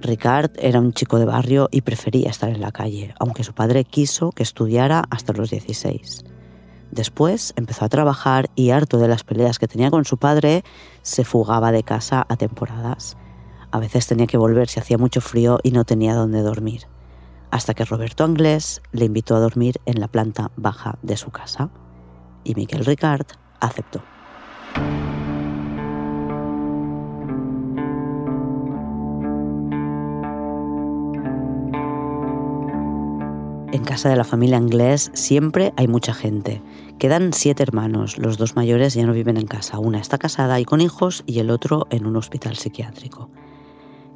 Ricard 0.00 0.52
era 0.58 0.80
un 0.80 0.92
chico 0.92 1.18
de 1.18 1.24
barrio 1.24 1.68
y 1.70 1.80
prefería 1.80 2.30
estar 2.30 2.50
en 2.50 2.60
la 2.60 2.72
calle, 2.72 3.14
aunque 3.18 3.44
su 3.44 3.54
padre 3.54 3.84
quiso 3.84 4.30
que 4.32 4.42
estudiara 4.42 5.04
hasta 5.10 5.32
los 5.32 5.50
16. 5.50 6.24
Después 6.90 7.52
empezó 7.56 7.84
a 7.84 7.88
trabajar 7.88 8.50
y 8.54 8.70
harto 8.70 8.98
de 8.98 9.08
las 9.08 9.24
peleas 9.24 9.58
que 9.58 9.68
tenía 9.68 9.90
con 9.90 10.04
su 10.04 10.18
padre, 10.18 10.64
se 11.02 11.24
fugaba 11.24 11.72
de 11.72 11.82
casa 11.82 12.24
a 12.28 12.36
temporadas. 12.36 13.16
A 13.70 13.78
veces 13.78 14.06
tenía 14.06 14.26
que 14.26 14.38
volver 14.38 14.68
si 14.68 14.80
hacía 14.80 14.98
mucho 14.98 15.20
frío 15.20 15.58
y 15.62 15.72
no 15.72 15.84
tenía 15.84 16.14
dónde 16.14 16.42
dormir. 16.42 16.82
Hasta 17.50 17.74
que 17.74 17.84
Roberto 17.84 18.24
Anglés 18.24 18.82
le 18.92 19.06
invitó 19.06 19.36
a 19.36 19.40
dormir 19.40 19.80
en 19.86 20.00
la 20.00 20.08
planta 20.08 20.50
baja 20.56 20.98
de 21.02 21.16
su 21.16 21.30
casa. 21.30 21.70
Y 22.44 22.54
Miquel 22.54 22.84
Ricard 22.84 23.26
aceptó. 23.60 24.02
En 33.72 33.82
casa 33.82 34.08
de 34.08 34.16
la 34.16 34.24
familia 34.24 34.58
inglés 34.58 35.10
siempre 35.12 35.72
hay 35.76 35.88
mucha 35.88 36.14
gente. 36.14 36.62
Quedan 36.98 37.32
siete 37.32 37.64
hermanos, 37.64 38.16
los 38.16 38.38
dos 38.38 38.54
mayores 38.54 38.94
ya 38.94 39.04
no 39.04 39.12
viven 39.12 39.36
en 39.36 39.48
casa. 39.48 39.80
Una 39.80 39.98
está 39.98 40.18
casada 40.18 40.60
y 40.60 40.64
con 40.64 40.80
hijos 40.80 41.24
y 41.26 41.40
el 41.40 41.50
otro 41.50 41.88
en 41.90 42.06
un 42.06 42.16
hospital 42.16 42.56
psiquiátrico. 42.56 43.28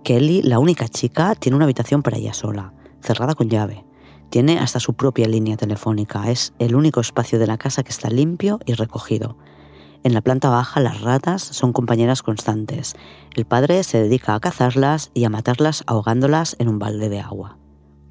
Kelly, 0.05 0.43
la 0.43 0.61
única 0.61 0.89
chica, 0.89 1.35
tiene 1.35 1.57
una 1.57 1.65
habitación 1.65 2.03
para 2.03 2.17
ella 2.17 2.33
sola, 2.33 2.73
cerrada 3.03 3.35
con 3.35 3.51
llave. 3.51 3.85
Tiene 4.31 4.61
hasta 4.61 4.79
su 4.79 4.95
propia 4.95 5.27
línea 5.27 5.57
telefónica. 5.57 6.31
Es 6.31 6.55
el 6.61 6.77
único 6.77 7.01
espacio 7.01 7.41
de 7.41 7.49
la 7.49 7.59
casa 7.59 7.83
que 7.83 7.91
está 7.91 8.09
limpio 8.09 8.61
y 8.67 8.75
recogido. 8.75 9.37
En 10.05 10.15
la 10.15 10.23
planta 10.23 10.49
baja 10.49 10.81
las 10.81 11.01
ratas 11.01 11.43
son 11.43 11.73
compañeras 11.73 12.23
constantes. 12.23 12.95
El 13.35 13.47
padre 13.47 13.83
se 13.83 14.01
dedica 14.01 14.35
a 14.35 14.41
cazarlas 14.41 15.11
y 15.13 15.25
a 15.25 15.29
matarlas 15.29 15.83
ahogándolas 15.89 16.55
en 16.61 16.69
un 16.69 16.79
balde 16.79 17.09
de 17.09 17.21
agua. 17.21 17.59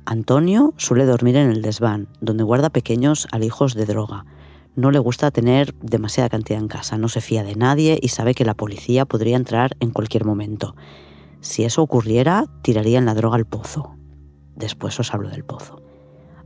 Antonio 0.06 0.74
suele 0.78 1.06
dormir 1.06 1.36
en 1.36 1.52
el 1.52 1.62
desván, 1.62 2.08
donde 2.22 2.44
guarda 2.44 2.70
pequeños 2.70 3.28
alijos 3.32 3.76
de 3.76 3.86
droga. 3.86 4.26
No 4.76 4.92
le 4.92 5.00
gusta 5.00 5.32
tener 5.32 5.74
demasiada 5.82 6.30
cantidad 6.30 6.60
en 6.60 6.68
casa, 6.68 6.98
no 6.98 7.10
se 7.10 7.22
fía 7.22 7.44
de 7.44 7.56
nadie 7.56 8.00
y 8.02 8.08
sabe 8.10 8.34
que 8.34 8.46
la 8.46 8.54
policía 8.54 9.06
podría 9.06 9.38
entrar 9.38 9.76
en 9.80 9.92
cualquier 9.92 10.26
momento. 10.26 10.76
Si 11.42 11.64
eso 11.64 11.82
ocurriera, 11.82 12.46
tirarían 12.62 13.06
la 13.06 13.14
droga 13.14 13.36
al 13.36 13.46
pozo. 13.46 13.96
Después 14.56 15.00
os 15.00 15.14
hablo 15.14 15.30
del 15.30 15.46
pozo. 15.46 15.82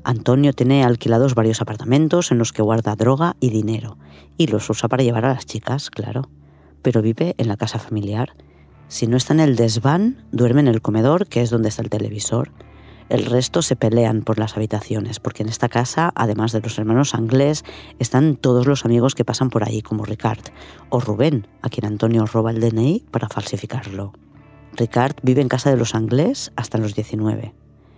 Antonio 0.03 0.53
tiene 0.53 0.83
alquilados 0.83 1.33
varios 1.33 1.61
apartamentos 1.61 2.31
en 2.31 2.37
los 2.37 2.51
que 2.51 2.61
guarda 2.61 2.95
droga 2.95 3.35
y 3.39 3.49
dinero, 3.49 3.97
y 4.37 4.47
los 4.47 4.69
usa 4.69 4.89
para 4.89 5.03
llevar 5.03 5.25
a 5.25 5.33
las 5.33 5.45
chicas, 5.45 5.89
claro. 5.89 6.29
Pero 6.81 7.01
vive 7.01 7.35
en 7.37 7.47
la 7.47 7.55
casa 7.55 7.79
familiar. 7.79 8.33
Si 8.89 9.07
no 9.07 9.15
está 9.15 9.33
en 9.33 9.39
el 9.39 9.55
desván, 9.55 10.25
duerme 10.31 10.59
en 10.59 10.67
el 10.67 10.81
comedor, 10.81 11.27
que 11.27 11.41
es 11.41 11.49
donde 11.49 11.69
está 11.69 11.81
el 11.81 11.89
televisor. 11.89 12.51
El 13.09 13.25
resto 13.25 13.61
se 13.61 13.75
pelean 13.75 14.21
por 14.21 14.39
las 14.39 14.55
habitaciones, 14.55 15.19
porque 15.19 15.43
en 15.43 15.49
esta 15.49 15.69
casa, 15.69 16.11
además 16.15 16.51
de 16.51 16.61
los 16.61 16.77
hermanos 16.79 17.15
Anglés, 17.15 17.63
están 17.99 18.35
todos 18.35 18.65
los 18.65 18.85
amigos 18.85 19.13
que 19.13 19.25
pasan 19.25 19.49
por 19.49 19.63
ahí, 19.63 19.81
como 19.81 20.05
Ricard, 20.05 20.43
o 20.89 20.99
Rubén, 20.99 21.47
a 21.61 21.69
quien 21.69 21.85
Antonio 21.85 22.25
roba 22.25 22.51
el 22.51 22.59
DNI 22.59 23.05
para 23.11 23.29
falsificarlo. 23.29 24.13
Ricard 24.75 25.15
vive 25.21 25.41
en 25.41 25.49
casa 25.49 25.69
de 25.69 25.77
los 25.77 25.95
Anglés 25.95 26.51
hasta 26.55 26.77
los 26.77 26.95
19. 26.95 27.53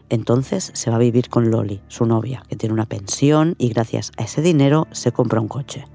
Entonces 0.10 0.72
se 0.74 0.90
va 0.90 0.98
a 0.98 1.00
vivir 1.00 1.30
con 1.30 1.50
Loli, 1.50 1.82
su 1.88 2.06
novia, 2.06 2.44
que 2.48 2.56
tiene 2.56 2.74
una 2.74 2.86
pensión 2.86 3.56
y 3.58 3.70
gracias 3.70 4.12
a 4.18 4.24
ese 4.24 4.42
dinero 4.42 4.88
se 4.92 5.12
compra 5.12 5.40
un 5.40 5.48
coche. 5.48 5.86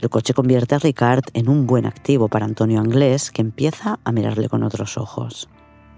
El 0.00 0.10
coche 0.10 0.34
convierte 0.34 0.74
a 0.74 0.78
Ricard 0.78 1.24
en 1.32 1.48
un 1.48 1.66
buen 1.66 1.86
activo 1.86 2.28
para 2.28 2.44
Antonio 2.44 2.80
Anglés, 2.80 3.30
que 3.30 3.42
empieza 3.42 3.98
a 4.04 4.12
mirarle 4.12 4.48
con 4.48 4.62
otros 4.62 4.98
ojos. 4.98 5.48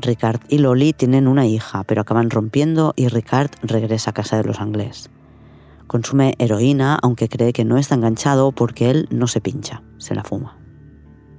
Ricard 0.01 0.41
y 0.49 0.59
Loli 0.59 0.93
tienen 0.93 1.27
una 1.27 1.47
hija, 1.47 1.85
pero 1.85 2.03
acaban 2.03 2.31
rompiendo 2.31 2.93
y 2.97 3.09
Ricard 3.09 3.51
regresa 3.63 4.11
a 4.11 4.15
casa 4.15 4.37
de 4.37 4.45
los 4.45 4.61
Anglés. 4.61 5.11
Consume 5.87 6.35
heroína, 6.39 6.99
aunque 7.03 7.29
cree 7.29 7.53
que 7.53 7.65
no 7.65 7.79
está 7.79 7.95
enganchado 7.95 8.53
porque 8.53 8.91
él 8.91 9.09
no 9.11 9.27
se 9.27 9.41
pincha, 9.41 9.83
se 9.99 10.15
la 10.15 10.23
fuma. 10.23 10.57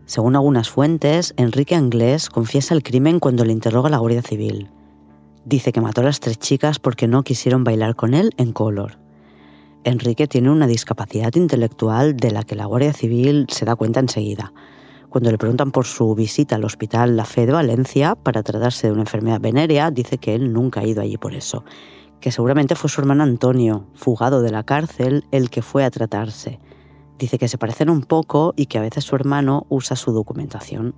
Según 0.06 0.36
algunas 0.36 0.70
fuentes, 0.70 1.34
Enrique 1.38 1.76
Anglés 1.76 2.30
confiesa 2.30 2.74
el 2.74 2.84
crimen 2.84 3.20
cuando 3.20 3.46
le 3.46 3.54
interroga 3.54 3.90
la 3.90 4.00
Guardia 4.00 4.24
Civil. 4.24 4.70
Dice 5.46 5.72
que 5.72 5.82
mató 5.82 6.02
a 6.02 6.06
las 6.06 6.20
tres 6.20 6.40
chicas 6.40 6.80
porque 6.80 7.08
no 7.08 7.24
quisieron 7.24 7.64
bailar 7.64 7.96
con 7.96 8.14
él 8.14 8.32
en 8.38 8.52
color. 8.52 8.98
Enrique 9.84 10.28
tiene 10.28 10.50
una 10.50 10.68
discapacidad 10.68 11.34
intelectual 11.36 12.18
de 12.18 12.32
la 12.32 12.44
que 12.44 12.56
la 12.56 12.66
Guardia 12.66 12.92
Civil 12.92 13.46
se 13.50 13.66
da 13.66 13.76
cuenta 13.76 14.00
enseguida 14.00 14.52
cuando 15.10 15.32
le 15.32 15.38
preguntan 15.38 15.72
por 15.72 15.86
su 15.86 16.14
visita 16.14 16.56
al 16.56 16.64
Hospital 16.64 17.18
La 17.18 17.26
Fe 17.26 17.46
de 17.46 17.52
Valencia 17.52 18.16
para 18.16 18.44
tratarse 18.44 18.88
de 18.88 18.94
una 18.94 19.02
enfermedad 19.02 19.42
venérea, 19.42 19.92
dice 19.92 20.18
que 20.18 20.36
él 20.36 20.54
nunca 20.54 20.82
ha 20.82 20.86
ido 20.86 21.02
allí 21.02 21.18
por 21.18 21.34
eso, 21.34 21.64
que 22.22 22.32
seguramente 22.32 22.76
fue 22.76 22.90
su 22.90 23.02
hermano 23.02 23.24
Antonio, 23.24 23.88
fugado 23.96 24.42
de 24.42 24.52
la 24.52 24.64
cárcel, 24.64 25.26
el 25.32 25.50
que 25.50 25.62
fue 25.62 25.84
a 25.84 25.92
tratarse. 25.92 26.60
Dice 27.18 27.38
que 27.38 27.48
se 27.48 27.58
parecen 27.58 27.90
un 27.90 28.02
poco 28.02 28.54
y 28.56 28.68
que 28.68 28.78
a 28.78 28.82
veces 28.82 29.04
su 29.04 29.16
hermano 29.16 29.66
usa 29.70 29.96
su 29.96 30.12
documentación. 30.12 30.96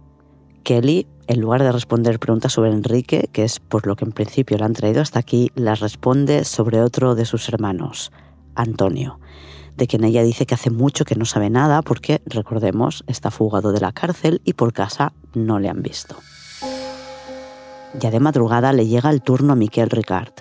Kelly, 0.64 1.08
en 1.28 1.40
lugar 1.40 1.64
de 1.64 1.72
responder 1.72 2.20
preguntas 2.20 2.54
sobre 2.54 2.72
Enrique, 2.72 3.30
que 3.32 3.44
es 3.44 3.60
por 3.60 3.88
lo 3.88 3.96
que 3.96 4.06
en 4.06 4.12
principio 4.12 4.58
la 4.58 4.66
han 4.66 4.74
traído 4.74 5.02
hasta 5.02 5.20
aquí, 5.20 5.52
las 5.56 5.80
responde 5.80 6.44
sobre 6.44 6.82
otro 6.82 7.16
de 7.16 7.26
sus 7.26 7.48
hermanos, 7.50 8.12
Antonio 8.56 9.20
de 9.76 9.88
quien 9.88 10.04
ella 10.04 10.24
dice 10.24 10.46
que 10.46 10.56
hace 10.56 10.70
mucho 10.70 11.06
que 11.06 11.16
no 11.16 11.26
sabe 11.26 11.50
nada 11.50 11.82
porque, 11.82 12.22
recordemos, 12.26 13.04
está 13.08 13.32
fugado 13.32 13.72
de 13.72 13.80
la 13.80 13.92
cárcel 13.92 14.42
y 14.46 14.54
por 14.54 14.74
casa 14.74 15.14
no 15.34 15.60
le 15.60 15.70
han 15.70 15.82
visto. 15.82 16.16
Ya 18.00 18.12
de 18.12 18.20
madrugada 18.20 18.74
le 18.74 18.88
llega 18.88 19.10
el 19.10 19.22
turno 19.22 19.54
a 19.54 19.56
Miquel 19.56 19.90
Ricard. 19.90 20.34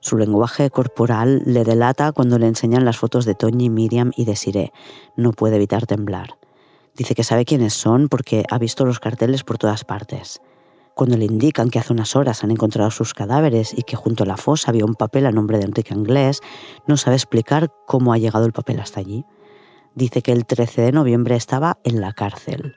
Su 0.00 0.18
lenguaje 0.18 0.68
corporal 0.70 1.42
le 1.46 1.64
delata 1.64 2.12
cuando 2.12 2.38
le 2.38 2.46
enseñan 2.46 2.84
las 2.84 2.98
fotos 2.98 3.24
de 3.24 3.34
Toñi, 3.34 3.70
Miriam 3.70 4.12
y 4.16 4.26
de 4.26 4.36
Siré. 4.36 4.72
No 5.16 5.32
puede 5.32 5.56
evitar 5.56 5.86
temblar. 5.86 6.36
Dice 6.94 7.14
que 7.14 7.24
sabe 7.24 7.44
quiénes 7.44 7.72
son 7.72 8.08
porque 8.08 8.44
ha 8.50 8.58
visto 8.58 8.84
los 8.84 9.00
carteles 9.00 9.44
por 9.44 9.56
todas 9.56 9.84
partes 9.84 10.40
cuando 10.94 11.16
le 11.16 11.24
indican 11.24 11.70
que 11.70 11.78
hace 11.78 11.92
unas 11.92 12.14
horas 12.14 12.44
han 12.44 12.50
encontrado 12.50 12.90
sus 12.90 13.14
cadáveres 13.14 13.76
y 13.76 13.82
que 13.82 13.96
junto 13.96 14.22
a 14.22 14.26
la 14.26 14.36
fosa 14.36 14.70
había 14.70 14.84
un 14.84 14.94
papel 14.94 15.26
a 15.26 15.32
nombre 15.32 15.58
de 15.58 15.64
Enrique 15.64 15.92
Anglés, 15.92 16.40
no 16.86 16.96
sabe 16.96 17.16
explicar 17.16 17.72
cómo 17.86 18.12
ha 18.12 18.18
llegado 18.18 18.46
el 18.46 18.52
papel 18.52 18.80
hasta 18.80 19.00
allí. 19.00 19.24
Dice 19.94 20.22
que 20.22 20.32
el 20.32 20.46
13 20.46 20.82
de 20.82 20.92
noviembre 20.92 21.34
estaba 21.36 21.78
en 21.84 22.00
la 22.00 22.12
cárcel, 22.12 22.76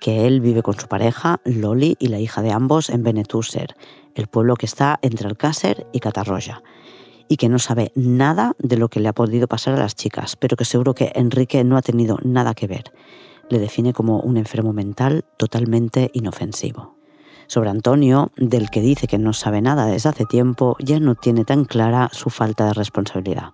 que 0.00 0.26
él 0.26 0.40
vive 0.40 0.62
con 0.62 0.78
su 0.78 0.86
pareja, 0.86 1.40
Loli, 1.44 1.96
y 1.98 2.08
la 2.08 2.18
hija 2.18 2.42
de 2.42 2.52
ambos 2.52 2.90
en 2.90 3.02
Benetúser, 3.02 3.74
el 4.14 4.26
pueblo 4.26 4.56
que 4.56 4.66
está 4.66 4.98
entre 5.02 5.28
Alcácer 5.28 5.86
y 5.92 6.00
Catarroya, 6.00 6.62
y 7.28 7.36
que 7.36 7.48
no 7.48 7.58
sabe 7.58 7.90
nada 7.94 8.54
de 8.58 8.76
lo 8.76 8.88
que 8.88 9.00
le 9.00 9.08
ha 9.08 9.14
podido 9.14 9.48
pasar 9.48 9.74
a 9.74 9.78
las 9.78 9.94
chicas, 9.94 10.36
pero 10.36 10.56
que 10.56 10.64
seguro 10.64 10.94
que 10.94 11.12
Enrique 11.14 11.64
no 11.64 11.76
ha 11.76 11.82
tenido 11.82 12.18
nada 12.22 12.54
que 12.54 12.66
ver. 12.66 12.92
Le 13.48 13.58
define 13.58 13.92
como 13.92 14.20
un 14.20 14.36
enfermo 14.36 14.72
mental 14.72 15.24
totalmente 15.36 16.10
inofensivo. 16.12 16.95
Sobre 17.48 17.70
Antonio, 17.70 18.32
del 18.36 18.70
que 18.70 18.80
dice 18.80 19.06
que 19.06 19.18
no 19.18 19.32
sabe 19.32 19.62
nada 19.62 19.86
desde 19.86 20.08
hace 20.08 20.24
tiempo, 20.24 20.76
ya 20.80 20.98
no 20.98 21.14
tiene 21.14 21.44
tan 21.44 21.64
clara 21.64 22.08
su 22.12 22.30
falta 22.30 22.66
de 22.66 22.74
responsabilidad. 22.74 23.50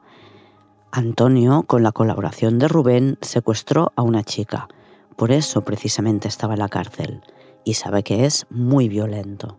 Antonio, 0.91 1.65
con 1.65 1.83
la 1.83 1.93
colaboración 1.93 2.59
de 2.59 2.69
Rubén, 2.69 3.19
secuestró 3.21 3.93
a 3.97 4.03
una 4.03 4.25
chica. 4.25 4.69
Por 5.17 5.31
eso 5.33 5.63
precisamente 5.63 6.29
estaba 6.29 6.55
en 6.55 6.61
la 6.61 6.69
cárcel. 6.69 7.23
Y 7.65 7.75
sabe 7.75 8.03
que 8.03 8.25
es 8.25 8.47
muy 8.51 8.89
violento. 8.89 9.59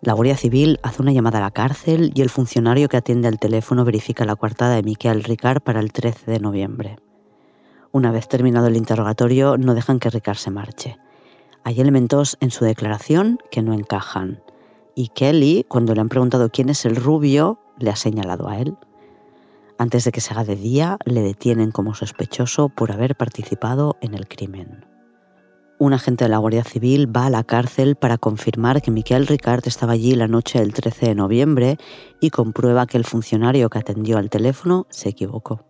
La 0.00 0.12
Guardia 0.12 0.36
Civil 0.36 0.78
hace 0.82 1.02
una 1.02 1.12
llamada 1.12 1.38
a 1.38 1.42
la 1.42 1.50
cárcel 1.50 2.12
y 2.14 2.22
el 2.22 2.30
funcionario 2.30 2.88
que 2.88 2.96
atiende 2.96 3.26
al 3.26 3.40
teléfono 3.40 3.84
verifica 3.84 4.24
la 4.24 4.36
coartada 4.36 4.76
de 4.76 4.84
Miquel 4.84 5.24
Ricard 5.24 5.60
para 5.60 5.80
el 5.80 5.92
13 5.92 6.30
de 6.30 6.38
noviembre. 6.40 6.96
Una 7.90 8.12
vez 8.12 8.28
terminado 8.28 8.68
el 8.68 8.76
interrogatorio, 8.76 9.56
no 9.58 9.74
dejan 9.74 9.98
que 9.98 10.10
Ricard 10.10 10.36
se 10.36 10.50
marche. 10.50 10.98
Hay 11.68 11.82
elementos 11.82 12.38
en 12.40 12.50
su 12.50 12.64
declaración 12.64 13.40
que 13.50 13.60
no 13.60 13.74
encajan. 13.74 14.42
Y 14.94 15.08
Kelly, 15.08 15.66
cuando 15.68 15.94
le 15.94 16.00
han 16.00 16.08
preguntado 16.08 16.48
quién 16.48 16.70
es 16.70 16.86
el 16.86 16.96
rubio, 16.96 17.60
le 17.78 17.90
ha 17.90 17.96
señalado 17.96 18.48
a 18.48 18.58
él. 18.58 18.78
Antes 19.76 20.04
de 20.04 20.10
que 20.10 20.22
se 20.22 20.32
haga 20.32 20.44
de 20.44 20.56
día, 20.56 20.96
le 21.04 21.20
detienen 21.20 21.70
como 21.70 21.94
sospechoso 21.94 22.70
por 22.70 22.90
haber 22.90 23.16
participado 23.16 23.98
en 24.00 24.14
el 24.14 24.28
crimen. 24.28 24.86
Un 25.78 25.92
agente 25.92 26.24
de 26.24 26.30
la 26.30 26.38
Guardia 26.38 26.64
Civil 26.64 27.14
va 27.14 27.26
a 27.26 27.30
la 27.30 27.44
cárcel 27.44 27.96
para 27.96 28.16
confirmar 28.16 28.80
que 28.80 28.90
Miquel 28.90 29.26
Ricard 29.26 29.68
estaba 29.68 29.92
allí 29.92 30.14
la 30.14 30.26
noche 30.26 30.60
del 30.60 30.72
13 30.72 31.08
de 31.08 31.14
noviembre 31.16 31.76
y 32.18 32.30
comprueba 32.30 32.86
que 32.86 32.96
el 32.96 33.04
funcionario 33.04 33.68
que 33.68 33.80
atendió 33.80 34.16
al 34.16 34.30
teléfono 34.30 34.86
se 34.88 35.10
equivocó. 35.10 35.66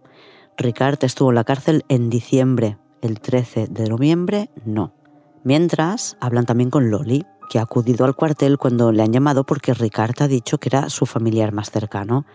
Ricard 0.58 1.02
estuvo 1.02 1.30
en 1.30 1.34
la 1.34 1.42
cárcel 1.42 1.84
en 1.88 2.08
diciembre, 2.08 2.78
el 3.02 3.18
13 3.18 3.66
de 3.66 3.88
noviembre 3.88 4.48
no. 4.64 4.92
Mientras, 5.48 6.18
hablan 6.20 6.44
también 6.44 6.68
con 6.68 6.90
Loli, 6.90 7.24
que 7.48 7.58
ha 7.58 7.62
acudido 7.62 8.04
al 8.04 8.14
cuartel 8.14 8.58
cuando 8.58 8.92
le 8.92 9.02
han 9.02 9.14
llamado 9.14 9.44
porque 9.44 9.72
Ricard 9.72 10.20
ha 10.20 10.28
dicho 10.28 10.58
que 10.58 10.68
era 10.68 10.90
su 10.90 11.06
familiar 11.06 11.52
más 11.52 11.70
cercano 11.70 12.26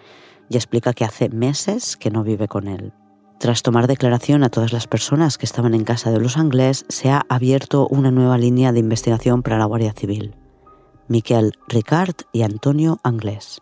y 0.50 0.56
explica 0.56 0.94
que 0.94 1.06
hace 1.06 1.30
meses 1.30 1.96
que 1.96 2.10
no 2.10 2.24
vive 2.24 2.48
con 2.48 2.68
él. 2.68 2.92
Tras 3.38 3.62
tomar 3.62 3.86
declaración 3.86 4.44
a 4.44 4.50
todas 4.50 4.74
las 4.74 4.88
personas 4.88 5.38
que 5.38 5.46
estaban 5.46 5.76
en 5.76 5.84
casa 5.84 6.10
de 6.10 6.20
los 6.20 6.38
Anglés, 6.38 6.88
se 6.90 7.12
ha 7.12 7.22
abierto 7.30 7.88
una 7.88 8.10
nueva 8.10 8.40
línea 8.40 8.72
de 8.72 8.80
investigación 8.80 9.44
para 9.44 9.60
la 9.60 9.66
Guardia 9.66 9.94
Civil. 9.94 10.34
Miquel 11.08 11.52
Ricard 11.68 12.16
y 12.32 12.42
Antonio 12.42 12.98
Anglés. 13.04 13.62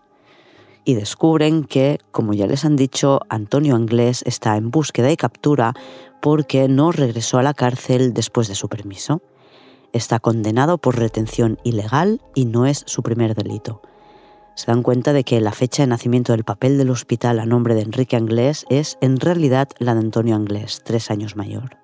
Y 0.86 0.94
descubren 0.94 1.66
que, 1.66 2.00
como 2.12 2.34
ya 2.34 2.48
les 2.48 2.64
han 2.64 2.78
dicho, 2.78 3.20
Antonio 3.28 3.76
Anglés 3.76 4.24
está 4.26 4.56
en 4.56 4.72
búsqueda 4.72 5.12
y 5.12 5.18
captura 5.18 5.74
porque 6.22 6.70
no 6.70 6.94
regresó 6.94 7.38
a 7.38 7.44
la 7.44 7.54
cárcel 7.54 8.14
después 8.14 8.48
de 8.48 8.56
su 8.56 8.70
permiso. 8.70 9.22
Está 9.94 10.20
condenado 10.20 10.78
por 10.78 10.98
retención 10.98 11.58
ilegal 11.64 12.22
y 12.36 12.46
no 12.46 12.66
es 12.66 12.84
su 12.88 13.04
primer 13.04 13.36
delito 13.36 13.82
se 14.56 14.68
dan 14.68 14.84
cuenta 14.84 15.14
de 15.14 15.24
que 15.24 15.42
la 15.42 15.54
fecha 15.54 15.84
de 15.84 15.88
nacimiento 15.88 16.34
del 16.34 16.44
papel 16.44 16.78
del 16.78 16.90
hospital 16.90 17.40
a 17.40 17.46
nombre 17.46 17.74
de 17.74 17.82
Enrique 17.82 18.16
Anglés 18.16 18.66
es 18.70 18.98
en 19.02 19.20
realidad 19.20 19.70
la 19.80 19.94
de 19.94 20.02
Antonio 20.02 20.36
Anglés, 20.36 20.82
tres 20.84 21.10
años 21.10 21.36
mayor. 21.36 21.78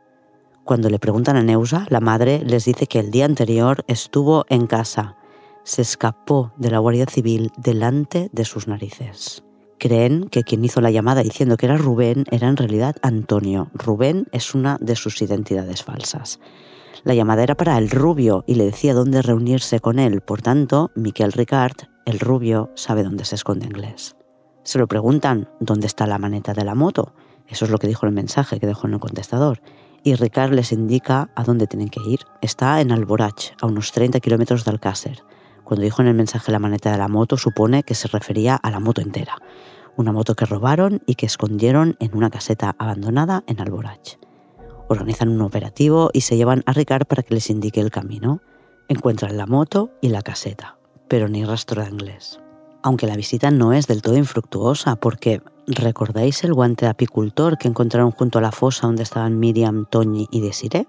Cuando 0.64 0.90
le 0.90 1.00
preguntan 1.00 1.38
a 1.38 1.44
Neusa, 1.44 1.86
la 1.90 2.02
madre 2.02 2.44
les 2.46 2.66
dice 2.66 2.88
que 2.88 3.00
el 3.00 3.10
día 3.10 3.26
anterior 3.26 3.86
estuvo 3.88 4.46
en 4.50 4.68
casa. 4.68 5.16
Se 5.64 5.82
escapó 5.82 6.52
de 6.58 6.70
la 6.70 6.80
Guardia 6.80 7.06
Civil 7.06 7.52
delante 7.58 8.30
de 8.32 8.46
sus 8.46 8.68
narices. 8.68 9.44
Creen 9.80 10.28
que 10.30 10.44
quien 10.44 10.66
hizo 10.66 10.82
la 10.82 10.92
llamada 10.92 11.24
diciendo 11.24 11.56
que 11.56 11.68
era 11.68 11.78
Rubén 11.78 12.26
era 12.32 12.48
en 12.48 12.58
realidad 12.58 12.96
Antonio. 13.02 13.70
Rubén 13.74 14.28
es 14.32 14.56
una 14.56 14.78
de 14.82 14.96
sus 14.96 15.22
identidades 15.22 15.84
falsas. 15.84 16.40
La 17.04 17.14
llamada 17.14 17.44
era 17.44 17.56
para 17.56 17.78
el 17.78 17.90
rubio 17.90 18.44
y 18.48 18.56
le 18.56 18.66
decía 18.66 18.94
dónde 18.94 19.22
reunirse 19.22 19.80
con 19.80 20.00
él. 20.00 20.22
Por 20.22 20.42
tanto, 20.42 20.92
Miquel 20.96 21.32
Ricard 21.32 21.88
el 22.08 22.22
rubio 22.22 22.72
sabe 22.76 23.04
dónde 23.04 23.26
se 23.26 23.36
esconde 23.36 23.66
inglés. 23.66 24.16
Se 24.64 24.80
lo 24.80 24.88
preguntan 24.88 25.50
dónde 25.60 25.88
está 25.88 26.08
la 26.08 26.18
maneta 26.18 26.54
de 26.54 26.64
la 26.64 26.74
moto. 26.74 27.14
Eso 27.50 27.66
es 27.66 27.72
lo 27.72 27.80
que 27.80 27.88
dijo 27.88 28.06
el 28.06 28.14
mensaje 28.14 28.62
que 28.62 28.66
dejó 28.66 28.88
en 28.88 28.94
el 28.94 29.02
contestador. 29.02 29.62
Y 30.04 30.16
Ricard 30.16 30.54
les 30.54 30.72
indica 30.72 31.30
a 31.36 31.44
dónde 31.44 31.68
tienen 31.68 31.90
que 31.90 32.00
ir. 32.08 32.22
Está 32.42 32.80
en 32.80 32.94
Alborach, 32.94 33.52
a 33.62 33.66
unos 33.66 33.92
30 33.92 34.22
kilómetros 34.22 34.64
de 34.64 34.72
Alcácer. 34.72 35.24
Cuando 35.66 35.84
dijo 35.84 36.02
en 36.02 36.08
el 36.08 36.14
mensaje 36.14 36.50
la 36.54 36.60
maneta 36.60 36.94
de 36.94 36.98
la 36.98 37.10
moto, 37.10 37.36
supone 37.36 37.84
que 37.84 37.94
se 37.94 38.08
refería 38.08 38.56
a 38.56 38.72
la 38.72 38.80
moto 38.80 39.02
entera. 39.02 39.36
Una 39.98 40.14
moto 40.14 40.34
que 40.34 40.46
robaron 40.46 41.02
y 41.08 41.16
que 41.16 41.26
escondieron 41.26 41.98
en 42.00 42.16
una 42.16 42.30
caseta 42.30 42.74
abandonada 42.80 43.44
en 43.48 43.60
Alborach. 43.60 44.18
Organizan 44.90 45.30
un 45.30 45.42
operativo 45.42 46.10
y 46.14 46.22
se 46.22 46.38
llevan 46.38 46.64
a 46.66 46.74
Ricard 46.74 47.06
para 47.06 47.24
que 47.24 47.34
les 47.34 47.50
indique 47.50 47.82
el 47.82 47.92
camino. 47.92 48.42
Encuentran 48.88 49.38
la 49.38 49.46
moto 49.46 49.92
y 50.02 50.10
la 50.10 50.22
caseta 50.22 50.78
pero 51.08 51.28
ni 51.28 51.46
rastro 51.46 51.84
de 51.84 51.90
inglés. 51.90 52.40
Aunque 52.84 53.08
la 53.08 53.16
visita 53.16 53.52
no 53.52 53.74
es 53.74 53.88
del 53.88 54.02
todo 54.02 54.18
infructuosa, 54.18 54.96
porque 54.96 55.42
¿recordáis 55.68 56.44
el 56.44 56.54
guante 56.54 56.86
de 56.86 56.92
apicultor 56.92 57.58
que 57.58 57.68
encontraron 57.68 58.12
junto 58.12 58.40
a 58.40 58.42
la 58.42 58.52
fosa 58.52 58.88
donde 58.88 59.04
estaban 59.04 59.40
Miriam, 59.40 59.86
Toñi 59.90 60.28
y 60.32 60.42
Desiree? 60.42 60.88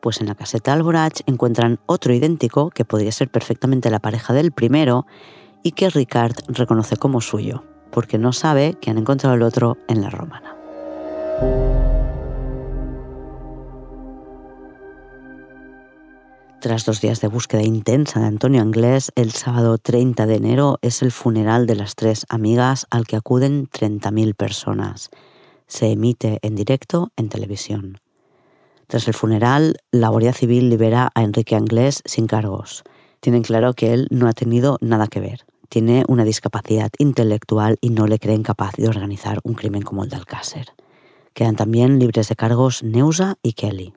Pues 0.00 0.20
en 0.20 0.28
la 0.28 0.34
caseta 0.34 0.72
Alborach 0.72 1.20
encuentran 1.26 1.78
otro 1.86 2.14
idéntico 2.14 2.70
que 2.70 2.86
podría 2.86 3.12
ser 3.12 3.30
perfectamente 3.30 3.90
la 3.90 4.00
pareja 4.00 4.32
del 4.32 4.50
primero 4.50 5.06
y 5.62 5.72
que 5.72 5.90
Ricard 5.90 6.36
reconoce 6.48 6.96
como 6.96 7.20
suyo, 7.20 7.64
porque 7.90 8.18
no 8.18 8.32
sabe 8.32 8.74
que 8.80 8.90
han 8.90 8.98
encontrado 8.98 9.36
el 9.36 9.42
otro 9.42 9.76
en 9.88 10.00
la 10.00 10.08
romana. 10.08 10.59
Tras 16.60 16.84
dos 16.84 17.00
días 17.00 17.22
de 17.22 17.28
búsqueda 17.28 17.62
intensa 17.62 18.20
de 18.20 18.26
Antonio 18.26 18.60
Anglés, 18.60 19.12
el 19.14 19.32
sábado 19.32 19.78
30 19.78 20.26
de 20.26 20.34
enero 20.34 20.78
es 20.82 21.00
el 21.00 21.10
funeral 21.10 21.66
de 21.66 21.74
las 21.74 21.94
tres 21.94 22.26
amigas 22.28 22.86
al 22.90 23.06
que 23.06 23.16
acuden 23.16 23.66
30.000 23.70 24.34
personas. 24.34 25.08
Se 25.66 25.90
emite 25.90 26.38
en 26.42 26.56
directo 26.56 27.12
en 27.16 27.30
televisión. 27.30 27.98
Tras 28.88 29.08
el 29.08 29.14
funeral, 29.14 29.78
la 29.90 30.10
Guardia 30.10 30.34
Civil 30.34 30.68
libera 30.68 31.10
a 31.14 31.22
Enrique 31.22 31.56
Anglés 31.56 32.02
sin 32.04 32.26
cargos. 32.26 32.84
Tienen 33.20 33.42
claro 33.42 33.72
que 33.72 33.94
él 33.94 34.06
no 34.10 34.28
ha 34.28 34.34
tenido 34.34 34.76
nada 34.82 35.06
que 35.06 35.20
ver. 35.20 35.46
Tiene 35.70 36.04
una 36.08 36.24
discapacidad 36.24 36.90
intelectual 36.98 37.78
y 37.80 37.88
no 37.88 38.06
le 38.06 38.18
creen 38.18 38.42
capaz 38.42 38.74
de 38.76 38.88
organizar 38.88 39.40
un 39.44 39.54
crimen 39.54 39.80
como 39.80 40.04
el 40.04 40.10
de 40.10 40.16
Alcácer. 40.16 40.74
Quedan 41.32 41.56
también 41.56 41.98
libres 41.98 42.28
de 42.28 42.36
cargos 42.36 42.82
Neusa 42.82 43.38
y 43.42 43.54
Kelly. 43.54 43.94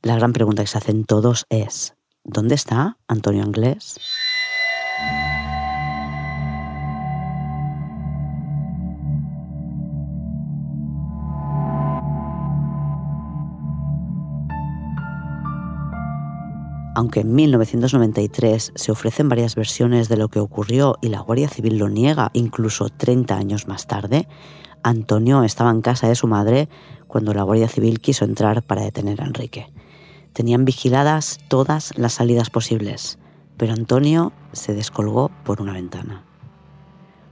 La 0.00 0.14
gran 0.14 0.32
pregunta 0.32 0.62
que 0.62 0.68
se 0.68 0.78
hacen 0.78 1.04
todos 1.04 1.46
es, 1.50 1.96
¿dónde 2.22 2.54
está 2.54 2.98
Antonio 3.08 3.42
Anglés? 3.42 3.98
Aunque 16.94 17.20
en 17.20 17.34
1993 17.34 18.72
se 18.76 18.92
ofrecen 18.92 19.28
varias 19.28 19.56
versiones 19.56 20.08
de 20.08 20.16
lo 20.16 20.28
que 20.28 20.38
ocurrió 20.38 20.96
y 21.00 21.08
la 21.08 21.20
Guardia 21.20 21.48
Civil 21.48 21.78
lo 21.78 21.88
niega 21.88 22.30
incluso 22.34 22.88
30 22.88 23.36
años 23.36 23.66
más 23.66 23.88
tarde, 23.88 24.28
Antonio 24.84 25.42
estaba 25.42 25.70
en 25.70 25.82
casa 25.82 26.06
de 26.06 26.14
su 26.14 26.28
madre 26.28 26.68
cuando 27.08 27.34
la 27.34 27.42
Guardia 27.42 27.68
Civil 27.68 28.00
quiso 28.00 28.24
entrar 28.24 28.62
para 28.62 28.82
detener 28.82 29.20
a 29.20 29.26
Enrique. 29.26 29.72
Tenían 30.38 30.64
vigiladas 30.64 31.40
todas 31.48 31.98
las 31.98 32.12
salidas 32.12 32.48
posibles, 32.48 33.18
pero 33.56 33.72
Antonio 33.72 34.32
se 34.52 34.72
descolgó 34.72 35.32
por 35.42 35.60
una 35.60 35.72
ventana. 35.72 36.22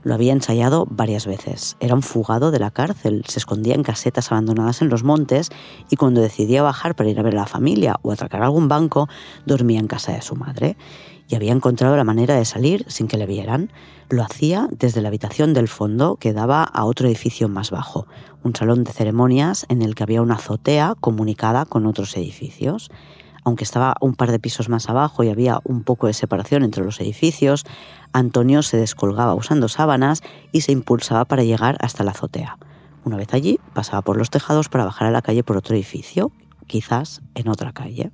Lo 0.03 0.13
había 0.13 0.33
ensayado 0.33 0.85
varias 0.89 1.25
veces. 1.25 1.77
Era 1.79 1.95
un 1.95 2.01
fugado 2.01 2.51
de 2.51 2.59
la 2.59 2.69
cárcel, 2.69 3.23
se 3.25 3.39
escondía 3.39 3.75
en 3.75 3.83
casetas 3.83 4.29
abandonadas 4.29 4.81
en 4.81 4.89
los 4.89 5.05
montes 5.05 5.51
y 5.89 5.95
cuando 5.95 6.19
decidía 6.19 6.63
bajar 6.63 6.97
para 6.97 7.09
ir 7.09 7.17
a 7.17 7.23
ver 7.23 7.35
a 7.35 7.43
la 7.43 7.45
familia 7.45 7.95
o 8.01 8.11
atracar 8.11 8.43
algún 8.43 8.67
banco, 8.67 9.07
dormía 9.45 9.79
en 9.79 9.87
casa 9.87 10.11
de 10.11 10.21
su 10.21 10.35
madre 10.35 10.75
y 11.27 11.35
había 11.35 11.51
encontrado 11.51 11.97
la 11.97 12.03
manera 12.03 12.35
de 12.35 12.45
salir 12.45 12.85
sin 12.87 13.07
que 13.07 13.17
le 13.17 13.25
vieran. 13.25 13.71
Lo 14.09 14.23
hacía 14.23 14.69
desde 14.71 15.01
la 15.01 15.09
habitación 15.09 15.53
del 15.53 15.67
fondo 15.67 16.15
que 16.15 16.33
daba 16.33 16.63
a 16.63 16.85
otro 16.85 17.07
edificio 17.07 17.49
más 17.49 17.71
bajo, 17.71 18.07
un 18.43 18.55
salón 18.55 18.83
de 18.83 18.93
ceremonias 18.93 19.65
en 19.69 19.81
el 19.81 19.95
que 19.95 20.03
había 20.03 20.21
una 20.21 20.35
azotea 20.35 20.95
comunicada 20.99 21.65
con 21.65 21.85
otros 21.85 22.15
edificios. 22.15 22.89
Aunque 23.43 23.63
estaba 23.63 23.95
un 24.01 24.13
par 24.13 24.31
de 24.31 24.39
pisos 24.39 24.69
más 24.69 24.89
abajo 24.89 25.23
y 25.23 25.29
había 25.29 25.59
un 25.63 25.83
poco 25.83 26.07
de 26.07 26.13
separación 26.13 26.63
entre 26.63 26.83
los 26.83 26.99
edificios, 26.99 27.65
Antonio 28.13 28.61
se 28.61 28.77
descolgaba 28.77 29.35
usando 29.35 29.67
sábanas 29.69 30.21
y 30.51 30.61
se 30.61 30.71
impulsaba 30.71 31.25
para 31.25 31.43
llegar 31.43 31.77
hasta 31.81 32.03
la 32.03 32.11
azotea. 32.11 32.57
Una 33.05 33.15
vez 33.15 33.33
allí, 33.33 33.59
pasaba 33.73 34.01
por 34.01 34.17
los 34.17 34.29
tejados 34.29 34.67
para 34.67 34.83
bajar 34.83 35.07
a 35.07 35.11
la 35.11 35.21
calle 35.21 35.43
por 35.43 35.55
otro 35.55 35.75
edificio, 35.75 36.31
quizás 36.67 37.21
en 37.35 37.47
otra 37.47 37.71
calle. 37.71 38.11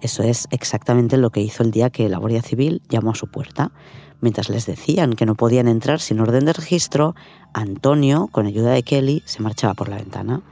Eso 0.00 0.22
es 0.22 0.46
exactamente 0.50 1.16
lo 1.16 1.30
que 1.30 1.40
hizo 1.40 1.62
el 1.62 1.72
día 1.72 1.90
que 1.90 2.08
la 2.08 2.18
Guardia 2.18 2.42
Civil 2.42 2.82
llamó 2.88 3.10
a 3.10 3.14
su 3.16 3.26
puerta. 3.26 3.72
Mientras 4.20 4.48
les 4.48 4.66
decían 4.66 5.14
que 5.14 5.26
no 5.26 5.34
podían 5.34 5.68
entrar 5.68 6.00
sin 6.00 6.20
orden 6.20 6.44
de 6.44 6.52
registro, 6.52 7.14
Antonio, 7.52 8.28
con 8.30 8.46
ayuda 8.46 8.70
de 8.70 8.82
Kelly, 8.82 9.22
se 9.26 9.42
marchaba 9.42 9.74
por 9.74 9.88
la 9.88 9.96
ventana. 9.96 10.42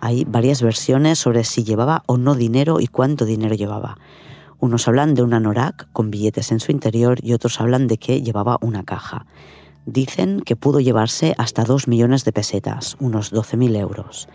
Hay 0.00 0.24
varias 0.24 0.62
versiones 0.62 1.18
sobre 1.18 1.44
si 1.44 1.62
llevaba 1.62 2.02
o 2.06 2.16
no 2.16 2.34
dinero 2.34 2.80
y 2.80 2.86
cuánto 2.86 3.24
dinero 3.24 3.54
llevaba. 3.54 3.98
Unos 4.58 4.88
hablan 4.88 5.14
de 5.14 5.22
una 5.22 5.36
anorak 5.36 5.90
con 5.92 6.10
billetes 6.10 6.50
en 6.52 6.60
su 6.60 6.72
interior 6.72 7.18
y 7.22 7.32
otros 7.32 7.60
hablan 7.60 7.86
de 7.86 7.98
que 7.98 8.22
llevaba 8.22 8.58
una 8.60 8.82
caja. 8.82 9.26
Dicen 9.86 10.40
que 10.40 10.56
pudo 10.56 10.80
llevarse 10.80 11.34
hasta 11.38 11.64
dos 11.64 11.88
millones 11.88 12.24
de 12.24 12.32
pesetas, 12.32 12.96
unos 13.00 13.32
12.000 13.32 13.76
euros. 13.76 14.28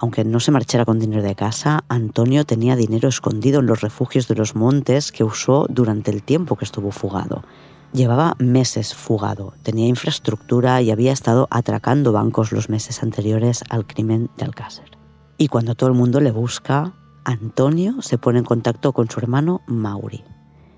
Aunque 0.00 0.24
no 0.24 0.40
se 0.40 0.50
marchara 0.50 0.86
con 0.86 0.98
dinero 0.98 1.22
de 1.22 1.34
casa, 1.34 1.84
Antonio 1.88 2.46
tenía 2.46 2.74
dinero 2.74 3.10
escondido 3.10 3.60
en 3.60 3.66
los 3.66 3.82
refugios 3.82 4.28
de 4.28 4.34
los 4.34 4.56
montes 4.56 5.12
que 5.12 5.24
usó 5.24 5.66
durante 5.68 6.10
el 6.10 6.22
tiempo 6.22 6.56
que 6.56 6.64
estuvo 6.64 6.90
fugado. 6.90 7.44
Llevaba 7.92 8.34
meses 8.38 8.94
fugado, 8.94 9.52
tenía 9.62 9.86
infraestructura 9.88 10.80
y 10.80 10.90
había 10.90 11.12
estado 11.12 11.48
atracando 11.50 12.12
bancos 12.12 12.50
los 12.50 12.70
meses 12.70 13.02
anteriores 13.02 13.62
al 13.68 13.86
crimen 13.86 14.30
de 14.38 14.46
Alcácer. 14.46 14.90
Y 15.36 15.48
cuando 15.48 15.74
todo 15.74 15.90
el 15.90 15.96
mundo 15.96 16.20
le 16.20 16.30
busca, 16.30 16.94
Antonio 17.24 18.00
se 18.00 18.16
pone 18.16 18.38
en 18.38 18.46
contacto 18.46 18.94
con 18.94 19.10
su 19.10 19.20
hermano 19.20 19.60
Mauri. 19.66 20.24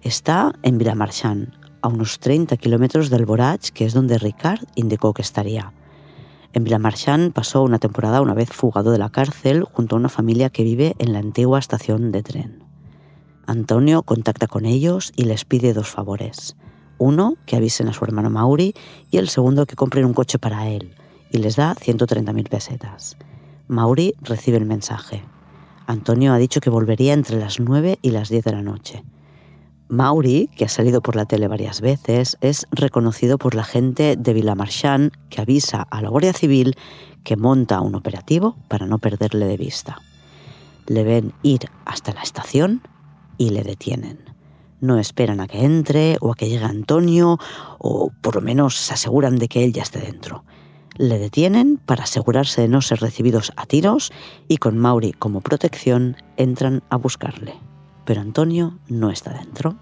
Está 0.02 0.52
en 0.62 0.78
Villamarchán, 0.78 1.54
a 1.80 1.86
unos 1.86 2.18
30 2.18 2.56
kilómetros 2.56 3.08
del 3.08 3.24
Borach, 3.24 3.68
que 3.70 3.84
es 3.84 3.94
donde 3.94 4.18
Ricard 4.18 4.64
indicó 4.74 5.14
que 5.14 5.22
estaría. 5.22 5.72
En 6.55 6.64
Villamarchán 6.64 7.32
pasó 7.32 7.62
una 7.62 7.78
temporada 7.78 8.20
una 8.20 8.34
vez 8.34 8.50
fugado 8.50 8.90
de 8.92 8.98
la 8.98 9.11
cárcel 9.11 9.64
junto 9.64 9.96
a 9.96 9.98
una 9.98 10.11
familia 10.11 10.50
que 10.50 10.64
vive 10.64 10.94
en 10.98 11.12
la 11.12 11.18
antigua 11.18 11.59
estación 11.59 12.12
de 12.12 12.22
tren. 12.22 12.62
Antonio 13.46 14.03
contacta 14.03 14.46
con 14.46 14.66
ellos 14.66 15.12
y 15.16 15.24
les 15.24 15.44
pide 15.44 15.72
dos 15.72 15.88
favores. 15.88 16.57
Uno, 16.98 17.36
que 17.46 17.57
avisen 17.57 17.88
a 17.88 17.92
su 17.92 18.05
hermano 18.05 18.30
Mauri 18.30 18.74
y 19.11 19.16
el 19.16 19.28
segundo, 19.28 19.66
que 19.66 19.76
compren 19.76 20.05
un 20.05 20.14
coche 20.14 20.38
para 20.38 20.68
él 20.68 20.94
y 21.30 21.38
les 21.38 21.57
da 21.57 21.74
130.000 21.74 22.48
pesetas. 22.48 23.16
Mauri 23.66 24.14
recibe 24.20 24.59
el 24.59 24.66
mensaje. 24.66 25.24
Antonio 25.86 26.32
ha 26.32 26.38
dicho 26.38 26.61
que 26.61 26.70
volvería 26.70 27.14
entre 27.14 27.38
las 27.38 27.59
9 27.59 27.98
y 28.03 28.11
las 28.11 28.28
10 28.28 28.44
de 28.44 28.53
la 28.53 28.62
noche. 28.62 29.03
Mauri, 29.93 30.49
que 30.57 30.64
ha 30.64 30.70
salido 30.70 31.03
por 31.03 31.16
la 31.16 31.26
tele 31.26 31.49
varias 31.49 31.82
veces, 31.82 32.38
es 32.40 32.66
reconocido 32.70 33.36
por 33.36 33.55
la 33.55 33.62
gente 33.62 34.16
de 34.16 34.32
Villamarchán 34.32 35.12
que 35.28 35.43
avisa 35.43 35.82
a 35.82 36.01
la 36.01 36.09
Guardia 36.09 36.32
Civil 36.32 36.76
que 37.24 37.36
monta 37.36 37.82
un 37.82 37.95
operativo 37.95 38.57
para 38.68 38.86
no 38.86 39.01
perderle 39.01 39.45
de 39.45 39.59
vista. 39.59 40.01
Le 40.86 41.05
ven 41.05 41.34
ir 41.43 41.68
hasta 41.84 42.14
la 42.14 42.22
estación 42.22 42.80
y 43.36 43.51
le 43.51 43.64
detienen. 43.64 44.18
No 44.80 44.99
esperan 44.99 45.40
a 45.40 45.47
que 45.47 45.62
entre 45.62 46.16
o 46.22 46.32
a 46.32 46.36
que 46.36 46.49
llegue 46.49 46.64
Antonio 46.64 47.38
o 47.78 48.11
por 48.22 48.36
lo 48.36 48.40
menos 48.40 48.76
se 48.76 48.95
aseguran 48.95 49.36
de 49.36 49.49
que 49.49 49.62
él 49.62 49.74
ya 49.74 49.82
esté 49.82 50.01
dentro. 50.01 50.43
Le 50.97 51.18
detienen 51.18 51.76
para 51.76 52.05
asegurarse 52.05 52.62
de 52.62 52.68
no 52.68 52.80
ser 52.80 53.01
recibidos 53.01 53.53
a 53.57 53.66
tiros 53.66 54.11
y 54.49 54.57
con 54.57 54.78
Mauri 54.78 55.12
como 55.12 55.43
protección 55.43 56.16
entran 56.38 56.82
a 56.88 56.97
buscarle 56.97 57.71
pero 58.05 58.20
Antonio 58.20 58.78
no 58.88 59.11
está 59.11 59.32
dentro. 59.32 59.76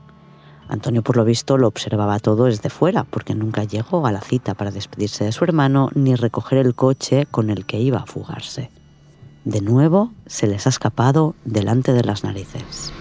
Antonio, 0.68 1.03
por 1.03 1.16
lo 1.16 1.25
visto, 1.25 1.59
lo 1.59 1.66
observaba 1.66 2.21
todo 2.21 2.45
desde 2.45 2.71
fuera, 2.71 3.05
porque 3.05 3.35
nunca 3.35 3.64
llegó 3.64 4.07
a 4.07 4.12
la 4.12 4.21
cita 4.21 4.55
para 4.55 4.71
despedirse 4.71 5.25
de 5.25 5.33
su 5.33 5.43
hermano 5.45 5.91
ni 5.95 6.14
recoger 6.14 6.59
el 6.59 6.75
coche 6.75 7.27
con 7.27 7.51
el 7.51 7.66
que 7.66 7.81
iba 7.81 7.99
a 7.99 8.07
fugarse. 8.07 8.71
De 9.45 9.61
nuevo, 9.61 10.12
se 10.27 10.47
les 10.47 10.66
ha 10.66 10.71
escapado 10.71 11.35
delante 11.45 11.93
de 11.93 12.05
las 12.05 12.23
narices. 12.23 12.93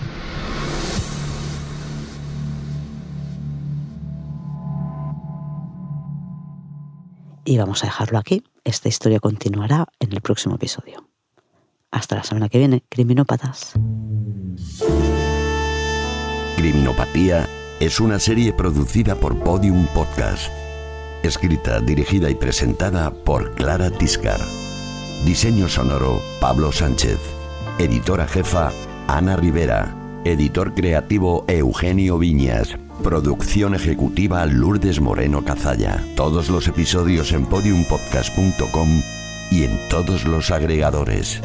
Y 7.45 7.57
vamos 7.57 7.84
a 7.84 7.88
dejarlo 7.88 8.17
aquí. 8.20 8.43
Esta 8.63 8.89
historia 8.89 9.20
continuará 9.20 9.88
en 9.99 10.13
el 10.13 10.22
próximo 10.22 10.55
episodio. 10.55 11.09
Hasta 11.91 12.17
la 12.17 12.23
semana 12.23 12.49
que 12.49 12.59
viene, 12.59 12.83
criminópatas. 12.89 13.73
Criminopatía 16.55 17.47
es 17.79 17.99
una 17.99 18.19
serie 18.19 18.53
producida 18.53 19.15
por 19.15 19.39
Podium 19.39 19.87
Podcast. 19.87 20.51
Escrita, 21.23 21.79
dirigida 21.79 22.29
y 22.29 22.35
presentada 22.35 23.11
por 23.11 23.55
Clara 23.55 23.89
Tiscar. 23.89 24.39
Diseño 25.25 25.67
sonoro, 25.67 26.21
Pablo 26.39 26.71
Sánchez. 26.71 27.17
Editora 27.79 28.27
jefa, 28.27 28.71
Ana 29.07 29.35
Rivera. 29.35 29.95
Editor 30.25 30.73
creativo, 30.73 31.45
Eugenio 31.47 32.17
Viñas. 32.17 32.77
Producción 33.03 33.73
ejecutiva, 33.73 34.45
Lourdes 34.45 34.99
Moreno 34.99 35.43
Cazalla. 35.43 36.03
Todos 36.15 36.49
los 36.49 36.67
episodios 36.67 37.31
en 37.31 37.45
podiumpodcast.com 37.45 39.01
y 39.51 39.63
en 39.63 39.79
todos 39.89 40.25
los 40.25 40.51
agregadores. 40.51 41.41